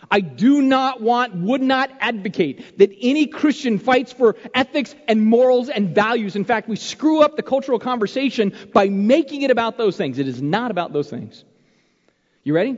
I 0.10 0.22
do 0.22 0.62
not 0.62 1.02
want, 1.02 1.36
would 1.36 1.62
not 1.62 1.92
advocate 2.00 2.78
that 2.78 2.92
any 3.02 3.28
Christian 3.28 3.80
fights 3.80 4.14
for 4.14 4.36
ethics 4.54 4.96
and 5.08 5.26
morals 5.26 5.70
and 5.70 5.94
values. 5.94 6.36
In 6.36 6.46
fact, 6.46 6.70
we 6.70 6.76
screw 6.76 7.22
up 7.22 7.36
the 7.36 7.44
cultural 7.44 7.80
conversation 7.80 8.54
by 8.74 8.90
making 8.90 9.42
it 9.42 9.52
about 9.52 9.78
those 9.78 9.98
things. 9.98 10.20
It 10.20 10.28
is 10.28 10.42
not 10.42 10.72
about 10.72 10.94
those 10.94 11.10
things. 11.10 11.44
You 12.44 12.54
ready? 12.54 12.78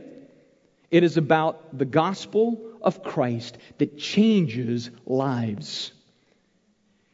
It 0.89 1.03
is 1.03 1.17
about 1.17 1.77
the 1.77 1.85
gospel 1.85 2.61
of 2.81 3.03
Christ 3.03 3.57
that 3.77 3.97
changes 3.97 4.89
lives. 5.05 5.91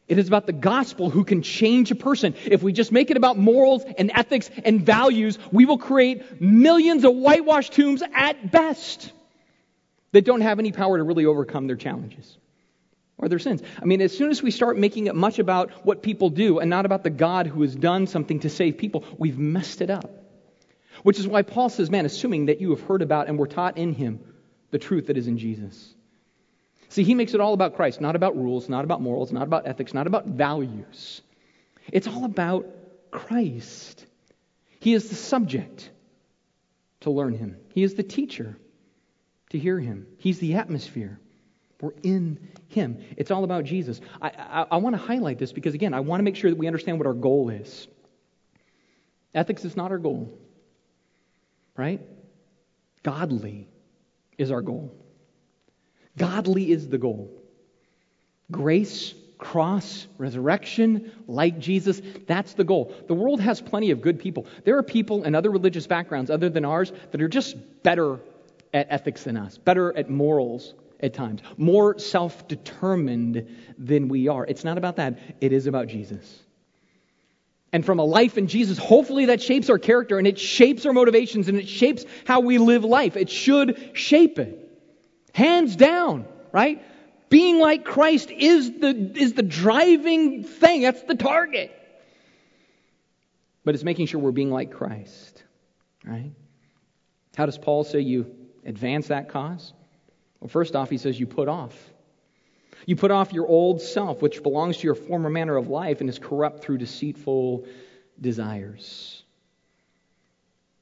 It 0.07 0.19
is 0.19 0.27
about 0.27 0.45
the 0.45 0.53
gospel 0.53 1.09
who 1.09 1.23
can 1.23 1.41
change 1.41 1.89
a 1.91 1.95
person. 1.95 2.35
If 2.45 2.61
we 2.61 2.73
just 2.73 2.91
make 2.91 3.09
it 3.09 3.17
about 3.17 3.37
morals 3.37 3.83
and 3.97 4.11
ethics 4.13 4.51
and 4.63 4.85
values, 4.85 5.39
we 5.51 5.65
will 5.65 5.79
create 5.79 6.39
millions 6.39 7.03
of 7.03 7.15
whitewashed 7.15 7.73
tombs 7.73 8.03
at 8.13 8.51
best 8.51 9.11
that 10.11 10.25
don't 10.25 10.41
have 10.41 10.59
any 10.59 10.71
power 10.71 10.97
to 10.97 11.03
really 11.03 11.25
overcome 11.25 11.67
their 11.67 11.75
challenges 11.75 12.37
or 13.17 13.29
their 13.29 13.39
sins. 13.39 13.61
I 13.81 13.85
mean, 13.85 14.01
as 14.01 14.15
soon 14.15 14.31
as 14.31 14.43
we 14.43 14.51
start 14.51 14.77
making 14.77 15.07
it 15.07 15.15
much 15.15 15.39
about 15.39 15.71
what 15.85 16.01
people 16.01 16.29
do 16.29 16.59
and 16.59 16.69
not 16.69 16.85
about 16.85 17.03
the 17.03 17.09
God 17.09 17.47
who 17.47 17.61
has 17.61 17.75
done 17.75 18.07
something 18.07 18.41
to 18.41 18.49
save 18.49 18.77
people, 18.77 19.03
we've 19.17 19.37
messed 19.37 19.81
it 19.81 19.89
up. 19.89 20.09
Which 21.03 21.19
is 21.19 21.27
why 21.27 21.43
Paul 21.43 21.69
says, 21.69 21.89
man, 21.89 22.05
assuming 22.05 22.47
that 22.47 22.61
you 22.61 22.71
have 22.71 22.81
heard 22.81 23.01
about 23.01 23.27
and 23.27 23.37
were 23.37 23.47
taught 23.47 23.77
in 23.77 23.93
him 23.93 24.19
the 24.71 24.79
truth 24.79 25.07
that 25.07 25.17
is 25.17 25.27
in 25.27 25.37
Jesus. 25.37 25.93
See, 26.89 27.03
he 27.03 27.15
makes 27.15 27.33
it 27.33 27.41
all 27.41 27.53
about 27.53 27.75
Christ, 27.75 28.01
not 28.01 28.15
about 28.15 28.35
rules, 28.35 28.69
not 28.69 28.85
about 28.85 29.01
morals, 29.01 29.31
not 29.31 29.43
about 29.43 29.67
ethics, 29.67 29.93
not 29.93 30.07
about 30.07 30.25
values. 30.25 31.21
It's 31.91 32.07
all 32.07 32.25
about 32.25 32.65
Christ. 33.11 34.05
He 34.79 34.93
is 34.93 35.09
the 35.09 35.15
subject 35.15 35.89
to 37.01 37.11
learn 37.11 37.33
him, 37.33 37.57
he 37.73 37.83
is 37.83 37.93
the 37.93 38.03
teacher 38.03 38.57
to 39.55 39.59
hear 39.59 39.79
him. 39.79 40.05
He's 40.17 40.39
the 40.39 40.55
atmosphere. 40.55 41.19
We're 41.81 41.93
in 42.03 42.51
him. 42.67 43.01
It's 43.17 43.31
all 43.31 43.43
about 43.43 43.63
Jesus. 43.63 43.99
I, 44.21 44.29
I, 44.29 44.65
I 44.71 44.77
want 44.77 44.95
to 44.95 45.01
highlight 45.01 45.39
this 45.39 45.51
because, 45.51 45.73
again, 45.73 45.93
I 45.93 46.01
want 46.01 46.19
to 46.19 46.23
make 46.23 46.35
sure 46.35 46.49
that 46.49 46.57
we 46.57 46.67
understand 46.67 46.97
what 46.97 47.07
our 47.07 47.13
goal 47.13 47.49
is. 47.49 47.87
Ethics 49.33 49.65
is 49.65 49.75
not 49.75 49.91
our 49.91 49.97
goal, 49.97 50.37
right? 51.75 52.01
Godly 53.03 53.67
is 54.37 54.51
our 54.51 54.61
goal. 54.61 54.95
Godly 56.17 56.71
is 56.71 56.87
the 56.87 56.97
goal. 56.97 57.29
Grace, 58.49 59.13
cross, 59.37 60.07
resurrection, 60.17 61.11
like 61.27 61.59
Jesus, 61.59 62.01
that's 62.25 62.53
the 62.53 62.63
goal. 62.63 62.93
The 63.07 63.13
world 63.13 63.41
has 63.41 63.61
plenty 63.61 63.91
of 63.91 64.01
good 64.01 64.19
people. 64.19 64.47
There 64.63 64.77
are 64.77 64.83
people 64.83 65.23
in 65.23 65.35
other 65.35 65.51
religious 65.51 65.87
backgrounds 65.87 66.31
other 66.31 66.49
than 66.49 66.63
ours 66.63 66.93
that 67.11 67.21
are 67.21 67.27
just 67.27 67.57
better 67.83 68.19
at 68.75 68.87
ethics 68.89 69.23
than 69.23 69.37
us, 69.37 69.57
better 69.57 69.97
at 69.97 70.09
morals 70.09 70.73
at 70.99 71.13
times, 71.13 71.41
more 71.55 71.97
self 71.97 72.47
determined 72.47 73.47
than 73.77 74.09
we 74.09 74.27
are. 74.27 74.45
It's 74.45 74.65
not 74.65 74.77
about 74.77 74.97
that, 74.97 75.17
it 75.39 75.53
is 75.53 75.65
about 75.65 75.87
Jesus. 75.87 76.41
And 77.71 77.85
from 77.85 77.99
a 77.99 78.03
life 78.03 78.37
in 78.37 78.47
Jesus, 78.47 78.77
hopefully 78.77 79.25
that 79.27 79.41
shapes 79.41 79.69
our 79.69 79.79
character 79.79 80.17
and 80.17 80.27
it 80.27 80.37
shapes 80.37 80.85
our 80.85 80.93
motivations 80.93 81.47
and 81.47 81.57
it 81.57 81.67
shapes 81.67 82.05
how 82.25 82.41
we 82.41 82.57
live 82.57 82.83
life. 82.83 83.15
It 83.17 83.29
should 83.29 83.91
shape 83.93 84.39
it. 84.39 84.61
Hands 85.33 85.73
down, 85.75 86.25
right? 86.51 86.83
Being 87.29 87.59
like 87.59 87.83
Christ 87.85 88.29
is 88.29 88.71
the, 88.79 89.11
is 89.15 89.33
the 89.33 89.43
driving 89.43 90.43
thing. 90.43 90.83
That's 90.83 91.03
the 91.03 91.15
target. 91.15 91.71
But 93.65 93.75
it's 93.75 93.83
making 93.83 94.07
sure 94.07 94.19
we're 94.21 94.31
being 94.31 94.51
like 94.51 94.71
Christ, 94.71 95.43
right? 96.05 96.31
How 97.35 97.45
does 97.45 97.57
Paul 97.57 97.83
say 97.83 97.99
you 97.99 98.44
advance 98.65 99.07
that 99.07 99.29
cause? 99.29 99.73
Well, 100.39 100.49
first 100.49 100.75
off, 100.75 100.89
he 100.89 100.97
says 100.97 101.19
you 101.19 101.27
put 101.27 101.47
off. 101.47 101.75
You 102.85 102.95
put 102.95 103.11
off 103.11 103.33
your 103.33 103.47
old 103.47 103.81
self, 103.81 104.21
which 104.21 104.43
belongs 104.43 104.77
to 104.77 104.83
your 104.83 104.95
former 104.95 105.29
manner 105.29 105.55
of 105.55 105.69
life 105.69 106.01
and 106.01 106.09
is 106.09 106.19
corrupt 106.19 106.63
through 106.63 106.77
deceitful 106.77 107.65
desires. 108.19 109.23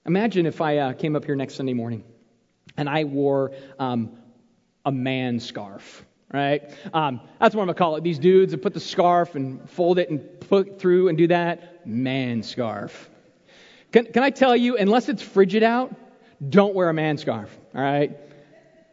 Imagine 0.05 0.45
if 0.45 0.59
I 0.59 0.77
uh, 0.77 0.93
came 0.93 1.15
up 1.15 1.23
here 1.23 1.36
next 1.36 1.55
Sunday 1.55 1.73
morning 1.73 2.03
and 2.75 2.89
I 2.89 3.05
wore 3.05 3.53
um, 3.79 4.11
a 4.86 4.91
man 4.91 5.39
scarf, 5.39 6.03
right? 6.34 6.69
Um, 6.93 7.21
that's 7.39 7.55
what 7.55 7.61
I'm 7.61 7.67
going 7.67 7.75
to 7.75 7.79
call 7.79 7.95
it. 7.95 8.03
These 8.03 8.19
dudes 8.19 8.51
that 8.51 8.61
put 8.61 8.73
the 8.73 8.81
scarf 8.81 9.36
and 9.36 9.69
fold 9.69 9.99
it 9.99 10.09
and 10.09 10.41
put 10.41 10.79
through 10.79 11.07
and 11.07 11.17
do 11.17 11.27
that. 11.27 11.88
Man 11.88 12.43
scarf. 12.43 13.09
Can, 13.93 14.05
can 14.07 14.23
I 14.23 14.31
tell 14.31 14.55
you, 14.55 14.75
unless 14.75 15.07
it's 15.07 15.21
frigid 15.21 15.63
out, 15.63 15.95
don't 16.49 16.73
wear 16.73 16.89
a 16.89 16.93
man 16.93 17.17
scarf, 17.17 17.49
all 17.75 17.81
right? 17.81 18.17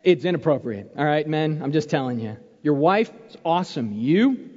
It's 0.03 0.25
inappropriate, 0.25 0.93
all 0.97 1.05
right, 1.05 1.27
men? 1.27 1.61
I'm 1.63 1.73
just 1.73 1.91
telling 1.91 2.21
you. 2.21 2.37
Your 2.63 2.75
wife 2.75 3.11
is 3.29 3.37
awesome. 3.45 3.93
You, 3.93 4.51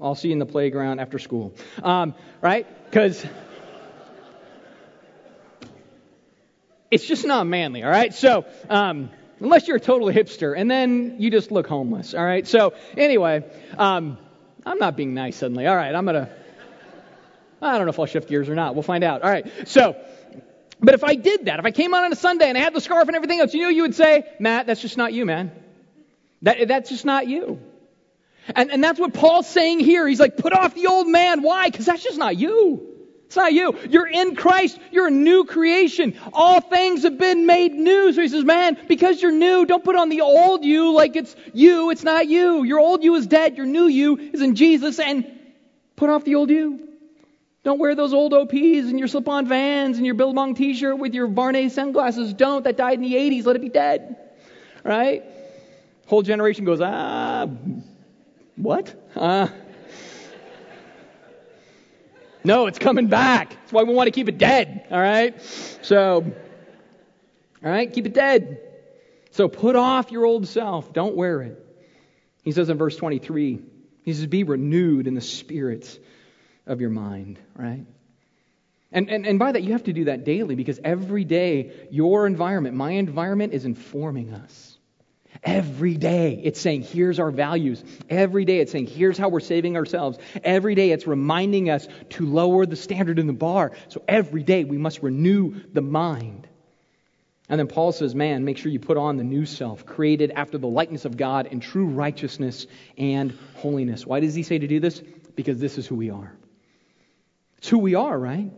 I'll 0.00 0.14
see 0.14 0.28
you 0.28 0.32
in 0.32 0.38
the 0.38 0.46
playground 0.46 1.00
after 1.00 1.18
school, 1.18 1.54
um, 1.82 2.14
right? 2.40 2.66
Because 2.84 3.24
it's 6.90 7.06
just 7.06 7.24
not 7.24 7.46
manly, 7.46 7.82
all 7.82 7.90
right? 7.90 8.12
So, 8.12 8.44
um, 8.68 9.10
unless 9.40 9.66
you're 9.66 9.78
a 9.78 9.80
total 9.80 10.08
hipster, 10.08 10.56
and 10.56 10.70
then 10.70 11.16
you 11.18 11.30
just 11.30 11.50
look 11.50 11.66
homeless, 11.66 12.14
all 12.14 12.24
right? 12.24 12.46
So, 12.46 12.74
anyway, 12.96 13.44
um, 13.78 14.18
I'm 14.66 14.78
not 14.78 14.96
being 14.96 15.14
nice 15.14 15.36
suddenly. 15.36 15.66
All 15.66 15.76
right, 15.76 15.94
I'm 15.94 16.04
going 16.04 16.26
to, 16.26 16.28
I 17.60 17.76
don't 17.78 17.86
know 17.86 17.90
if 17.90 17.98
I'll 17.98 18.06
shift 18.06 18.28
gears 18.28 18.48
or 18.48 18.54
not. 18.54 18.74
We'll 18.74 18.82
find 18.82 19.04
out. 19.04 19.22
All 19.22 19.30
right, 19.30 19.68
so, 19.68 19.96
but 20.82 20.94
if 20.94 21.04
I 21.04 21.14
did 21.14 21.46
that, 21.46 21.58
if 21.58 21.64
I 21.64 21.70
came 21.70 21.94
on 21.94 22.04
on 22.04 22.12
a 22.12 22.16
Sunday 22.16 22.48
and 22.48 22.58
I 22.58 22.60
had 22.60 22.74
the 22.74 22.80
scarf 22.80 23.06
and 23.06 23.16
everything 23.16 23.40
else, 23.40 23.54
you 23.54 23.62
know, 23.62 23.68
you 23.68 23.82
would 23.82 23.94
say, 23.94 24.24
Matt, 24.40 24.66
that's 24.66 24.80
just 24.80 24.96
not 24.96 25.12
you, 25.12 25.24
man. 25.24 25.52
That, 26.42 26.66
that's 26.66 26.90
just 26.90 27.04
not 27.04 27.28
you. 27.28 27.60
And, 28.54 28.72
and 28.72 28.82
that's 28.82 28.98
what 28.98 29.14
Paul's 29.14 29.46
saying 29.46 29.80
here. 29.80 30.06
He's 30.08 30.18
like, 30.18 30.36
put 30.36 30.52
off 30.52 30.74
the 30.74 30.88
old 30.88 31.06
man. 31.06 31.42
Why? 31.42 31.70
Because 31.70 31.86
that's 31.86 32.02
just 32.02 32.18
not 32.18 32.36
you. 32.36 32.88
It's 33.26 33.36
not 33.36 33.52
you. 33.52 33.78
You're 33.88 34.08
in 34.08 34.34
Christ. 34.34 34.78
You're 34.90 35.06
a 35.06 35.10
new 35.10 35.44
creation. 35.44 36.18
All 36.32 36.60
things 36.60 37.04
have 37.04 37.16
been 37.16 37.46
made 37.46 37.72
new. 37.72 38.12
So 38.12 38.20
he 38.20 38.28
says, 38.28 38.44
man, 38.44 38.76
because 38.88 39.22
you're 39.22 39.32
new, 39.32 39.64
don't 39.64 39.82
put 39.82 39.96
on 39.96 40.08
the 40.08 40.20
old 40.20 40.64
you 40.64 40.92
like 40.92 41.16
it's 41.16 41.34
you. 41.54 41.90
It's 41.90 42.02
not 42.02 42.28
you. 42.28 42.64
Your 42.64 42.80
old 42.80 43.04
you 43.04 43.14
is 43.14 43.26
dead. 43.26 43.56
Your 43.56 43.66
new 43.66 43.86
you 43.86 44.18
is 44.18 44.42
in 44.42 44.54
Jesus. 44.54 44.98
And 44.98 45.24
put 45.96 46.10
off 46.10 46.24
the 46.24 46.34
old 46.34 46.50
you. 46.50 46.91
Don't 47.64 47.78
wear 47.78 47.94
those 47.94 48.12
old 48.12 48.34
OPs 48.34 48.52
and 48.54 48.98
your 48.98 49.06
slip-on 49.06 49.46
vans 49.46 49.96
and 49.96 50.04
your 50.04 50.16
Billabong 50.16 50.54
t-shirt 50.54 50.98
with 50.98 51.14
your 51.14 51.28
Vuarnet 51.28 51.70
sunglasses. 51.70 52.34
Don't. 52.34 52.64
That 52.64 52.76
died 52.76 52.94
in 52.94 53.02
the 53.02 53.14
80s. 53.14 53.46
Let 53.46 53.54
it 53.54 53.62
be 53.62 53.68
dead. 53.68 54.16
Right? 54.82 55.22
Whole 56.06 56.22
generation 56.22 56.64
goes, 56.64 56.80
ah, 56.80 57.48
what? 58.56 58.94
Uh, 59.14 59.48
no, 62.42 62.66
it's 62.66 62.80
coming 62.80 63.06
back. 63.06 63.50
That's 63.50 63.72
why 63.72 63.84
we 63.84 63.94
want 63.94 64.08
to 64.08 64.10
keep 64.10 64.28
it 64.28 64.38
dead. 64.38 64.86
All 64.90 65.00
right? 65.00 65.40
So, 65.82 66.24
all 67.64 67.70
right, 67.70 67.92
keep 67.92 68.06
it 68.06 68.14
dead. 68.14 68.60
So 69.30 69.46
put 69.46 69.76
off 69.76 70.10
your 70.10 70.24
old 70.26 70.48
self. 70.48 70.92
Don't 70.92 71.14
wear 71.14 71.42
it. 71.42 71.64
He 72.42 72.50
says 72.50 72.68
in 72.68 72.76
verse 72.76 72.96
23, 72.96 73.60
he 74.04 74.12
says, 74.12 74.26
be 74.26 74.42
renewed 74.42 75.06
in 75.06 75.14
the 75.14 75.20
spirit 75.20 76.00
of 76.66 76.80
your 76.80 76.90
mind, 76.90 77.38
right? 77.56 77.84
And, 78.92 79.08
and, 79.08 79.26
and 79.26 79.38
by 79.38 79.52
that, 79.52 79.62
you 79.62 79.72
have 79.72 79.84
to 79.84 79.92
do 79.92 80.04
that 80.04 80.24
daily 80.24 80.54
because 80.54 80.78
every 80.84 81.24
day, 81.24 81.72
your 81.90 82.26
environment, 82.26 82.76
my 82.76 82.92
environment, 82.92 83.54
is 83.54 83.64
informing 83.64 84.34
us. 84.34 84.76
Every 85.42 85.96
day 85.96 86.40
it's 86.44 86.60
saying, 86.60 86.82
here's 86.82 87.18
our 87.18 87.30
values. 87.30 87.82
Every 88.10 88.44
day 88.44 88.58
it's 88.60 88.70
saying, 88.70 88.86
here's 88.86 89.16
how 89.16 89.30
we're 89.30 89.40
saving 89.40 89.76
ourselves. 89.76 90.18
Every 90.44 90.74
day 90.74 90.90
it's 90.90 91.06
reminding 91.06 91.70
us 91.70 91.88
to 92.10 92.26
lower 92.26 92.66
the 92.66 92.76
standard 92.76 93.18
in 93.18 93.26
the 93.26 93.32
bar. 93.32 93.72
So 93.88 94.02
every 94.06 94.42
day 94.42 94.64
we 94.64 94.76
must 94.76 95.02
renew 95.02 95.54
the 95.72 95.80
mind. 95.80 96.46
And 97.48 97.58
then 97.58 97.66
Paul 97.66 97.92
says, 97.92 98.14
man, 98.14 98.44
make 98.44 98.58
sure 98.58 98.70
you 98.70 98.78
put 98.78 98.96
on 98.96 99.16
the 99.16 99.24
new 99.24 99.46
self, 99.46 99.84
created 99.84 100.30
after 100.30 100.58
the 100.58 100.68
likeness 100.68 101.06
of 101.06 101.16
God 101.16 101.46
in 101.46 101.60
true 101.60 101.86
righteousness 101.86 102.66
and 102.96 103.36
holiness. 103.56 104.06
Why 104.06 104.20
does 104.20 104.34
he 104.34 104.42
say 104.42 104.58
to 104.58 104.66
do 104.66 104.80
this? 104.80 105.02
Because 105.34 105.58
this 105.58 105.78
is 105.78 105.86
who 105.86 105.96
we 105.96 106.10
are. 106.10 106.32
It's 107.62 107.68
who 107.68 107.78
we 107.78 107.94
are, 107.94 108.18
right? 108.18 108.50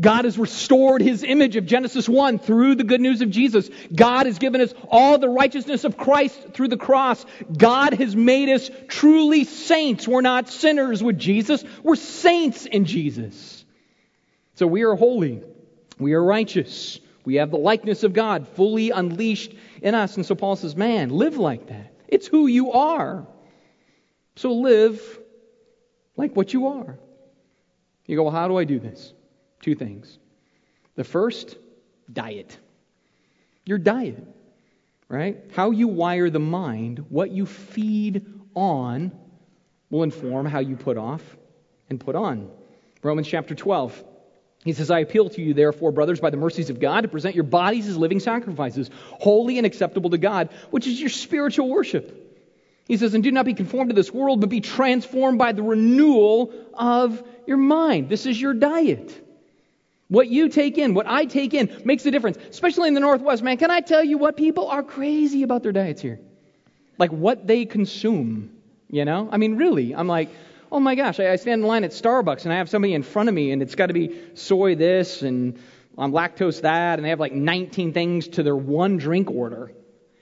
God 0.00 0.24
has 0.24 0.36
restored 0.36 1.00
his 1.00 1.22
image 1.22 1.54
of 1.54 1.66
Genesis 1.66 2.08
1 2.08 2.40
through 2.40 2.74
the 2.74 2.82
good 2.82 3.00
news 3.00 3.20
of 3.20 3.30
Jesus. 3.30 3.70
God 3.94 4.26
has 4.26 4.40
given 4.40 4.60
us 4.60 4.74
all 4.88 5.18
the 5.18 5.28
righteousness 5.28 5.84
of 5.84 5.96
Christ 5.96 6.48
through 6.52 6.66
the 6.66 6.76
cross. 6.76 7.24
God 7.56 7.94
has 7.94 8.16
made 8.16 8.48
us 8.48 8.68
truly 8.88 9.44
saints. 9.44 10.08
We're 10.08 10.20
not 10.20 10.48
sinners 10.48 11.00
with 11.00 11.16
Jesus, 11.16 11.62
we're 11.84 11.94
saints 11.94 12.66
in 12.66 12.86
Jesus. 12.86 13.64
So 14.56 14.66
we 14.66 14.82
are 14.82 14.96
holy, 14.96 15.40
we 16.00 16.14
are 16.14 16.24
righteous, 16.24 16.98
we 17.24 17.36
have 17.36 17.52
the 17.52 17.56
likeness 17.56 18.02
of 18.02 18.14
God 18.14 18.48
fully 18.48 18.90
unleashed 18.90 19.54
in 19.80 19.94
us. 19.94 20.16
And 20.16 20.26
so 20.26 20.34
Paul 20.34 20.56
says, 20.56 20.74
man, 20.74 21.10
live 21.10 21.36
like 21.36 21.68
that. 21.68 21.94
It's 22.08 22.26
who 22.26 22.48
you 22.48 22.72
are. 22.72 23.28
So 24.34 24.54
live 24.54 25.20
like 26.16 26.34
what 26.34 26.52
you 26.52 26.66
are. 26.66 26.98
You 28.06 28.16
go, 28.16 28.24
well, 28.24 28.32
how 28.32 28.48
do 28.48 28.58
I 28.58 28.64
do 28.64 28.78
this? 28.78 29.12
Two 29.62 29.74
things. 29.74 30.18
The 30.96 31.04
first, 31.04 31.56
diet. 32.12 32.56
Your 33.64 33.78
diet, 33.78 34.22
right? 35.08 35.38
How 35.54 35.70
you 35.70 35.88
wire 35.88 36.30
the 36.30 36.40
mind, 36.40 37.06
what 37.08 37.30
you 37.30 37.46
feed 37.46 38.26
on, 38.54 39.12
will 39.90 40.02
inform 40.02 40.46
how 40.46 40.58
you 40.58 40.76
put 40.76 40.98
off 40.98 41.22
and 41.88 41.98
put 41.98 42.14
on. 42.14 42.50
Romans 43.02 43.28
chapter 43.28 43.54
12. 43.54 44.04
He 44.64 44.72
says, 44.72 44.90
I 44.90 45.00
appeal 45.00 45.28
to 45.28 45.42
you, 45.42 45.52
therefore, 45.52 45.92
brothers, 45.92 46.20
by 46.20 46.30
the 46.30 46.38
mercies 46.38 46.70
of 46.70 46.80
God, 46.80 47.02
to 47.02 47.08
present 47.08 47.34
your 47.34 47.44
bodies 47.44 47.86
as 47.86 47.98
living 47.98 48.18
sacrifices, 48.18 48.90
holy 48.94 49.58
and 49.58 49.66
acceptable 49.66 50.10
to 50.10 50.18
God, 50.18 50.48
which 50.70 50.86
is 50.86 50.98
your 50.98 51.10
spiritual 51.10 51.68
worship. 51.68 52.20
He 52.86 52.96
says, 52.96 53.14
and 53.14 53.22
do 53.22 53.30
not 53.30 53.44
be 53.44 53.54
conformed 53.54 53.90
to 53.90 53.94
this 53.94 54.12
world, 54.12 54.40
but 54.40 54.50
be 54.50 54.60
transformed 54.60 55.38
by 55.38 55.52
the 55.52 55.62
renewal 55.62 56.52
of 56.74 57.22
your 57.46 57.56
mind. 57.56 58.08
This 58.08 58.26
is 58.26 58.40
your 58.40 58.54
diet. 58.54 59.20
What 60.08 60.28
you 60.28 60.48
take 60.48 60.78
in, 60.78 60.94
what 60.94 61.06
I 61.06 61.24
take 61.24 61.54
in, 61.54 61.82
makes 61.84 62.04
a 62.06 62.10
difference, 62.10 62.38
especially 62.50 62.88
in 62.88 62.94
the 62.94 63.00
Northwest, 63.00 63.42
man. 63.42 63.56
Can 63.56 63.70
I 63.70 63.80
tell 63.80 64.04
you 64.04 64.18
what 64.18 64.36
people 64.36 64.68
are 64.68 64.82
crazy 64.82 65.42
about 65.42 65.62
their 65.62 65.72
diets 65.72 66.02
here? 66.02 66.20
Like 66.98 67.10
what 67.10 67.46
they 67.46 67.64
consume, 67.64 68.50
you 68.90 69.04
know? 69.04 69.28
I 69.32 69.38
mean, 69.38 69.56
really, 69.56 69.94
I'm 69.94 70.06
like, 70.06 70.30
oh 70.70 70.78
my 70.78 70.94
gosh, 70.94 71.18
I, 71.20 71.36
stand 71.36 71.62
in 71.62 71.66
line 71.66 71.84
at 71.84 71.92
Starbucks 71.92 72.44
and 72.44 72.52
I 72.52 72.58
have 72.58 72.68
somebody 72.68 72.94
in 72.94 73.02
front 73.02 73.28
of 73.28 73.34
me 73.34 73.50
and 73.50 73.62
it's 73.62 73.74
got 73.74 73.86
to 73.86 73.94
be 73.94 74.20
soy 74.34 74.74
this 74.74 75.22
and 75.22 75.58
I'm 75.96 76.12
lactose 76.12 76.62
that, 76.62 76.98
and 76.98 77.04
they 77.04 77.10
have 77.10 77.20
like 77.20 77.32
19 77.32 77.92
things 77.92 78.28
to 78.28 78.42
their 78.42 78.56
one 78.56 78.96
drink 78.96 79.30
order. 79.30 79.72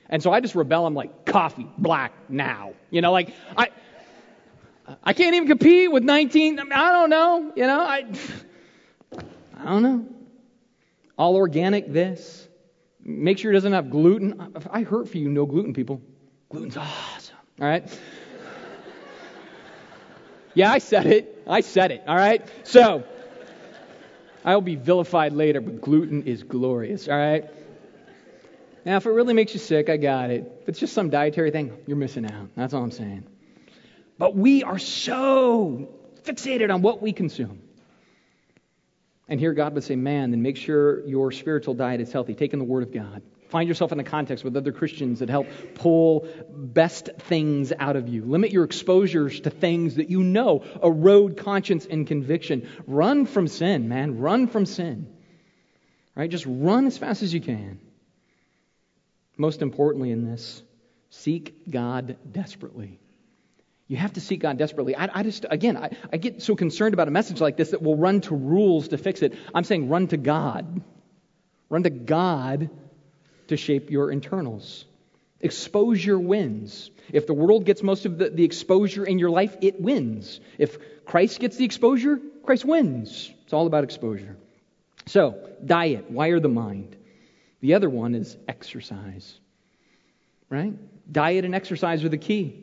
And 0.08 0.22
so 0.22 0.30
I 0.30 0.40
just 0.40 0.54
rebel. 0.54 0.86
I'm 0.86 0.94
like, 0.94 1.24
coffee, 1.24 1.66
black, 1.78 2.12
now. 2.28 2.74
You 2.90 3.00
know, 3.00 3.12
like, 3.12 3.34
I. 3.56 3.70
I 5.02 5.12
can't 5.12 5.34
even 5.34 5.48
compete 5.48 5.90
with 5.90 6.02
19. 6.02 6.58
I 6.58 6.92
don't 6.92 7.10
know. 7.10 7.52
You 7.56 7.66
know, 7.66 7.80
I. 7.80 8.04
I 9.58 9.64
don't 9.64 9.82
know. 9.82 10.06
All 11.16 11.36
organic 11.36 11.92
this. 11.92 12.48
Make 13.04 13.38
sure 13.38 13.52
it 13.52 13.54
doesn't 13.54 13.72
have 13.72 13.90
gluten. 13.90 14.54
I 14.70 14.82
hurt 14.82 15.08
for 15.08 15.18
you, 15.18 15.28
no 15.28 15.46
gluten 15.46 15.72
people. 15.72 16.00
Gluten's 16.48 16.76
awesome. 16.76 17.36
All 17.60 17.66
right? 17.66 18.00
yeah, 20.54 20.72
I 20.72 20.78
said 20.78 21.06
it. 21.06 21.42
I 21.46 21.60
said 21.60 21.90
it. 21.90 22.02
All 22.06 22.16
right? 22.16 22.46
So, 22.64 23.04
I'll 24.44 24.60
be 24.60 24.76
vilified 24.76 25.32
later, 25.32 25.60
but 25.60 25.80
gluten 25.80 26.24
is 26.24 26.42
glorious. 26.42 27.08
All 27.08 27.16
right? 27.16 27.44
Now, 28.84 28.96
if 28.96 29.06
it 29.06 29.10
really 29.10 29.34
makes 29.34 29.54
you 29.54 29.60
sick, 29.60 29.88
I 29.88 29.96
got 29.96 30.30
it. 30.30 30.60
If 30.62 30.68
it's 30.70 30.80
just 30.80 30.92
some 30.92 31.10
dietary 31.10 31.50
thing, 31.50 31.72
you're 31.86 31.96
missing 31.96 32.24
out. 32.24 32.48
That's 32.56 32.74
all 32.74 32.82
I'm 32.82 32.90
saying. 32.90 33.24
But 34.22 34.36
we 34.36 34.62
are 34.62 34.78
so 34.78 35.88
fixated 36.22 36.72
on 36.72 36.80
what 36.80 37.02
we 37.02 37.12
consume. 37.12 37.60
And 39.26 39.40
here 39.40 39.52
God 39.52 39.74
would 39.74 39.82
say, 39.82 39.96
man, 39.96 40.30
then 40.30 40.42
make 40.42 40.56
sure 40.56 41.04
your 41.08 41.32
spiritual 41.32 41.74
diet 41.74 42.00
is 42.00 42.12
healthy. 42.12 42.32
Take 42.32 42.52
in 42.52 42.60
the 42.60 42.64
Word 42.64 42.84
of 42.84 42.94
God. 42.94 43.22
Find 43.48 43.66
yourself 43.66 43.90
in 43.90 43.98
a 43.98 44.04
context 44.04 44.44
with 44.44 44.56
other 44.56 44.70
Christians 44.70 45.18
that 45.18 45.28
help 45.28 45.48
pull 45.74 46.28
best 46.48 47.10
things 47.18 47.72
out 47.76 47.96
of 47.96 48.08
you. 48.08 48.24
Limit 48.24 48.52
your 48.52 48.62
exposures 48.62 49.40
to 49.40 49.50
things 49.50 49.96
that 49.96 50.08
you 50.08 50.22
know 50.22 50.62
erode 50.80 51.36
conscience 51.36 51.84
and 51.84 52.06
conviction. 52.06 52.68
Run 52.86 53.26
from 53.26 53.48
sin, 53.48 53.88
man. 53.88 54.20
Run 54.20 54.46
from 54.46 54.66
sin. 54.66 55.12
Right? 56.14 56.30
Just 56.30 56.46
run 56.46 56.86
as 56.86 56.96
fast 56.96 57.24
as 57.24 57.34
you 57.34 57.40
can. 57.40 57.80
Most 59.36 59.62
importantly, 59.62 60.12
in 60.12 60.24
this, 60.24 60.62
seek 61.10 61.68
God 61.68 62.18
desperately. 62.30 63.00
You 63.88 63.96
have 63.96 64.14
to 64.14 64.20
seek 64.20 64.40
God 64.40 64.56
desperately. 64.58 64.96
I, 64.96 65.08
I 65.12 65.22
just, 65.22 65.44
again, 65.50 65.76
I, 65.76 65.90
I 66.12 66.16
get 66.16 66.42
so 66.42 66.56
concerned 66.56 66.94
about 66.94 67.08
a 67.08 67.10
message 67.10 67.40
like 67.40 67.56
this 67.56 67.70
that 67.70 67.82
we'll 67.82 67.96
run 67.96 68.20
to 68.22 68.34
rules 68.34 68.88
to 68.88 68.98
fix 68.98 69.22
it. 69.22 69.34
I'm 69.54 69.64
saying 69.64 69.88
run 69.88 70.08
to 70.08 70.16
God. 70.16 70.82
Run 71.68 71.82
to 71.82 71.90
God 71.90 72.70
to 73.48 73.56
shape 73.56 73.90
your 73.90 74.10
internals. 74.10 74.84
Exposure 75.40 76.18
wins. 76.18 76.90
If 77.12 77.26
the 77.26 77.34
world 77.34 77.64
gets 77.64 77.82
most 77.82 78.06
of 78.06 78.18
the, 78.18 78.30
the 78.30 78.44
exposure 78.44 79.04
in 79.04 79.18
your 79.18 79.30
life, 79.30 79.56
it 79.60 79.80
wins. 79.80 80.40
If 80.58 81.04
Christ 81.04 81.40
gets 81.40 81.56
the 81.56 81.64
exposure, 81.64 82.20
Christ 82.44 82.64
wins. 82.64 83.30
It's 83.44 83.52
all 83.52 83.66
about 83.66 83.84
exposure. 83.84 84.36
So, 85.06 85.50
diet, 85.64 86.10
wire 86.10 86.40
the 86.40 86.48
mind. 86.48 86.96
The 87.60 87.74
other 87.74 87.90
one 87.90 88.14
is 88.14 88.36
exercise. 88.46 89.38
Right? 90.48 90.74
Diet 91.10 91.44
and 91.44 91.54
exercise 91.54 92.04
are 92.04 92.08
the 92.08 92.18
key. 92.18 92.61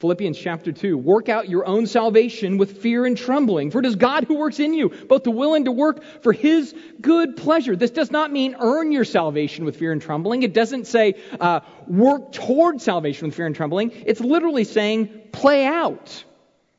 Philippians 0.00 0.38
chapter 0.38 0.72
2. 0.72 0.96
Work 0.96 1.28
out 1.28 1.50
your 1.50 1.66
own 1.66 1.86
salvation 1.86 2.56
with 2.56 2.78
fear 2.78 3.04
and 3.04 3.18
trembling, 3.18 3.70
for 3.70 3.80
it 3.80 3.86
is 3.86 3.96
God 3.96 4.24
who 4.24 4.38
works 4.38 4.58
in 4.58 4.72
you, 4.72 4.88
both 4.88 5.24
to 5.24 5.30
will 5.30 5.54
and 5.54 5.66
to 5.66 5.72
work 5.72 6.02
for 6.22 6.32
his 6.32 6.74
good 7.02 7.36
pleasure. 7.36 7.76
This 7.76 7.90
does 7.90 8.10
not 8.10 8.32
mean 8.32 8.56
earn 8.58 8.92
your 8.92 9.04
salvation 9.04 9.66
with 9.66 9.76
fear 9.76 9.92
and 9.92 10.00
trembling. 10.00 10.42
It 10.42 10.54
doesn't 10.54 10.86
say 10.86 11.16
uh, 11.38 11.60
work 11.86 12.32
toward 12.32 12.80
salvation 12.80 13.28
with 13.28 13.36
fear 13.36 13.44
and 13.44 13.54
trembling. 13.54 13.92
It's 14.06 14.22
literally 14.22 14.64
saying 14.64 15.10
play 15.32 15.66
out, 15.66 16.24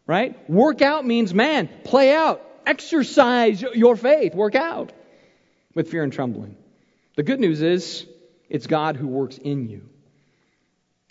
right? 0.08 0.50
Work 0.50 0.82
out 0.82 1.06
means, 1.06 1.32
man, 1.32 1.70
play 1.84 2.16
out. 2.16 2.42
Exercise 2.66 3.62
your 3.62 3.96
faith. 3.96 4.34
Work 4.34 4.56
out 4.56 4.94
with 5.76 5.92
fear 5.92 6.02
and 6.02 6.12
trembling. 6.12 6.58
The 7.18 7.24
good 7.24 7.40
news 7.40 7.62
is 7.62 8.08
it's 8.50 8.66
God 8.66 8.96
who 8.96 9.06
works 9.06 9.38
in 9.38 9.70
you 9.70 9.88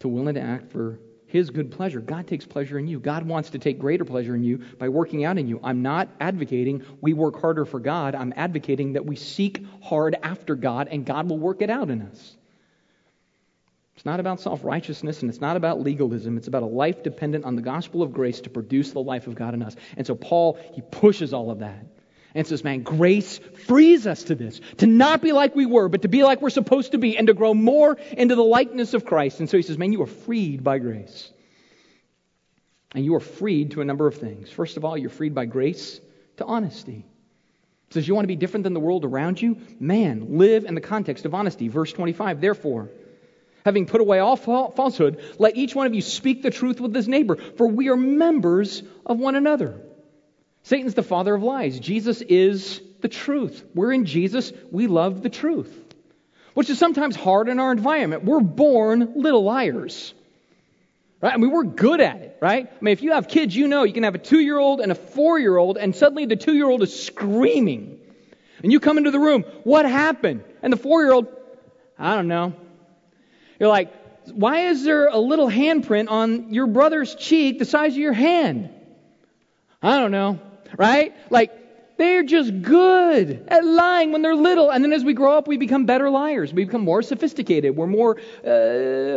to 0.00 0.08
will 0.08 0.26
and 0.26 0.34
to 0.34 0.42
act 0.42 0.72
for 0.72 0.98
his 1.30 1.50
good 1.50 1.70
pleasure. 1.70 2.00
God 2.00 2.26
takes 2.26 2.44
pleasure 2.44 2.78
in 2.78 2.88
you. 2.88 2.98
God 2.98 3.24
wants 3.24 3.50
to 3.50 3.58
take 3.58 3.78
greater 3.78 4.04
pleasure 4.04 4.34
in 4.34 4.42
you 4.42 4.58
by 4.78 4.88
working 4.88 5.24
out 5.24 5.38
in 5.38 5.46
you. 5.46 5.60
I'm 5.62 5.80
not 5.80 6.08
advocating 6.18 6.84
we 7.00 7.12
work 7.12 7.40
harder 7.40 7.64
for 7.64 7.78
God. 7.78 8.16
I'm 8.16 8.32
advocating 8.36 8.94
that 8.94 9.06
we 9.06 9.14
seek 9.14 9.64
hard 9.80 10.16
after 10.22 10.56
God 10.56 10.88
and 10.88 11.06
God 11.06 11.28
will 11.28 11.38
work 11.38 11.62
it 11.62 11.70
out 11.70 11.88
in 11.88 12.02
us. 12.02 12.36
It's 13.94 14.04
not 14.04 14.18
about 14.18 14.40
self 14.40 14.64
righteousness 14.64 15.20
and 15.20 15.30
it's 15.30 15.40
not 15.40 15.56
about 15.56 15.80
legalism. 15.80 16.36
It's 16.36 16.48
about 16.48 16.64
a 16.64 16.66
life 16.66 17.02
dependent 17.02 17.44
on 17.44 17.54
the 17.54 17.62
gospel 17.62 18.02
of 18.02 18.12
grace 18.12 18.40
to 18.40 18.50
produce 18.50 18.92
the 18.92 19.02
life 19.02 19.26
of 19.26 19.34
God 19.36 19.54
in 19.54 19.62
us. 19.62 19.76
And 19.96 20.06
so 20.06 20.14
Paul, 20.14 20.58
he 20.72 20.80
pushes 20.80 21.32
all 21.32 21.50
of 21.50 21.60
that. 21.60 21.86
And 22.34 22.46
says, 22.46 22.62
man, 22.62 22.82
grace 22.82 23.38
frees 23.66 24.06
us 24.06 24.24
to 24.24 24.34
this, 24.36 24.60
to 24.78 24.86
not 24.86 25.20
be 25.20 25.32
like 25.32 25.56
we 25.56 25.66
were, 25.66 25.88
but 25.88 26.02
to 26.02 26.08
be 26.08 26.22
like 26.22 26.40
we're 26.40 26.50
supposed 26.50 26.92
to 26.92 26.98
be, 26.98 27.18
and 27.18 27.26
to 27.26 27.34
grow 27.34 27.54
more 27.54 27.96
into 28.12 28.36
the 28.36 28.44
likeness 28.44 28.94
of 28.94 29.04
Christ. 29.04 29.40
And 29.40 29.50
so 29.50 29.56
he 29.56 29.64
says, 29.64 29.76
man, 29.76 29.92
you 29.92 30.00
are 30.02 30.06
freed 30.06 30.62
by 30.62 30.78
grace. 30.78 31.32
And 32.94 33.04
you 33.04 33.14
are 33.16 33.20
freed 33.20 33.72
to 33.72 33.80
a 33.80 33.84
number 33.84 34.06
of 34.06 34.16
things. 34.16 34.50
First 34.50 34.76
of 34.76 34.84
all, 34.84 34.96
you're 34.96 35.10
freed 35.10 35.34
by 35.34 35.46
grace 35.46 36.00
to 36.36 36.44
honesty. 36.44 37.04
It 37.88 37.94
says, 37.94 38.06
you 38.06 38.14
want 38.14 38.24
to 38.24 38.28
be 38.28 38.36
different 38.36 38.62
than 38.62 38.74
the 38.74 38.80
world 38.80 39.04
around 39.04 39.42
you? 39.42 39.58
Man, 39.80 40.38
live 40.38 40.64
in 40.64 40.76
the 40.76 40.80
context 40.80 41.24
of 41.24 41.34
honesty. 41.34 41.66
Verse 41.66 41.92
25, 41.92 42.40
therefore, 42.40 42.90
having 43.64 43.86
put 43.86 44.00
away 44.00 44.20
all 44.20 44.36
falsehood, 44.36 45.20
let 45.38 45.56
each 45.56 45.74
one 45.74 45.86
of 45.88 45.94
you 45.94 46.00
speak 46.00 46.42
the 46.42 46.50
truth 46.50 46.80
with 46.80 46.94
his 46.94 47.08
neighbor, 47.08 47.36
for 47.36 47.66
we 47.66 47.88
are 47.88 47.96
members 47.96 48.84
of 49.04 49.18
one 49.18 49.34
another. 49.34 49.80
Satan's 50.62 50.94
the 50.94 51.02
father 51.02 51.34
of 51.34 51.42
lies. 51.42 51.80
Jesus 51.80 52.20
is 52.20 52.80
the 53.00 53.08
truth. 53.08 53.64
We're 53.74 53.92
in 53.92 54.04
Jesus. 54.04 54.52
We 54.70 54.86
love 54.86 55.22
the 55.22 55.30
truth, 55.30 55.76
which 56.54 56.70
is 56.70 56.78
sometimes 56.78 57.16
hard 57.16 57.48
in 57.48 57.58
our 57.58 57.72
environment. 57.72 58.24
We're 58.24 58.40
born 58.40 59.14
little 59.16 59.42
liars. 59.42 60.14
Right? 61.20 61.34
I 61.34 61.36
mean, 61.36 61.50
we're 61.50 61.64
good 61.64 62.00
at 62.00 62.16
it, 62.16 62.38
right? 62.40 62.66
I 62.66 62.84
mean, 62.84 62.92
if 62.92 63.02
you 63.02 63.12
have 63.12 63.28
kids, 63.28 63.54
you 63.54 63.68
know 63.68 63.82
you 63.82 63.92
can 63.92 64.04
have 64.04 64.14
a 64.14 64.18
two 64.18 64.40
year 64.40 64.58
old 64.58 64.80
and 64.80 64.90
a 64.90 64.94
four 64.94 65.38
year 65.38 65.56
old, 65.56 65.76
and 65.76 65.94
suddenly 65.94 66.24
the 66.26 66.36
two 66.36 66.54
year 66.54 66.68
old 66.68 66.82
is 66.82 67.04
screaming. 67.04 67.98
And 68.62 68.72
you 68.72 68.80
come 68.80 68.98
into 68.98 69.10
the 69.10 69.18
room, 69.18 69.44
what 69.64 69.86
happened? 69.86 70.44
And 70.62 70.72
the 70.72 70.78
four 70.78 71.02
year 71.02 71.12
old, 71.12 71.26
I 71.98 72.14
don't 72.14 72.28
know. 72.28 72.54
You're 73.58 73.68
like, 73.68 73.92
why 74.32 74.68
is 74.68 74.82
there 74.84 75.08
a 75.08 75.18
little 75.18 75.48
handprint 75.48 76.10
on 76.10 76.54
your 76.54 76.66
brother's 76.66 77.14
cheek 77.14 77.58
the 77.58 77.64
size 77.64 77.92
of 77.92 77.98
your 77.98 78.12
hand? 78.12 78.70
I 79.82 79.98
don't 79.98 80.10
know 80.10 80.38
right? 80.76 81.14
Like, 81.30 81.52
they're 81.98 82.22
just 82.22 82.62
good 82.62 83.44
at 83.48 83.62
lying 83.62 84.12
when 84.12 84.22
they're 84.22 84.34
little. 84.34 84.70
And 84.70 84.82
then 84.82 84.92
as 84.92 85.04
we 85.04 85.12
grow 85.12 85.36
up, 85.36 85.46
we 85.46 85.58
become 85.58 85.84
better 85.84 86.08
liars. 86.08 86.52
We 86.52 86.64
become 86.64 86.80
more 86.82 87.02
sophisticated. 87.02 87.76
We're 87.76 87.86
more 87.86 88.18
uh, 88.42 88.50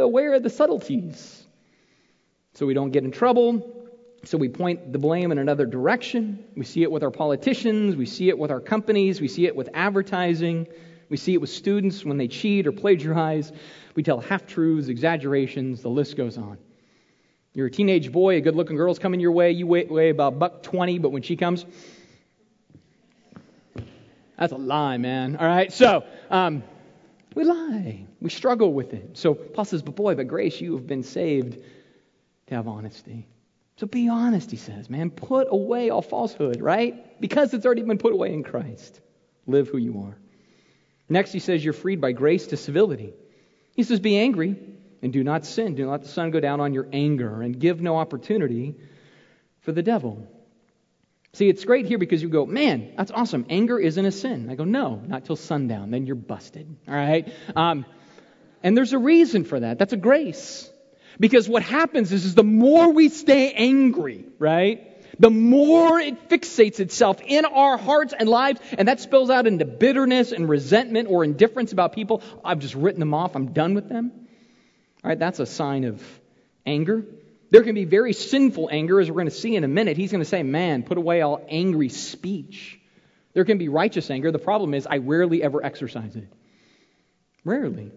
aware 0.02 0.34
of 0.34 0.44
the 0.44 0.50
subtleties. 0.50 1.46
So 2.56 2.66
we 2.66 2.74
don't 2.74 2.92
get 2.92 3.06
in 3.06 3.12
trouble. 3.12 3.88
So 4.26 4.38
we 4.38 4.50
point 4.50 4.92
the 4.92 5.00
blame 5.00 5.32
in 5.32 5.38
another 5.38 5.66
direction. 5.66 6.44
We 6.56 6.66
see 6.66 6.84
it 6.84 6.92
with 6.92 7.04
our 7.04 7.12
politicians. 7.12 7.96
We 7.96 8.06
see 8.06 8.30
it 8.30 8.38
with 8.38 8.52
our 8.52 8.60
companies. 8.60 9.22
We 9.22 9.28
see 9.30 9.46
it 9.46 9.56
with 9.56 9.70
advertising. 9.74 10.68
We 11.10 11.18
see 11.18 11.34
it 11.34 11.42
with 11.42 11.52
students 11.52 12.04
when 12.04 12.18
they 12.18 12.28
cheat 12.28 12.68
or 12.68 12.72
plagiarize. 12.72 13.52
We 13.96 14.04
tell 14.04 14.20
half 14.20 14.46
truths, 14.46 14.88
exaggerations. 14.88 15.82
The 15.82 15.90
list 15.90 16.18
goes 16.18 16.38
on. 16.38 16.58
You're 17.54 17.68
a 17.68 17.72
teenage 17.72 18.12
boy, 18.12 18.38
a 18.38 18.42
good 18.42 18.56
looking 18.56 18.78
girl's 18.78 19.00
coming 19.00 19.20
your 19.20 19.32
way. 19.32 19.52
You 19.52 19.68
weigh, 19.68 19.86
weigh 19.86 20.10
about 20.10 20.40
buck 20.40 20.64
20, 20.64 20.98
but 21.00 21.10
when 21.10 21.22
she 21.22 21.36
comes, 21.36 21.66
that's 24.38 24.54
a 24.54 24.58
lie, 24.58 24.98
man. 24.98 25.36
All 25.36 25.46
right? 25.46 25.72
So, 25.72 26.04
um, 26.32 26.64
we 27.36 27.44
lie. 27.44 28.06
We 28.22 28.30
struggle 28.30 28.74
with 28.74 28.94
it. 28.94 29.18
So 29.18 29.34
Paul 29.34 29.66
says, 29.66 29.82
But 29.82 29.96
boy, 29.96 30.16
by 30.16 30.24
grace, 30.24 30.60
you 30.60 30.74
have 30.76 30.88
been 30.88 31.04
saved 31.04 31.58
to 32.48 32.56
have 32.56 32.68
honesty. 32.68 33.28
So 33.78 33.88
be 33.88 34.08
honest, 34.08 34.52
he 34.52 34.58
says, 34.58 34.90
man. 34.90 35.10
Put 35.10 35.48
away 35.50 35.90
all 35.90 36.02
falsehood, 36.02 36.62
right? 36.62 37.20
Because 37.20 37.54
it's 37.54 37.66
already 37.66 37.82
been 37.82 37.98
put 37.98 38.14
away 38.14 38.34
in 38.34 38.44
Christ. 38.44 39.00
Live 39.48 39.68
who 39.68 39.78
you 39.78 40.04
are. 40.04 40.18
Next, 41.10 41.32
he 41.32 41.40
says, 41.40 41.64
You're 41.64 41.74
freed 41.74 42.00
by 42.02 42.12
grace 42.12 42.48
to 42.48 42.58
civility. 42.58 43.14
He 43.76 43.84
says, 43.84 44.00
Be 44.00 44.18
angry, 44.18 44.56
and 45.04 45.14
do 45.14 45.24
not 45.24 45.46
sin. 45.46 45.76
Do 45.76 45.86
not 45.86 45.92
let 45.92 46.02
the 46.04 46.08
sun 46.08 46.32
go 46.32 46.40
down 46.40 46.62
on 46.62 46.74
your 46.74 46.88
anger, 46.92 47.42
and 47.42 47.60
give 47.60 47.82
no 47.82 47.98
opportunity 47.98 48.76
for 49.62 49.72
the 49.72 49.84
devil. 49.84 50.28
See, 51.34 51.50
it's 51.50 51.66
great 51.66 51.88
here 51.88 51.98
because 51.98 52.22
you 52.22 52.30
go, 52.30 52.46
man, 52.46 52.94
that's 52.96 53.12
awesome. 53.12 53.46
Anger 53.50 53.80
isn't 53.80 54.06
a 54.06 54.12
sin. 54.12 54.50
I 54.50 54.56
go, 54.56 54.64
no, 54.66 55.02
not 55.06 55.26
till 55.26 55.36
sundown. 55.36 55.92
Then 55.92 56.06
you're 56.06 56.16
busted. 56.16 56.76
All 56.88 56.94
right? 56.94 57.32
Um, 57.56 57.86
and 58.62 58.78
there's 58.78 58.94
a 58.94 59.00
reason 59.00 59.44
for 59.44 59.60
that. 59.60 59.80
That's 59.80 59.94
a 59.94 59.98
grace. 59.98 60.70
Because 61.20 61.50
what 61.50 61.64
happens 61.64 62.12
is, 62.12 62.26
is 62.26 62.36
the 62.36 62.44
more 62.44 62.92
we 62.92 63.10
stay 63.10 63.52
angry, 63.52 64.26
right? 64.38 64.90
The 65.20 65.32
more 65.32 66.00
it 66.00 66.30
fixates 66.30 66.80
itself 66.80 67.20
in 67.22 67.46
our 67.46 67.78
hearts 67.78 68.14
and 68.18 68.30
lives, 68.30 68.62
and 68.78 68.88
that 68.88 69.00
spills 69.00 69.30
out 69.30 69.48
into 69.48 69.66
bitterness 69.66 70.32
and 70.32 70.48
resentment 70.48 71.10
or 71.10 71.24
indifference 71.24 71.72
about 71.72 71.94
people. 71.94 72.22
I've 72.44 72.60
just 72.60 72.76
written 72.76 73.00
them 73.00 73.14
off. 73.14 73.36
I'm 73.36 73.54
done 73.54 73.74
with 73.74 73.90
them. 73.90 74.23
All 75.04 75.10
right, 75.10 75.20
that's 75.20 75.40
a 75.40 75.46
sign 75.46 75.84
of 75.84 76.02
anger. 76.66 77.06
There 77.50 77.64
can 77.64 77.76
be 77.76 77.86
very 77.86 78.14
sinful 78.14 78.70
anger, 78.72 79.00
as 79.00 79.10
we're 79.10 79.16
going 79.16 79.26
to 79.26 79.32
see 79.32 79.56
in 79.56 79.64
a 79.64 79.68
minute. 79.68 79.98
He's 79.98 80.12
going 80.12 80.24
to 80.24 80.30
say, 80.30 80.44
Man, 80.44 80.84
put 80.84 80.98
away 80.98 81.22
all 81.22 81.46
angry 81.50 81.90
speech. 81.90 82.80
There 83.34 83.46
can 83.46 83.58
be 83.58 83.68
righteous 83.68 84.10
anger. 84.10 84.32
The 84.32 84.40
problem 84.40 84.74
is, 84.74 84.88
I 84.88 84.98
rarely 84.98 85.44
ever 85.44 85.64
exercise 85.64 86.16
it. 86.16 86.28
Rarely. 87.44 87.92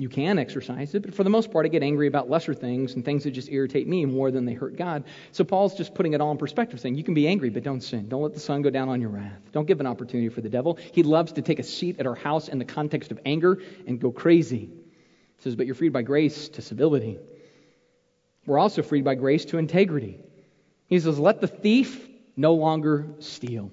You 0.00 0.08
can 0.08 0.38
exercise 0.38 0.94
it, 0.94 1.02
but 1.02 1.14
for 1.14 1.24
the 1.24 1.30
most 1.30 1.50
part, 1.50 1.66
I 1.66 1.68
get 1.68 1.82
angry 1.82 2.06
about 2.06 2.30
lesser 2.30 2.54
things 2.54 2.94
and 2.94 3.04
things 3.04 3.24
that 3.24 3.32
just 3.32 3.50
irritate 3.50 3.88
me 3.88 4.04
more 4.04 4.30
than 4.30 4.44
they 4.44 4.54
hurt 4.54 4.76
God. 4.76 5.02
So 5.32 5.42
Paul's 5.42 5.74
just 5.74 5.92
putting 5.92 6.12
it 6.12 6.20
all 6.20 6.30
in 6.30 6.38
perspective, 6.38 6.78
saying, 6.78 6.94
You 6.94 7.02
can 7.02 7.14
be 7.14 7.26
angry, 7.26 7.50
but 7.50 7.64
don't 7.64 7.80
sin. 7.80 8.08
Don't 8.08 8.22
let 8.22 8.32
the 8.32 8.40
sun 8.40 8.62
go 8.62 8.70
down 8.70 8.88
on 8.88 9.00
your 9.00 9.10
wrath. 9.10 9.40
Don't 9.50 9.66
give 9.66 9.80
an 9.80 9.86
opportunity 9.86 10.28
for 10.28 10.40
the 10.40 10.48
devil. 10.48 10.78
He 10.92 11.02
loves 11.02 11.32
to 11.32 11.42
take 11.42 11.58
a 11.58 11.64
seat 11.64 11.98
at 11.98 12.06
our 12.06 12.14
house 12.14 12.46
in 12.46 12.60
the 12.60 12.64
context 12.64 13.10
of 13.10 13.18
anger 13.26 13.60
and 13.88 14.00
go 14.00 14.12
crazy. 14.12 14.70
It 15.38 15.44
says, 15.44 15.56
But 15.56 15.66
you're 15.66 15.74
freed 15.74 15.92
by 15.92 16.02
grace 16.02 16.48
to 16.50 16.62
civility. 16.62 17.18
We're 18.46 18.58
also 18.58 18.82
freed 18.82 19.04
by 19.04 19.14
grace 19.14 19.44
to 19.46 19.58
integrity. 19.58 20.18
He 20.86 20.98
says, 20.98 21.18
Let 21.18 21.40
the 21.40 21.46
thief 21.46 22.08
no 22.36 22.54
longer 22.54 23.06
steal. 23.20 23.70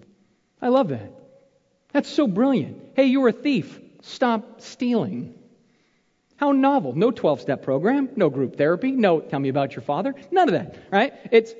I 0.61 0.69
love 0.69 0.89
that. 0.89 1.11
That's 1.93 2.09
so 2.09 2.27
brilliant. 2.27 2.81
Hey, 2.95 3.05
you're 3.05 3.29
a 3.29 3.33
thief. 3.33 3.79
Stop 4.01 4.61
stealing. 4.61 5.33
How 6.37 6.51
novel. 6.51 6.93
No 6.93 7.11
12 7.11 7.41
step 7.41 7.63
program, 7.63 8.09
no 8.15 8.29
group 8.29 8.57
therapy, 8.57 8.91
no 8.91 9.21
tell 9.21 9.39
me 9.39 9.49
about 9.49 9.75
your 9.75 9.81
father. 9.81 10.13
None 10.31 10.49
of 10.49 10.53
that, 10.53 10.77
right? 10.91 11.13
It's, 11.31 11.53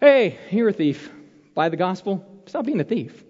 hey, 0.00 0.38
you're 0.50 0.70
a 0.70 0.72
thief. 0.72 1.10
By 1.54 1.68
the 1.68 1.76
gospel, 1.76 2.24
stop 2.46 2.66
being 2.66 2.80
a 2.80 2.84
thief. 2.84 3.22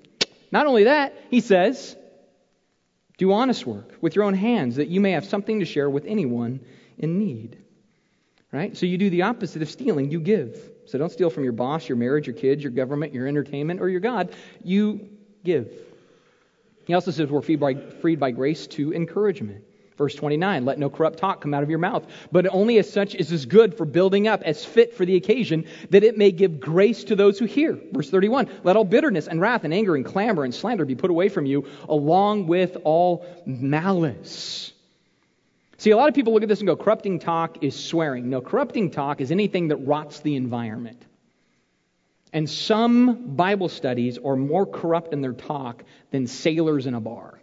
Not 0.51 0.67
only 0.67 0.85
that, 0.85 1.15
he 1.31 1.41
says, 1.41 1.97
Do 3.21 3.33
honest 3.33 3.67
work 3.67 3.99
with 4.01 4.17
your 4.17 4.25
own 4.25 4.33
hands 4.33 4.77
that 4.77 4.89
you 4.89 4.99
may 4.99 5.11
have 5.11 5.27
something 5.27 5.61
to 5.61 5.67
share 5.67 5.91
with 5.91 6.07
anyone 6.07 6.59
in 6.97 7.19
need. 7.19 7.59
Right? 8.51 8.75
So 8.75 8.87
you 8.87 8.97
do 8.97 9.11
the 9.11 9.23
opposite 9.23 9.61
of 9.61 9.71
stealing, 9.71 10.11
you 10.11 10.21
give. 10.21 10.59
So 10.87 10.97
don't 10.97 11.13
steal 11.13 11.29
from 11.29 11.45
your 11.45 11.53
boss, 11.53 11.87
your 11.87 11.99
marriage, 11.99 12.27
your 12.27 12.35
kids, 12.35 12.63
your 12.63 12.73
government, 12.73 13.13
your 13.13 13.29
entertainment, 13.29 13.83
or 13.83 13.91
your 13.91 14.01
God. 14.01 14.35
You 14.65 15.11
give. 15.45 15.71
He 16.87 16.95
also 16.95 17.11
says 17.11 17.29
we're 17.29 17.43
freed 17.43 17.61
by, 17.61 17.75
freed 17.75 18.21
by 18.21 18.31
grace 18.31 18.67
to 18.69 18.95
encouragement. 18.95 19.65
Verse 20.01 20.15
29, 20.15 20.65
let 20.65 20.79
no 20.79 20.89
corrupt 20.89 21.19
talk 21.19 21.43
come 21.43 21.53
out 21.53 21.63
of 21.63 21.69
your 21.69 21.79
mouth, 21.79 22.07
but 22.33 22.47
only 22.51 22.79
as 22.79 22.91
such 22.91 23.15
is 23.15 23.31
as 23.31 23.41
is 23.41 23.45
good 23.45 23.77
for 23.77 23.85
building 23.85 24.29
up, 24.29 24.41
as 24.45 24.65
fit 24.65 24.95
for 24.95 25.05
the 25.05 25.17
occasion, 25.17 25.67
that 25.91 26.03
it 26.03 26.17
may 26.17 26.31
give 26.31 26.59
grace 26.59 27.05
to 27.05 27.15
those 27.15 27.39
who 27.39 27.45
hear. 27.45 27.79
Verse 27.93 28.09
31, 28.09 28.49
let 28.65 28.77
all 28.77 28.85
bitterness 28.85 29.29
and 29.29 29.43
wrath 29.43 29.65
and 29.65 29.75
anger 29.75 29.97
and 29.97 30.07
clamor 30.07 30.45
and 30.45 30.55
slander 30.55 30.87
be 30.87 30.95
put 30.95 31.11
away 31.11 31.29
from 31.29 31.45
you, 31.45 31.67
along 31.87 32.47
with 32.47 32.79
all 32.85 33.27
malice. 33.45 34.73
See, 35.77 35.91
a 35.91 35.99
lot 35.99 36.09
of 36.09 36.15
people 36.15 36.33
look 36.33 36.43
at 36.43 36.49
this 36.49 36.61
and 36.61 36.67
go, 36.67 36.77
corrupting 36.77 37.19
talk 37.19 37.63
is 37.63 37.79
swearing. 37.79 38.31
No, 38.31 38.41
corrupting 38.41 38.93
talk 38.93 39.21
is 39.21 39.31
anything 39.31 39.69
that 39.69 39.77
rots 39.77 40.21
the 40.21 40.35
environment. 40.35 41.05
And 42.33 42.49
some 42.49 43.37
Bible 43.37 43.69
studies 43.69 44.17
are 44.17 44.37
more 44.37 44.65
corrupt 44.65 45.13
in 45.13 45.21
their 45.21 45.35
talk 45.35 45.85
than 46.11 46.27
sailors 46.27 46.87
in 46.87 46.95
a 46.95 47.01
bar. 47.01 47.39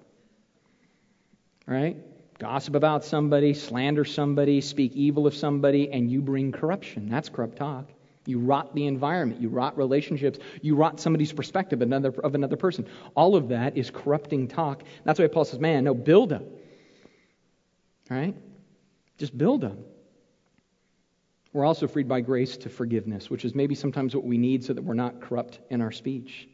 Right? 1.68 1.98
Gossip 2.40 2.76
about 2.76 3.04
somebody, 3.04 3.54
slander 3.54 4.06
somebody, 4.06 4.62
speak 4.62 4.96
evil 4.96 5.26
of 5.26 5.34
somebody, 5.34 5.92
and 5.92 6.12
you 6.12 6.22
bring 6.22 6.52
corruption. 6.52 7.10
That's 7.10 7.30
corrupt 7.30 7.58
talk. 7.58 7.90
You 8.26 8.40
rot 8.40 8.76
the 8.76 8.86
environment. 8.86 9.42
You 9.42 9.50
rot 9.50 9.78
relationships. 9.78 10.38
You 10.62 10.76
rot 10.76 11.00
somebody's 11.00 11.32
perspective 11.32 11.82
of 11.82 11.88
another, 11.88 12.10
of 12.10 12.36
another 12.36 12.58
person. 12.58 12.86
All 13.16 13.36
of 13.36 13.50
that 13.50 13.78
is 13.78 13.90
corrupting 13.90 14.50
talk. 14.50 14.84
That's 15.06 15.18
why 15.18 15.28
Paul 15.28 15.46
says, 15.46 15.60
man, 15.60 15.86
no, 15.86 15.94
build 15.94 16.34
up. 16.34 16.44
Right? 18.10 18.36
Just 19.18 19.36
build 19.36 19.64
up. 19.64 19.78
We're 21.54 21.66
also 21.66 21.88
freed 21.88 22.08
by 22.08 22.22
grace 22.22 22.58
to 22.58 22.70
forgiveness, 22.70 23.30
which 23.30 23.46
is 23.46 23.56
maybe 23.56 23.74
sometimes 23.74 24.14
what 24.14 24.26
we 24.26 24.38
need 24.38 24.64
so 24.64 24.74
that 24.74 24.84
we're 24.84 24.94
not 24.94 25.22
corrupt 25.22 25.60
in 25.70 25.82
our 25.82 25.92
speech. 25.92 26.48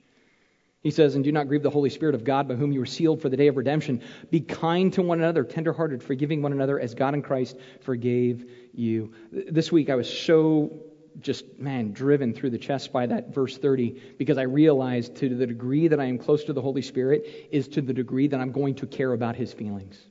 He 0.84 0.92
says, 0.92 1.16
And 1.16 1.24
do 1.24 1.32
not 1.32 1.48
grieve 1.48 1.64
the 1.64 1.70
Holy 1.70 1.90
Spirit 1.90 2.14
of 2.14 2.26
God, 2.26 2.48
by 2.48 2.56
whom 2.56 2.74
you 2.74 2.82
were 2.82 2.86
sealed 2.86 3.22
for 3.22 3.30
the 3.30 3.38
day 3.38 3.48
of 3.48 3.56
redemption. 3.56 4.02
Be 4.30 4.42
kind 4.42 4.92
to 4.94 5.02
one 5.02 5.20
another, 5.20 5.46
tenderhearted, 5.46 6.04
forgiving 6.04 6.42
one 6.42 6.52
another, 6.52 6.78
as 6.78 6.94
God 6.94 7.14
in 7.14 7.22
Christ 7.22 7.58
forgave 7.82 8.52
you. 8.74 9.14
This 9.32 9.72
week 9.72 9.90
I 9.90 9.96
was 9.96 10.12
so 10.12 10.84
just, 11.20 11.58
man, 11.58 11.94
driven 11.94 12.34
through 12.34 12.50
the 12.50 12.58
chest 12.58 12.92
by 12.92 13.06
that 13.06 13.34
verse 13.34 13.58
30 13.58 14.02
because 14.18 14.38
I 14.38 14.44
realized 14.44 15.16
to 15.18 15.30
the 15.30 15.48
degree 15.48 15.88
that 15.88 16.00
I 16.00 16.06
am 16.06 16.18
close 16.18 16.44
to 16.46 16.54
the 16.54 16.62
Holy 16.62 16.82
Spirit 16.82 17.48
is 17.52 17.68
to 17.70 17.82
the 17.82 17.94
degree 17.94 18.28
that 18.28 18.40
I'm 18.40 18.52
going 18.52 18.76
to 18.76 18.88
care 18.88 19.14
about 19.14 19.36
his 19.36 19.54
feelings. 19.54 20.04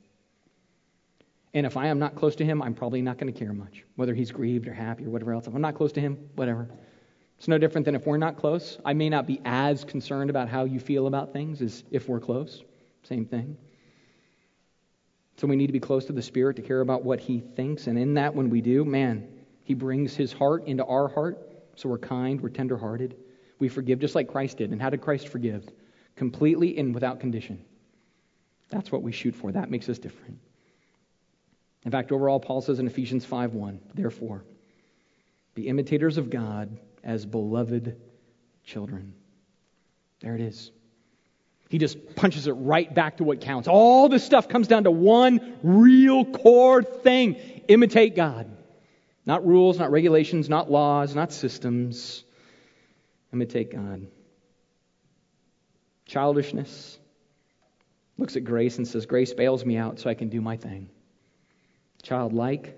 And 1.53 1.67
if 1.67 1.77
I 1.77 1.87
am 1.87 1.99
not 1.99 2.15
close 2.15 2.35
to 2.37 2.45
him, 2.45 2.63
I'm 2.63 2.73
probably 2.73 3.01
not 3.01 3.19
going 3.19 3.31
to 3.31 3.37
care 3.37 3.53
much, 3.53 3.83
whether 3.95 4.15
he's 4.15 4.31
grieved 4.31 4.67
or 4.67 4.73
happy 4.73 5.05
or 5.05 5.11
whatever 5.11 5.33
else. 5.33 5.45
If 5.45 5.53
I'm 5.53 5.61
not 5.61 5.75
close 5.75 5.91
to 5.93 6.01
him, 6.01 6.17
whatever. 6.35 6.69
It's 7.37 7.47
no 7.47 7.57
different 7.57 7.85
than 7.85 7.95
if 7.95 8.05
we're 8.05 8.17
not 8.17 8.37
close. 8.37 8.77
I 8.85 8.93
may 8.93 9.09
not 9.09 9.27
be 9.27 9.41
as 9.43 9.83
concerned 9.83 10.29
about 10.29 10.47
how 10.49 10.63
you 10.63 10.79
feel 10.79 11.07
about 11.07 11.33
things 11.33 11.61
as 11.61 11.83
if 11.91 12.07
we're 12.07 12.19
close. 12.19 12.63
Same 13.03 13.25
thing. 13.25 13.57
So 15.37 15.47
we 15.47 15.55
need 15.55 15.67
to 15.67 15.73
be 15.73 15.79
close 15.79 16.05
to 16.05 16.13
the 16.13 16.21
Spirit 16.21 16.55
to 16.57 16.61
care 16.61 16.81
about 16.81 17.03
what 17.03 17.19
He 17.19 17.39
thinks. 17.39 17.87
And 17.87 17.97
in 17.97 18.13
that, 18.13 18.33
when 18.33 18.49
we 18.49 18.61
do, 18.61 18.85
man, 18.85 19.27
He 19.63 19.73
brings 19.73 20.15
His 20.15 20.31
heart 20.31 20.67
into 20.67 20.85
our 20.85 21.07
heart. 21.07 21.37
So 21.75 21.89
we're 21.89 21.97
kind, 21.97 22.39
we're 22.39 22.49
tenderhearted. 22.49 23.15
We 23.59 23.67
forgive 23.67 23.99
just 23.99 24.15
like 24.15 24.27
Christ 24.27 24.57
did. 24.57 24.71
And 24.71 24.81
how 24.81 24.89
did 24.89 25.01
Christ 25.01 25.27
forgive? 25.27 25.67
Completely 26.15 26.77
and 26.77 26.93
without 26.93 27.19
condition. 27.19 27.63
That's 28.69 28.91
what 28.91 29.01
we 29.01 29.11
shoot 29.11 29.35
for. 29.35 29.51
That 29.51 29.69
makes 29.69 29.89
us 29.89 29.99
different. 29.99 30.39
In 31.85 31.91
fact, 31.91 32.11
overall, 32.11 32.39
Paul 32.39 32.61
says 32.61 32.79
in 32.79 32.87
Ephesians 32.87 33.25
5:1, 33.25 33.79
therefore, 33.93 34.43
be 35.55 35.67
imitators 35.67 36.17
of 36.17 36.29
God 36.29 36.79
as 37.03 37.25
beloved 37.25 37.97
children. 38.63 39.13
There 40.21 40.35
it 40.35 40.41
is. 40.41 40.71
He 41.69 41.77
just 41.79 42.15
punches 42.15 42.47
it 42.47 42.51
right 42.51 42.93
back 42.93 43.17
to 43.17 43.23
what 43.23 43.41
counts. 43.41 43.67
All 43.67 44.07
this 44.07 44.23
stuff 44.23 44.47
comes 44.47 44.67
down 44.67 44.83
to 44.83 44.91
one 44.91 45.57
real 45.63 46.23
core 46.23 46.83
thing 46.83 47.35
imitate 47.67 48.15
God. 48.15 48.49
Not 49.25 49.45
rules, 49.45 49.79
not 49.79 49.91
regulations, 49.91 50.49
not 50.49 50.69
laws, 50.69 51.15
not 51.15 51.31
systems. 51.31 52.23
Imitate 53.31 53.71
God. 53.71 54.07
Childishness 56.05 56.99
looks 58.17 58.35
at 58.35 58.43
grace 58.43 58.77
and 58.77 58.87
says, 58.87 59.05
Grace 59.05 59.33
bails 59.33 59.65
me 59.65 59.77
out 59.77 59.99
so 59.99 60.09
I 60.09 60.13
can 60.13 60.29
do 60.29 60.41
my 60.41 60.57
thing. 60.57 60.89
Childlike 62.03 62.77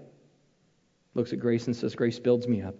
looks 1.15 1.33
at 1.33 1.39
grace 1.39 1.65
and 1.65 1.75
says, 1.75 1.95
Grace 1.95 2.19
builds 2.19 2.47
me 2.47 2.61
up 2.61 2.75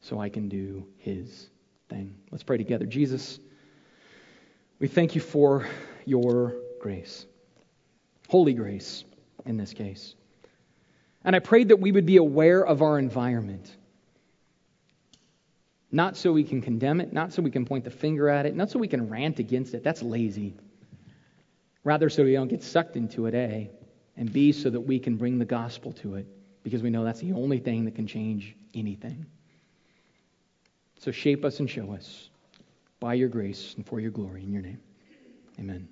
so 0.00 0.20
I 0.20 0.28
can 0.28 0.48
do 0.48 0.86
his 0.98 1.48
thing. 1.88 2.14
Let's 2.30 2.44
pray 2.44 2.56
together. 2.56 2.86
Jesus, 2.86 3.40
we 4.78 4.88
thank 4.88 5.14
you 5.14 5.20
for 5.20 5.66
your 6.04 6.56
grace, 6.80 7.26
holy 8.28 8.54
grace 8.54 9.04
in 9.44 9.56
this 9.56 9.72
case. 9.72 10.14
And 11.24 11.34
I 11.34 11.40
prayed 11.40 11.68
that 11.68 11.80
we 11.80 11.92
would 11.92 12.06
be 12.06 12.16
aware 12.16 12.64
of 12.64 12.80
our 12.80 12.98
environment. 12.98 13.76
Not 15.90 16.16
so 16.16 16.32
we 16.32 16.44
can 16.44 16.60
condemn 16.60 17.00
it, 17.00 17.12
not 17.12 17.32
so 17.32 17.42
we 17.42 17.50
can 17.50 17.64
point 17.64 17.84
the 17.84 17.90
finger 17.90 18.28
at 18.28 18.46
it, 18.46 18.54
not 18.54 18.70
so 18.70 18.78
we 18.78 18.88
can 18.88 19.08
rant 19.08 19.38
against 19.38 19.74
it. 19.74 19.82
That's 19.82 20.02
lazy. 20.02 20.54
Rather, 21.82 22.10
so 22.10 22.24
we 22.24 22.34
don't 22.34 22.48
get 22.48 22.62
sucked 22.62 22.96
into 22.96 23.26
it, 23.26 23.34
A, 23.34 23.70
and 24.16 24.32
B, 24.32 24.52
so 24.52 24.68
that 24.68 24.80
we 24.80 24.98
can 24.98 25.16
bring 25.16 25.38
the 25.38 25.44
gospel 25.44 25.92
to 25.94 26.16
it, 26.16 26.26
because 26.62 26.82
we 26.82 26.90
know 26.90 27.04
that's 27.04 27.20
the 27.20 27.32
only 27.32 27.58
thing 27.58 27.86
that 27.86 27.94
can 27.94 28.06
change 28.06 28.54
anything. 28.74 29.26
So 30.98 31.10
shape 31.10 31.44
us 31.44 31.60
and 31.60 31.70
show 31.70 31.92
us 31.92 32.30
by 33.00 33.14
your 33.14 33.28
grace 33.28 33.74
and 33.76 33.86
for 33.86 34.00
your 34.00 34.10
glory 34.10 34.42
in 34.42 34.52
your 34.52 34.62
name. 34.62 34.80
Amen. 35.58 35.88